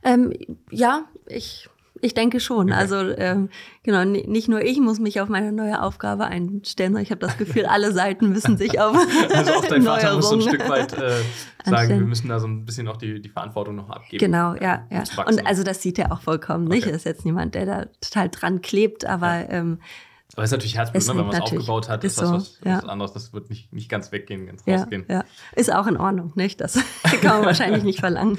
Ähm, 0.04 0.32
ja, 0.70 1.06
ich, 1.26 1.68
ich 2.02 2.14
denke 2.14 2.40
schon. 2.40 2.66
Okay. 2.70 2.78
Also 2.78 2.96
ähm, 2.96 3.48
genau, 3.82 4.04
ni- 4.04 4.26
nicht 4.26 4.48
nur 4.48 4.62
ich 4.62 4.78
muss 4.80 4.98
mich 4.98 5.20
auf 5.20 5.28
meine 5.28 5.52
neue 5.52 5.82
Aufgabe 5.82 6.24
einstellen, 6.26 6.92
sondern 6.92 7.02
ich 7.02 7.10
habe 7.10 7.20
das 7.20 7.36
Gefühl, 7.38 7.66
alle 7.68 7.92
Seiten 7.92 8.28
müssen 8.30 8.56
sich 8.56 8.78
auf 8.80 8.96
Also 9.34 9.52
auch 9.54 9.64
dein 9.66 9.82
Vater 9.82 10.14
muss 10.16 10.28
so 10.28 10.34
ein 10.36 10.42
Stück 10.42 10.68
weit 10.68 10.92
äh, 10.92 10.96
sagen, 10.98 11.20
wir 11.64 11.76
anstellen. 11.78 11.88
müssen 12.00 12.08
müssen 12.08 12.28
da 12.28 12.38
so 12.40 12.46
ein 12.46 12.64
bisschen 12.64 12.88
auch 12.88 12.96
die, 12.96 13.20
die 13.20 13.28
Verantwortung 13.28 13.76
noch 13.76 13.90
abgeben. 13.90 14.18
Genau, 14.18 14.54
ja, 14.54 14.86
ja. 14.90 15.04
Und 15.26 15.46
also 15.46 15.62
das 15.62 15.82
sieht 15.82 15.98
er 15.98 16.12
auch 16.12 16.20
vollkommen 16.20 16.64
nicht. 16.66 16.86
Er 16.86 16.94
ist 16.94 17.04
jetzt 17.04 17.24
niemand, 17.24 17.54
der 17.54 17.66
da 17.66 17.84
total 18.00 18.28
dran 18.30 18.60
klebt, 18.62 19.04
aber 19.04 19.48
ähm, 19.50 19.78
Aber 20.34 20.42
es 20.44 20.48
ist 20.50 20.52
natürlich 20.52 20.76
Herzblut, 20.76 21.02
ne? 21.02 21.08
wenn 21.16 21.26
man 21.26 21.34
es 21.34 21.40
aufgebaut 21.40 21.88
hat, 21.88 22.04
ist 22.04 22.12
Ist 22.12 22.20
das 22.22 22.28
so, 22.28 22.34
was, 22.34 22.60
ja. 22.64 22.76
was 22.78 22.84
anderes. 22.88 23.12
Das 23.12 23.32
wird 23.32 23.48
nicht, 23.50 23.72
nicht 23.72 23.88
ganz 23.88 24.12
weggehen, 24.12 24.46
ganz 24.46 24.62
ja, 24.66 24.76
rausgehen. 24.78 25.04
ja, 25.08 25.24
ist 25.54 25.72
auch 25.72 25.86
in 25.86 25.96
Ordnung, 25.96 26.32
nicht? 26.34 26.60
Das 26.60 26.78
kann 27.22 27.38
man 27.38 27.44
wahrscheinlich 27.46 27.84
nicht 27.84 28.00
verlangen. 28.00 28.38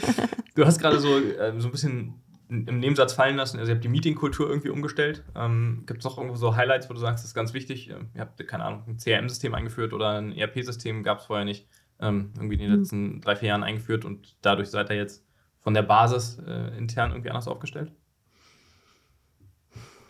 Du 0.55 0.65
hast 0.65 0.79
gerade 0.79 0.99
so, 0.99 1.17
äh, 1.17 1.53
so 1.59 1.67
ein 1.67 1.71
bisschen 1.71 2.15
im 2.49 2.79
Nebensatz 2.79 3.13
fallen 3.13 3.35
lassen, 3.35 3.59
also 3.59 3.71
ihr 3.71 3.75
habt 3.75 3.83
die 3.83 3.89
Meetingkultur 3.89 4.47
irgendwie 4.47 4.69
umgestellt. 4.69 5.23
Ähm, 5.35 5.83
Gibt 5.85 5.99
es 5.99 6.05
noch 6.05 6.17
irgendwo 6.17 6.37
so 6.37 6.55
Highlights, 6.55 6.89
wo 6.89 6.93
du 6.93 6.99
sagst, 6.99 7.23
das 7.23 7.31
ist 7.31 7.35
ganz 7.35 7.53
wichtig? 7.53 7.89
Ähm, 7.89 8.09
Ihr 8.15 8.21
habt, 8.21 8.45
keine 8.47 8.63
Ahnung, 8.63 8.83
ein 8.87 8.97
CRM-System 8.97 9.53
eingeführt 9.53 9.91
oder 9.93 10.17
ein 10.17 10.31
ERP-System 10.31 11.03
gab 11.03 11.19
es 11.19 11.25
vorher 11.25 11.45
nicht. 11.45 11.67
Ähm, 11.99 12.31
irgendwie 12.35 12.55
in 12.55 12.61
den 12.61 12.71
Mhm. 12.71 12.77
letzten 12.79 13.21
drei, 13.21 13.35
vier 13.35 13.49
Jahren 13.49 13.63
eingeführt 13.63 14.05
und 14.05 14.37
dadurch 14.41 14.69
seid 14.69 14.89
ihr 14.89 14.95
jetzt 14.95 15.25
von 15.61 15.73
der 15.73 15.81
Basis 15.81 16.39
äh, 16.47 16.77
intern 16.77 17.11
irgendwie 17.11 17.29
anders 17.29 17.47
aufgestellt? 17.47 17.91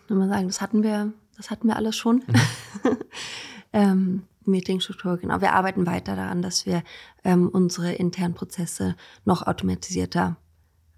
Wenn 0.08 0.17
man 0.17 0.30
sagen, 0.30 0.47
das 0.47 0.62
hatten 0.62 0.84
wir, 0.84 1.13
das 1.38 1.50
hatten 1.50 1.67
wir 1.67 1.76
alles 1.76 1.95
schon. 1.95 2.23
ähm, 3.73 4.23
Meetingstruktur, 4.45 5.17
genau. 5.17 5.41
Wir 5.41 5.54
arbeiten 5.54 5.86
weiter 5.86 6.15
daran, 6.15 6.41
dass 6.41 6.65
wir 6.65 6.84
ähm, 7.23 7.50
unsere 7.50 7.93
internen 7.93 8.34
Prozesse 8.34 8.95
noch 9.26 9.45
automatisierter 9.45 10.38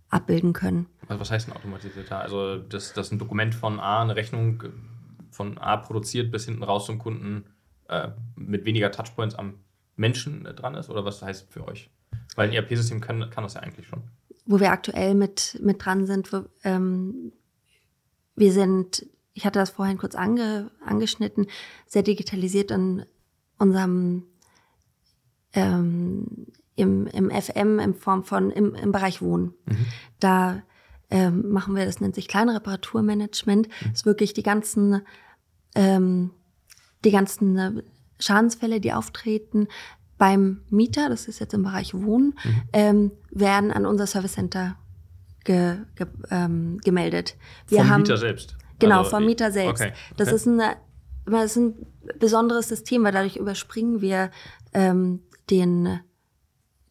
abbilden 0.10 0.54
können. 0.54 0.88
Was, 1.08 1.20
was 1.20 1.32
heißt 1.32 1.48
ein 1.48 1.56
automatisierter? 1.56 2.20
Also, 2.20 2.58
dass, 2.58 2.94
dass 2.94 3.12
ein 3.12 3.20
Dokument 3.20 3.56
von 3.56 3.80
A, 3.80 4.02
eine 4.02 4.16
Rechnung 4.16 4.62
äh, 4.62 4.70
von 5.32 5.58
A 5.58 5.78
produziert 5.78 6.32
bis 6.32 6.46
hinten 6.46 6.64
raus 6.64 6.86
zum 6.86 7.00
Kunden 7.00 7.46
äh, 7.88 8.10
mit 8.36 8.66
weniger 8.66 8.92
Touchpoints 8.92 9.36
am 9.36 9.56
Menschen 9.96 10.46
äh, 10.46 10.54
dran 10.54 10.76
ist? 10.76 10.90
Oder 10.90 11.06
was 11.06 11.22
heißt 11.22 11.52
für 11.52 11.68
euch? 11.68 11.90
Weil 12.36 12.50
ein 12.50 12.54
ERP-System 12.54 13.02
kann, 13.02 13.30
kann 13.30 13.44
das 13.44 13.54
ja 13.56 13.62
eigentlich 13.62 13.88
schon. 13.88 14.04
wo 14.46 14.60
wir 14.60 14.72
aktuell 14.72 15.14
mit, 15.14 15.60
mit 15.62 15.84
dran 15.84 16.06
sind. 16.06 16.32
Wo, 16.34 16.46
ähm, 16.64 17.32
wir 18.36 18.52
sind, 18.54 19.06
ich 19.34 19.46
hatte 19.46 19.60
das 19.60 19.72
vorhin 19.72 19.98
kurz 19.98 20.16
ange, 20.16 20.72
angeschnitten, 20.84 21.48
sehr 21.86 22.04
digitalisiert 22.04 22.72
in 22.72 23.06
unserem 23.58 24.24
ähm, 25.54 26.48
im, 26.80 27.08
im 27.08 27.30
FM 27.30 27.80
in 27.80 27.94
Form 27.94 28.24
von 28.24 28.52
im, 28.52 28.74
im 28.76 28.92
Bereich 28.92 29.22
Wohnen. 29.22 29.54
Da 30.20 30.64
ähm, 31.10 31.50
machen 31.50 31.76
wir, 31.76 31.86
das 31.86 32.02
nennt 32.02 32.16
sich 32.16 32.28
kleine 32.28 32.56
Reparaturmanagement. 32.56 33.68
Das 33.82 34.02
ist 34.02 34.06
wirklich 34.06 34.34
die 34.34 34.44
ganzen, 34.44 35.02
ähm, 35.76 36.32
die 37.04 37.12
ganzen 37.12 37.58
äh, 37.58 37.72
Schadensfälle, 38.20 38.80
die 38.80 38.94
auftreten 38.94 39.68
beim 40.20 40.62
Mieter, 40.70 41.10
das 41.10 41.28
ist 41.28 41.40
jetzt 41.40 41.54
im 41.54 41.64
Bereich 41.64 41.94
Wohnen, 41.96 42.38
ähm, 42.74 43.12
werden 43.32 43.72
an 43.72 43.86
unser 43.86 44.06
Service 44.06 44.34
Center 44.34 44.76
ge, 45.46 45.78
ge, 45.96 46.08
ähm, 46.30 46.78
gemeldet. 46.84 47.38
Wir 47.68 47.80
Vom 47.80 47.90
haben, 47.90 48.02
Mieter 48.02 48.18
selbst. 48.18 48.58
Genau, 48.78 49.00
Also, 49.00 49.12
vom 49.12 49.26
Mieter 49.26 49.52
selbst. 49.52 49.82
Okay. 49.82 49.94
Das 50.18 50.28
okay. 50.28 50.36
ist 50.36 50.46
ein, 50.46 50.62
das 51.26 51.46
ist 51.46 51.58
ein 51.58 51.86
besonderes 52.20 52.68
System, 52.68 53.04
weil 53.04 53.14
dadurch 53.14 53.38
überspringen 53.38 54.02
wir 54.02 54.30
ähm, 54.74 55.22
den, 55.50 56.02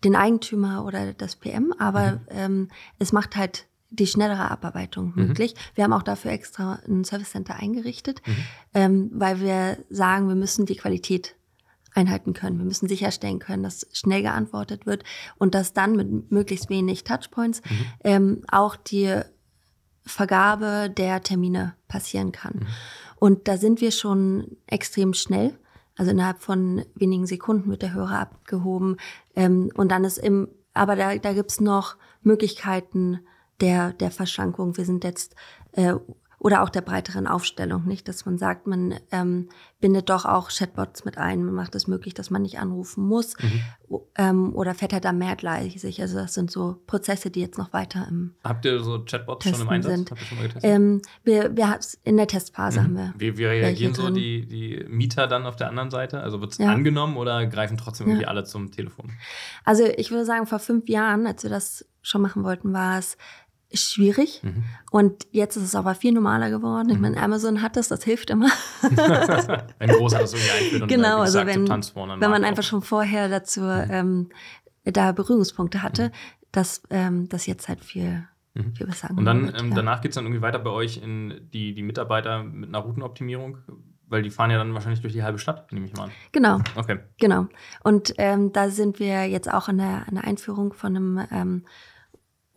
den 0.04 0.16
Eigentümer 0.16 0.84
oder 0.84 1.12
das 1.12 1.36
PM, 1.36 1.72
aber 1.78 2.12
Mhm. 2.12 2.18
ähm, 2.30 2.68
es 2.98 3.12
macht 3.12 3.36
halt 3.36 3.66
die 3.90 4.06
schnellere 4.06 4.50
Abarbeitung 4.50 5.12
mhm. 5.14 5.28
möglich. 5.28 5.54
Wir 5.74 5.84
haben 5.84 5.92
auch 5.92 6.02
dafür 6.02 6.30
extra 6.30 6.78
ein 6.86 7.04
Service 7.04 7.30
Center 7.30 7.56
eingerichtet, 7.56 8.20
mhm. 8.26 8.36
ähm, 8.74 9.10
weil 9.14 9.40
wir 9.40 9.78
sagen, 9.88 10.28
wir 10.28 10.34
müssen 10.34 10.66
die 10.66 10.76
Qualität 10.76 11.36
einhalten 11.94 12.34
können. 12.34 12.58
Wir 12.58 12.64
müssen 12.64 12.88
sicherstellen 12.88 13.38
können, 13.38 13.62
dass 13.62 13.86
schnell 13.92 14.22
geantwortet 14.22 14.86
wird 14.86 15.04
und 15.38 15.54
dass 15.54 15.72
dann 15.72 15.96
mit 15.96 16.30
möglichst 16.30 16.68
wenig 16.68 17.04
Touchpoints 17.04 17.62
mhm. 17.62 17.86
ähm, 18.04 18.42
auch 18.50 18.76
die 18.76 19.20
Vergabe 20.04 20.90
der 20.90 21.22
Termine 21.22 21.74
passieren 21.88 22.32
kann. 22.32 22.54
Mhm. 22.60 22.66
Und 23.16 23.48
da 23.48 23.56
sind 23.56 23.80
wir 23.80 23.90
schon 23.90 24.56
extrem 24.66 25.12
schnell. 25.12 25.58
Also 25.98 26.12
innerhalb 26.12 26.40
von 26.40 26.84
wenigen 26.94 27.26
Sekunden 27.26 27.68
wird 27.70 27.82
der 27.82 27.92
Hörer 27.92 28.20
abgehoben. 28.20 28.96
Ähm, 29.34 29.70
und 29.74 29.90
dann 29.90 30.04
ist 30.04 30.16
im, 30.16 30.48
aber 30.72 30.96
da, 30.96 31.16
da 31.16 31.32
gibt's 31.34 31.60
noch 31.60 31.96
Möglichkeiten 32.22 33.18
der, 33.60 33.92
der 33.92 34.12
Verschrankung. 34.12 34.76
Wir 34.76 34.84
sind 34.84 35.02
jetzt 35.02 35.34
äh, 35.72 35.94
oder 36.38 36.62
auch 36.62 36.68
der 36.68 36.82
breiteren 36.82 37.26
Aufstellung, 37.26 37.84
nicht, 37.84 38.06
dass 38.06 38.24
man 38.24 38.38
sagt, 38.38 38.68
man 38.68 38.94
ähm, 39.10 39.48
bindet 39.80 40.08
doch 40.08 40.24
auch 40.24 40.50
Chatbots 40.50 41.04
mit 41.04 41.18
ein, 41.18 41.44
man 41.44 41.54
macht 41.54 41.74
es 41.74 41.88
möglich, 41.88 42.14
dass 42.14 42.30
man 42.30 42.42
nicht 42.42 42.60
anrufen 42.60 43.04
muss 43.04 43.34
mhm. 43.40 44.00
ähm, 44.16 44.54
oder 44.54 44.74
fährt 44.74 44.92
halt 44.92 45.04
da 45.04 45.12
mehrgleisig. 45.12 46.00
Also 46.00 46.18
das 46.18 46.34
sind 46.34 46.50
so 46.50 46.80
Prozesse, 46.86 47.30
die 47.30 47.40
jetzt 47.40 47.58
noch 47.58 47.72
weiter 47.72 48.06
im 48.08 48.34
Habt 48.44 48.64
ihr 48.64 48.82
so 48.84 49.04
Chatbots 49.04 49.44
Testen 49.44 49.58
schon 49.58 49.66
im 49.66 49.72
Einsatz? 49.72 49.94
Sind. 49.94 50.10
Habt 50.12 50.20
ihr 50.20 50.26
schon 50.26 50.38
mal 50.38 50.46
getestet? 50.46 50.70
Ähm, 50.70 51.02
wir, 51.24 51.56
wir 51.56 51.78
in 52.04 52.16
der 52.16 52.28
Testphase 52.28 52.80
mhm. 52.80 52.84
haben 52.84 52.96
wir. 52.96 53.14
Wie, 53.18 53.36
wie 53.36 53.44
reagieren 53.44 53.94
so 53.94 54.10
die, 54.10 54.46
die 54.46 54.84
Mieter 54.88 55.26
dann 55.26 55.44
auf 55.44 55.56
der 55.56 55.68
anderen 55.68 55.90
Seite? 55.90 56.20
Also 56.20 56.40
wird 56.40 56.52
es 56.52 56.58
ja. 56.58 56.70
angenommen 56.70 57.16
oder 57.16 57.46
greifen 57.46 57.76
trotzdem 57.76 58.06
irgendwie 58.06 58.22
ja. 58.22 58.28
alle 58.28 58.44
zum 58.44 58.70
Telefon? 58.70 59.10
Also 59.64 59.84
ich 59.84 60.12
würde 60.12 60.24
sagen, 60.24 60.46
vor 60.46 60.60
fünf 60.60 60.88
Jahren, 60.88 61.26
als 61.26 61.42
wir 61.42 61.50
das 61.50 61.84
schon 62.00 62.22
machen 62.22 62.44
wollten, 62.44 62.72
war 62.72 62.98
es 62.98 63.16
schwierig. 63.72 64.40
Mhm. 64.42 64.64
Und 64.90 65.26
jetzt 65.30 65.56
ist 65.56 65.62
es 65.62 65.74
aber 65.74 65.94
viel 65.94 66.12
normaler 66.12 66.50
geworden. 66.50 66.88
Ich 66.90 66.96
mhm. 66.96 67.02
meine, 67.02 67.22
Amazon 67.22 67.62
hat 67.62 67.76
das, 67.76 67.88
das 67.88 68.02
hilft 68.04 68.30
immer. 68.30 68.48
wenn 69.78 69.90
großer 69.90 70.20
das 70.20 70.32
irgendwie 70.32 70.50
einführt 70.50 70.82
und 70.82 70.88
genau, 70.88 71.20
also 71.20 71.44
wenn, 71.44 71.68
wenn 71.68 72.30
man 72.30 72.44
einfach 72.44 72.62
schon 72.62 72.82
vorher 72.82 73.28
dazu 73.28 73.60
mhm. 73.60 73.86
ähm, 73.90 74.28
da 74.84 75.12
Berührungspunkte 75.12 75.82
hatte, 75.82 76.08
mhm. 76.08 76.12
dass 76.52 76.82
ähm, 76.90 77.28
das 77.28 77.46
jetzt 77.46 77.68
halt 77.68 77.84
viel, 77.84 78.26
viel 78.74 78.86
besser 78.86 79.10
Und 79.14 79.24
dann 79.24 79.46
wird, 79.46 79.60
ähm, 79.60 79.68
ja. 79.70 79.76
danach 79.76 80.00
geht 80.00 80.12
es 80.12 80.14
dann 80.14 80.24
irgendwie 80.24 80.42
weiter 80.42 80.58
bei 80.58 80.70
euch 80.70 81.02
in 81.02 81.48
die, 81.52 81.74
die 81.74 81.82
Mitarbeiter 81.82 82.42
mit 82.42 82.68
einer 82.68 82.78
Routenoptimierung. 82.78 83.58
Weil 84.10 84.22
die 84.22 84.30
fahren 84.30 84.50
ja 84.50 84.56
dann 84.56 84.72
wahrscheinlich 84.72 85.02
durch 85.02 85.12
die 85.12 85.22
halbe 85.22 85.38
Stadt, 85.38 85.70
nehme 85.70 85.84
ich 85.84 85.92
mal 85.92 86.04
an. 86.04 86.10
Genau. 86.32 86.60
Okay. 86.76 87.00
Genau. 87.18 87.46
Und 87.84 88.14
ähm, 88.16 88.54
da 88.54 88.70
sind 88.70 89.00
wir 89.00 89.26
jetzt 89.26 89.52
auch 89.52 89.68
an 89.68 89.76
der, 89.76 90.08
an 90.08 90.14
der 90.14 90.24
Einführung 90.24 90.72
von 90.72 90.96
einem 90.96 91.26
ähm, 91.30 91.64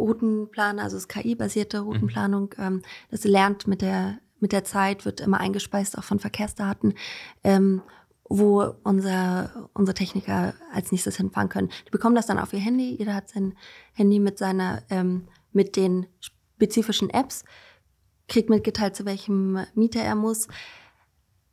Routenplaner, 0.02 0.84
also 0.84 0.98
das 0.98 1.08
KI-basierte 1.08 1.82
mhm. 1.82 1.88
Routenplanung, 1.88 2.56
ähm, 2.58 2.82
das 3.10 3.24
lernt 3.24 3.68
mit 3.68 3.82
der, 3.82 4.20
mit 4.40 4.52
der 4.52 4.64
Zeit, 4.64 5.06
wird 5.06 5.22
immer 5.22 5.40
eingespeist, 5.40 5.98
auch 5.98 6.04
von 6.04 6.20
Verkehrsdaten, 6.20 6.96
ähm, 7.44 7.82
wo 8.28 8.74
unser, 8.84 9.70
unsere 9.74 9.94
Techniker 9.94 10.54
als 10.74 10.92
nächstes 10.92 11.18
hinfahren 11.18 11.50
können. 11.50 11.70
Die 11.86 11.92
bekommen 11.92 12.16
das 12.16 12.28
dann 12.28 12.40
auf 12.40 12.54
ihr 12.54 12.60
Handy, 12.60 12.96
jeder 12.98 13.14
hat 13.14 13.30
sein 13.30 13.54
Handy 13.94 14.20
mit 14.20 14.38
seiner, 14.38 14.84
ähm, 14.90 15.28
mit 15.52 15.76
den 15.76 16.08
spezifischen 16.20 17.10
Apps, 17.10 17.44
kriegt 18.28 18.50
mitgeteilt, 18.50 18.96
zu 18.96 19.06
welchem 19.06 19.60
Mieter 19.76 20.02
er 20.02 20.16
muss 20.16 20.48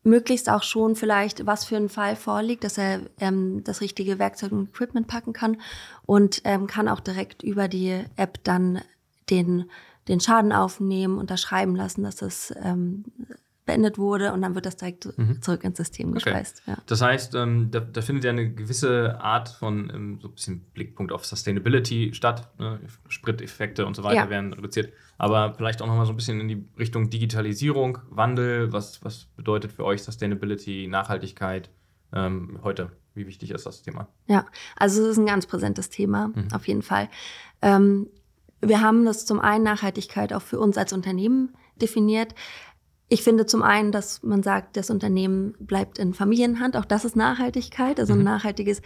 möglichst 0.02 0.48
auch 0.48 0.62
schon 0.62 0.96
vielleicht, 0.96 1.46
was 1.46 1.64
für 1.64 1.76
ein 1.76 1.88
Fall 1.88 2.16
vorliegt, 2.16 2.64
dass 2.64 2.78
er 2.78 3.00
ähm, 3.20 3.62
das 3.64 3.80
richtige 3.80 4.18
Werkzeug 4.18 4.52
und 4.52 4.68
Equipment 4.68 5.06
packen 5.06 5.32
kann 5.32 5.58
und 6.06 6.42
ähm, 6.44 6.66
kann 6.66 6.88
auch 6.88 7.00
direkt 7.00 7.42
über 7.42 7.68
die 7.68 8.04
App 8.16 8.42
dann 8.44 8.80
den, 9.30 9.70
den 10.08 10.20
Schaden 10.20 10.52
aufnehmen, 10.52 11.18
unterschreiben 11.18 11.76
lassen, 11.76 12.02
dass 12.02 12.16
das 12.16 12.54
ähm, 12.62 13.04
beendet 13.68 13.98
wurde 13.98 14.32
und 14.32 14.40
dann 14.40 14.54
wird 14.54 14.64
das 14.64 14.76
direkt 14.76 15.06
mhm. 15.18 15.42
zurück 15.42 15.62
ins 15.62 15.76
System 15.76 16.12
gespeist. 16.12 16.62
Okay. 16.62 16.70
Ja. 16.70 16.82
Das 16.86 17.02
heißt, 17.02 17.34
ähm, 17.34 17.70
da, 17.70 17.80
da, 17.80 18.00
findet 18.00 18.24
ja 18.24 18.30
eine 18.30 18.50
gewisse 18.50 19.20
Art 19.20 19.50
von 19.50 19.92
ähm, 19.94 20.18
so 20.22 20.28
ein 20.28 20.34
bisschen 20.34 20.60
Blickpunkt 20.72 21.12
auf 21.12 21.26
Sustainability 21.26 22.14
statt. 22.14 22.48
Ne? 22.58 22.80
Spriteffekte 23.08 23.84
und 23.84 23.94
so 23.94 24.04
weiter 24.04 24.24
ja. 24.24 24.30
werden 24.30 24.54
reduziert. 24.54 24.90
Aber 25.18 25.52
vielleicht 25.54 25.82
auch 25.82 25.86
nochmal 25.86 26.06
so 26.06 26.14
ein 26.14 26.16
bisschen 26.16 26.40
in 26.40 26.48
die 26.48 26.64
Richtung 26.78 27.10
Digitalisierung, 27.10 27.98
Wandel. 28.08 28.72
Was, 28.72 29.04
was 29.04 29.26
bedeutet 29.36 29.70
für 29.70 29.84
euch 29.84 30.02
Sustainability, 30.02 30.88
Nachhaltigkeit 30.88 31.68
ähm, 32.14 32.60
heute? 32.62 32.90
Wie 33.14 33.26
wichtig 33.26 33.50
ist 33.50 33.66
das 33.66 33.82
Thema? 33.82 34.08
Ja, 34.28 34.46
also 34.76 35.02
es 35.02 35.08
ist 35.08 35.18
ein 35.18 35.26
ganz 35.26 35.46
präsentes 35.46 35.90
Thema, 35.90 36.28
mhm. 36.28 36.48
auf 36.54 36.66
jeden 36.66 36.82
Fall. 36.82 37.10
Ähm, 37.60 38.08
wir 38.62 38.80
haben 38.80 39.04
das 39.04 39.26
zum 39.26 39.40
einen 39.40 39.64
Nachhaltigkeit 39.64 40.32
auch 40.32 40.42
für 40.42 40.58
uns 40.58 40.78
als 40.78 40.94
Unternehmen 40.94 41.54
definiert. 41.76 42.34
Ich 43.08 43.22
finde 43.22 43.46
zum 43.46 43.62
einen, 43.62 43.90
dass 43.90 44.22
man 44.22 44.42
sagt, 44.42 44.76
das 44.76 44.90
Unternehmen 44.90 45.54
bleibt 45.58 45.98
in 45.98 46.12
Familienhand. 46.12 46.76
Auch 46.76 46.84
das 46.84 47.04
ist 47.04 47.16
Nachhaltigkeit, 47.16 47.98
also 47.98 48.12
ein 48.12 48.18
mhm. 48.18 48.24
nachhaltiges 48.26 48.82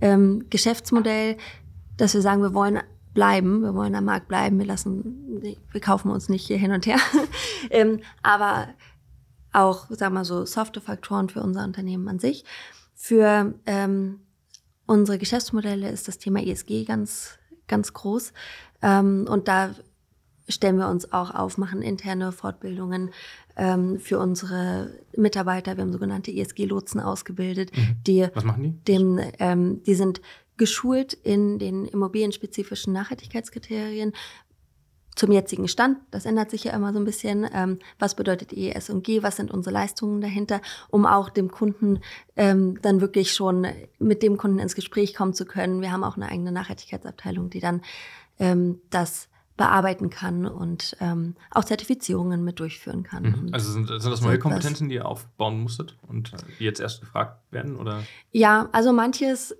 ähm, 0.00 0.46
Geschäftsmodell, 0.48 1.36
dass 1.98 2.14
wir 2.14 2.22
sagen, 2.22 2.42
wir 2.42 2.54
wollen 2.54 2.80
bleiben, 3.12 3.62
wir 3.62 3.74
wollen 3.74 3.94
am 3.94 4.04
Markt 4.04 4.28
bleiben, 4.28 4.58
wir 4.58 4.66
lassen, 4.66 5.42
wir 5.70 5.80
kaufen 5.80 6.10
uns 6.10 6.28
nicht 6.28 6.46
hier 6.46 6.58
hin 6.58 6.72
und 6.72 6.86
her. 6.86 6.98
ähm, 7.70 8.00
aber 8.22 8.68
auch, 9.52 9.88
sagen 9.88 10.14
wir 10.14 10.20
mal 10.20 10.24
so, 10.24 10.44
softe 10.44 10.80
Faktoren 10.80 11.28
für 11.28 11.42
unser 11.42 11.64
Unternehmen 11.64 12.08
an 12.08 12.18
sich. 12.18 12.44
Für 12.94 13.54
ähm, 13.66 14.20
unsere 14.86 15.18
Geschäftsmodelle 15.18 15.90
ist 15.90 16.08
das 16.08 16.18
Thema 16.18 16.42
ESG 16.42 16.84
ganz, 16.84 17.38
ganz 17.66 17.92
groß. 17.92 18.32
Ähm, 18.82 19.26
und 19.28 19.48
da 19.48 19.70
stellen 20.48 20.78
wir 20.78 20.88
uns 20.88 21.12
auch 21.12 21.34
auf, 21.34 21.58
machen 21.58 21.82
interne 21.82 22.32
Fortbildungen 22.32 23.10
ähm, 23.56 23.98
für 23.98 24.18
unsere 24.18 24.90
Mitarbeiter. 25.16 25.76
Wir 25.76 25.82
haben 25.82 25.92
sogenannte 25.92 26.30
ESG-Lotsen 26.30 27.00
ausgebildet. 27.00 27.76
Mhm. 27.76 27.96
Die, 28.06 28.28
Was 28.34 28.44
machen 28.44 28.62
die? 28.62 28.92
Dem, 28.92 29.20
ähm, 29.38 29.82
die 29.84 29.94
sind 29.94 30.20
geschult 30.56 31.12
in 31.12 31.58
den 31.58 31.86
immobilienspezifischen 31.86 32.92
Nachhaltigkeitskriterien 32.92 34.12
zum 35.16 35.32
jetzigen 35.32 35.66
Stand. 35.66 35.98
Das 36.10 36.26
ändert 36.26 36.50
sich 36.50 36.64
ja 36.64 36.72
immer 36.72 36.92
so 36.92 36.98
ein 36.98 37.04
bisschen. 37.04 37.48
Ähm, 37.52 37.78
was 37.98 38.14
bedeutet 38.14 38.52
ES 38.52 38.90
und 38.90 39.02
G? 39.02 39.22
Was 39.22 39.36
sind 39.36 39.50
unsere 39.50 39.72
Leistungen 39.72 40.20
dahinter? 40.20 40.60
Um 40.88 41.06
auch 41.06 41.30
dem 41.30 41.50
Kunden 41.50 42.00
ähm, 42.36 42.78
dann 42.82 43.00
wirklich 43.00 43.32
schon 43.32 43.66
mit 43.98 44.22
dem 44.22 44.36
Kunden 44.36 44.58
ins 44.58 44.74
Gespräch 44.74 45.14
kommen 45.14 45.32
zu 45.32 45.46
können. 45.46 45.80
Wir 45.80 45.90
haben 45.90 46.04
auch 46.04 46.16
eine 46.16 46.28
eigene 46.28 46.52
Nachhaltigkeitsabteilung, 46.52 47.48
die 47.48 47.60
dann 47.60 47.80
ähm, 48.38 48.80
das 48.90 49.28
bearbeiten 49.56 50.10
kann 50.10 50.46
und 50.46 50.96
ähm, 51.00 51.34
auch 51.50 51.64
Zertifizierungen 51.64 52.44
mit 52.44 52.60
durchführen 52.60 53.02
kann. 53.02 53.22
Mhm. 53.22 53.48
Also 53.52 53.72
sind, 53.72 53.86
sind, 53.86 54.04
das 54.04 54.20
neue 54.20 54.38
Kompetenzen, 54.38 54.88
die 54.88 54.96
ihr 54.96 55.06
aufbauen 55.06 55.60
musstet 55.60 55.96
und 56.08 56.32
die 56.58 56.64
jetzt 56.64 56.80
erst 56.80 57.00
gefragt 57.00 57.40
werden? 57.50 57.76
Oder? 57.76 58.02
Ja, 58.32 58.68
also 58.72 58.92
manches 58.92 59.54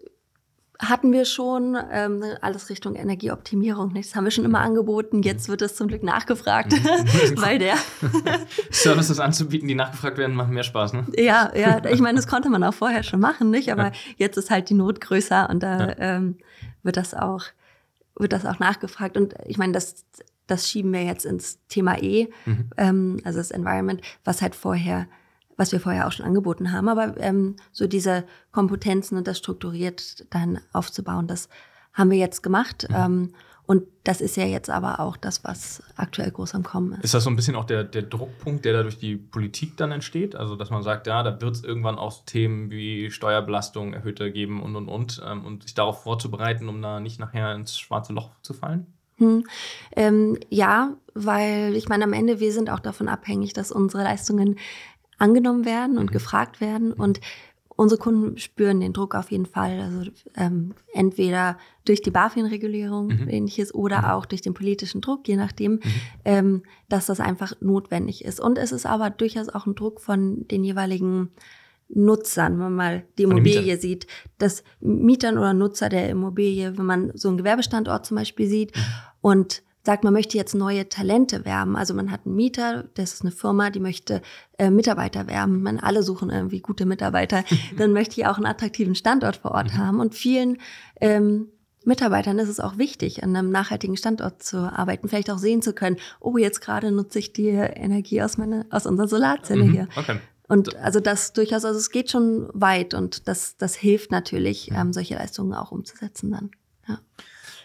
hatten 0.79 1.13
wir 1.13 1.25
schon, 1.25 1.77
ähm, 1.91 2.23
alles 2.41 2.69
Richtung 2.69 2.97
Energieoptimierung. 2.97 3.95
Das 3.95 4.15
haben 4.15 4.25
wir 4.25 4.31
schon 4.31 4.45
immer 4.45 4.61
angeboten. 4.61 5.23
Jetzt 5.23 5.49
mhm. 5.49 5.53
wird 5.53 5.63
es 5.63 5.77
zum 5.77 5.89
Glück 5.89 6.03
nachgefragt, 6.03 6.73
mhm. 6.73 7.37
weil 7.41 7.59
der 7.59 7.77
Services 8.71 9.19
anzubieten, 9.19 9.69
die 9.69 9.75
nachgefragt 9.75 10.19
werden, 10.19 10.37
machen 10.37 10.53
mehr 10.53 10.65
Spaß, 10.65 10.93
ne? 10.93 11.07
Ja, 11.17 11.51
ja. 11.57 11.83
Ich 11.87 12.01
meine, 12.01 12.17
das 12.17 12.27
konnte 12.27 12.51
man 12.51 12.63
auch 12.63 12.75
vorher 12.75 13.03
schon 13.03 13.21
machen, 13.21 13.51
nicht? 13.51 13.73
Aber 13.73 13.85
ja. 13.85 13.93
jetzt 14.17 14.37
ist 14.37 14.51
halt 14.51 14.69
die 14.69 14.75
Not 14.75 15.01
größer 15.01 15.49
und 15.49 15.63
da 15.63 15.89
ja. 15.89 15.95
ähm, 15.99 16.37
wird 16.83 16.97
das 16.97 17.15
auch 17.15 17.45
wird 18.17 18.33
das 18.33 18.47
auch 18.47 18.59
nachgefragt. 18.59 19.17
Und 19.17 19.35
ich 19.47 19.59
meine, 19.59 19.73
das, 19.73 20.05
das 20.47 20.69
schieben 20.69 20.93
wir 20.93 21.03
jetzt 21.03 21.25
ins 21.25 21.59
Thema 21.69 22.03
E, 22.03 22.29
mhm. 22.45 22.71
ähm, 22.77 23.21
also 23.25 23.39
das 23.39 23.51
Environment, 23.51 24.01
was 24.25 24.43
halt 24.43 24.55
vorher, 24.55 25.07
was 25.57 25.73
wir 25.73 25.81
vorher 25.81 26.07
auch 26.07 26.13
schon 26.13 26.27
angeboten 26.27 26.73
haben. 26.73 26.89
Aber 26.89 27.17
ähm, 27.19 27.57
so 27.73 27.87
diese 27.87 28.25
Kompetenzen 28.53 29.17
und 29.17 29.27
das 29.27 29.39
strukturiert 29.39 30.27
dann 30.31 30.61
aufzubauen, 30.73 31.27
das 31.27 31.49
haben 31.93 32.11
wir 32.11 32.19
jetzt 32.19 32.43
gemacht. 32.43 32.87
Mhm. 32.89 32.97
Ähm, 32.97 33.33
und 33.67 33.83
das 34.05 34.21
ist 34.21 34.37
ja 34.37 34.45
jetzt 34.45 34.71
aber 34.71 35.01
auch 35.01 35.17
das, 35.17 35.43
was 35.43 35.83
aktuell 35.97 36.31
groß 36.31 36.55
am 36.55 36.63
Kommen 36.63 36.93
ist. 36.93 37.05
Ist 37.05 37.15
das 37.15 37.25
so 37.25 37.31
ein 37.31 37.37
bisschen 37.37 37.57
auch 37.57 37.65
der, 37.65 37.83
der 37.83 38.03
Druckpunkt, 38.03 38.65
der 38.65 38.73
da 38.73 38.83
durch 38.83 38.99
die 38.99 39.17
Politik 39.17 39.77
dann 39.77 39.91
entsteht? 39.91 40.37
Also, 40.37 40.55
dass 40.55 40.71
man 40.71 40.85
sagt, 40.85 41.09
ja, 41.09 41.25
da 41.25 41.41
wird 41.41 41.57
es 41.57 41.65
irgendwann 41.65 41.99
auch 41.99 42.25
Themen 42.25 42.71
wie 42.71 43.11
Steuerbelastung 43.11 43.93
erhöhter 43.93 44.31
geben 44.31 44.63
und 44.63 44.77
und 44.77 44.89
und 44.89 45.23
ähm, 45.27 45.45
und 45.45 45.65
sich 45.65 45.75
darauf 45.75 46.05
vorzubereiten, 46.05 46.69
um 46.69 46.81
da 46.81 47.01
nicht 47.01 47.19
nachher 47.19 47.55
ins 47.55 47.77
schwarze 47.77 48.13
Loch 48.13 48.31
zu 48.43 48.55
fallen? 48.55 48.87
Hm. 49.19 49.45
Ähm, 49.97 50.39
ja, 50.51 50.95
weil 51.15 51.75
ich 51.75 51.89
meine, 51.89 52.05
am 52.05 52.13
Ende, 52.13 52.39
wir 52.39 52.53
sind 52.53 52.71
auch 52.71 52.81
davon 52.81 53.09
abhängig, 53.09 53.53
dass 53.55 53.73
unsere 53.73 54.05
Leistungen 54.05 54.59
angenommen 55.19 55.65
werden 55.65 55.99
und 55.99 56.11
mhm. 56.11 56.13
gefragt 56.13 56.61
werden. 56.61 56.93
Und 56.93 57.21
Unsere 57.77 58.01
Kunden 58.01 58.39
spüren 58.39 58.81
den 58.81 58.95
Druck 58.95 59.15
auf 59.15 59.31
jeden 59.31 59.47
Fall. 59.47 59.81
Also 59.81 60.11
ähm, 60.35 60.75
entweder 60.95 61.59
durch 61.85 62.01
die 62.01 62.11
BaFin-Regulierung 62.11 63.09
mhm. 63.09 63.29
ähnliches 63.29 63.75
oder 63.75 63.99
mhm. 63.99 64.05
auch 64.07 64.27
durch 64.27 64.41
den 64.41 64.55
politischen 64.55 65.03
Druck, 65.03 65.29
je 65.29 65.37
nachdem, 65.37 65.73
mhm. 65.73 65.81
ähm, 66.25 66.63
dass 66.89 67.07
das 67.07 67.21
einfach 67.21 67.53
notwendig 67.61 68.25
ist. 68.25 68.41
Und 68.41 68.57
es 68.57 68.73
ist 68.73 68.87
aber 68.87 69.11
durchaus 69.11 69.51
auch 69.51 69.67
ein 69.67 69.75
Druck 69.75 70.01
von 70.01 70.49
den 70.49 70.65
jeweiligen 70.65 71.31
Nutzern, 71.89 72.55
wenn 72.55 72.59
man 72.59 72.75
mal 72.75 73.05
die 73.19 73.25
Immobilie 73.25 73.77
sieht, 73.77 74.07
dass 74.39 74.65
Mietern 74.81 75.39
oder 75.39 75.55
Nutzer 75.55 75.89
der 75.89 76.09
Immobilie, 76.09 76.77
wenn 76.77 76.87
man 76.87 77.13
so 77.15 77.29
einen 77.29 77.37
Gewerbestandort 77.37 78.07
zum 78.07 78.17
Beispiel 78.17 78.49
sieht 78.49 78.75
mhm. 78.75 78.83
und 79.21 79.63
sagt, 79.87 80.05
man 80.05 80.13
möchte 80.13 80.37
jetzt 80.37 80.55
neue 80.55 80.89
Talente 80.89 81.45
werben. 81.45 81.77
Also 81.77 81.95
man 81.95 82.11
hat 82.11 82.27
einen 82.27 82.37
Mieter, 82.37 82.85
das 82.95 83.15
ist 83.15 83.23
eine 83.23 83.31
Firma, 83.31 83.71
die 83.71 83.81
möchte 83.81 84.21
äh, 84.59 84.71
Mitarbeiter 84.71 85.27
werben. 85.27 85.63
Man 85.63 85.81
alle 85.81 86.03
suchen 86.03 86.29
irgendwie 86.29 86.61
gute 86.61 86.85
Mitarbeiter. 86.85 87.45
Dann 87.79 87.93
möchte 87.93 88.21
ich 88.21 88.27
auch 88.27 88.37
einen 88.37 88.47
attraktiven 88.47 88.95
Standort 88.95 89.37
vor 89.37 89.53
Ort 89.53 89.73
mhm. 89.73 89.79
haben. 89.79 90.01
Und 90.01 90.15
vielen 90.15 90.59
ähm, 91.01 91.49
Mitarbeitern 91.85 92.39
ist 92.39 92.49
es 92.49 92.61
auch 92.61 92.79
wichtig, 92.79 93.23
an 93.23 93.35
einem 93.35 93.51
nachhaltigen 93.51 93.97
Standort 93.97 94.43
zu 94.43 94.59
arbeiten, 94.59 95.09
vielleicht 95.09 95.31
auch 95.31 95.39
sehen 95.39 95.63
zu 95.63 95.73
können, 95.73 95.97
oh, 96.19 96.37
jetzt 96.37 96.61
gerade 96.61 96.91
nutze 96.91 97.21
ich 97.21 97.33
die 97.33 97.49
Energie 97.49 98.21
aus, 98.23 98.37
meiner, 98.37 98.67
aus 98.71 98.87
unserer 98.87 99.07
Solarzelle 99.07 99.65
mhm. 99.65 99.73
hier. 99.73 99.89
Okay. 99.97 100.19
Und 100.49 100.77
also 100.77 101.01
das 101.01 101.33
durchaus, 101.33 101.65
also 101.65 101.79
es 101.79 101.91
geht 101.91 102.11
schon 102.11 102.49
weit 102.53 102.95
und 102.95 103.29
das, 103.29 103.57
das 103.57 103.75
hilft 103.75 104.11
natürlich, 104.11 104.71
ähm, 104.73 104.93
solche 104.93 105.15
Leistungen 105.15 105.55
auch 105.55 105.73
umzusetzen 105.73 106.33
dann. 106.33 106.51
Ja. 106.89 106.99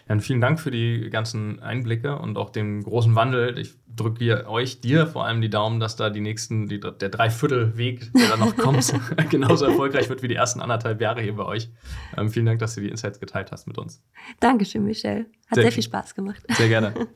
Ja, 0.08 0.18
vielen 0.18 0.40
Dank 0.40 0.60
für 0.60 0.70
die 0.70 1.08
ganzen 1.10 1.60
Einblicke 1.60 2.18
und 2.18 2.36
auch 2.36 2.50
den 2.50 2.82
großen 2.82 3.14
Wandel. 3.14 3.58
Ich 3.58 3.74
drücke 3.94 4.48
euch, 4.48 4.80
dir 4.80 5.06
vor 5.06 5.26
allem 5.26 5.40
die 5.40 5.50
Daumen, 5.50 5.80
dass 5.80 5.96
da 5.96 6.10
die 6.10 6.20
nächsten, 6.20 6.68
die, 6.68 6.80
der 6.80 7.08
Dreiviertelweg, 7.08 8.12
der 8.12 8.28
da 8.30 8.36
noch 8.36 8.56
kommt, 8.56 8.92
genauso 9.30 9.66
erfolgreich 9.66 10.08
wird 10.08 10.22
wie 10.22 10.28
die 10.28 10.34
ersten 10.34 10.60
anderthalb 10.60 11.00
Jahre 11.00 11.22
hier 11.22 11.36
bei 11.36 11.44
euch. 11.44 11.70
Ähm, 12.16 12.30
vielen 12.30 12.46
Dank, 12.46 12.58
dass 12.58 12.74
du 12.74 12.80
die 12.80 12.88
Insights 12.88 13.20
geteilt 13.20 13.52
hast 13.52 13.66
mit 13.66 13.78
uns. 13.78 14.02
Dankeschön, 14.40 14.84
Michelle. 14.84 15.26
Hat 15.46 15.54
sehr, 15.54 15.64
sehr 15.64 15.72
viel 15.72 15.82
Spaß 15.82 16.14
gemacht. 16.14 16.42
Sehr 16.56 16.68
gerne. 16.68 16.94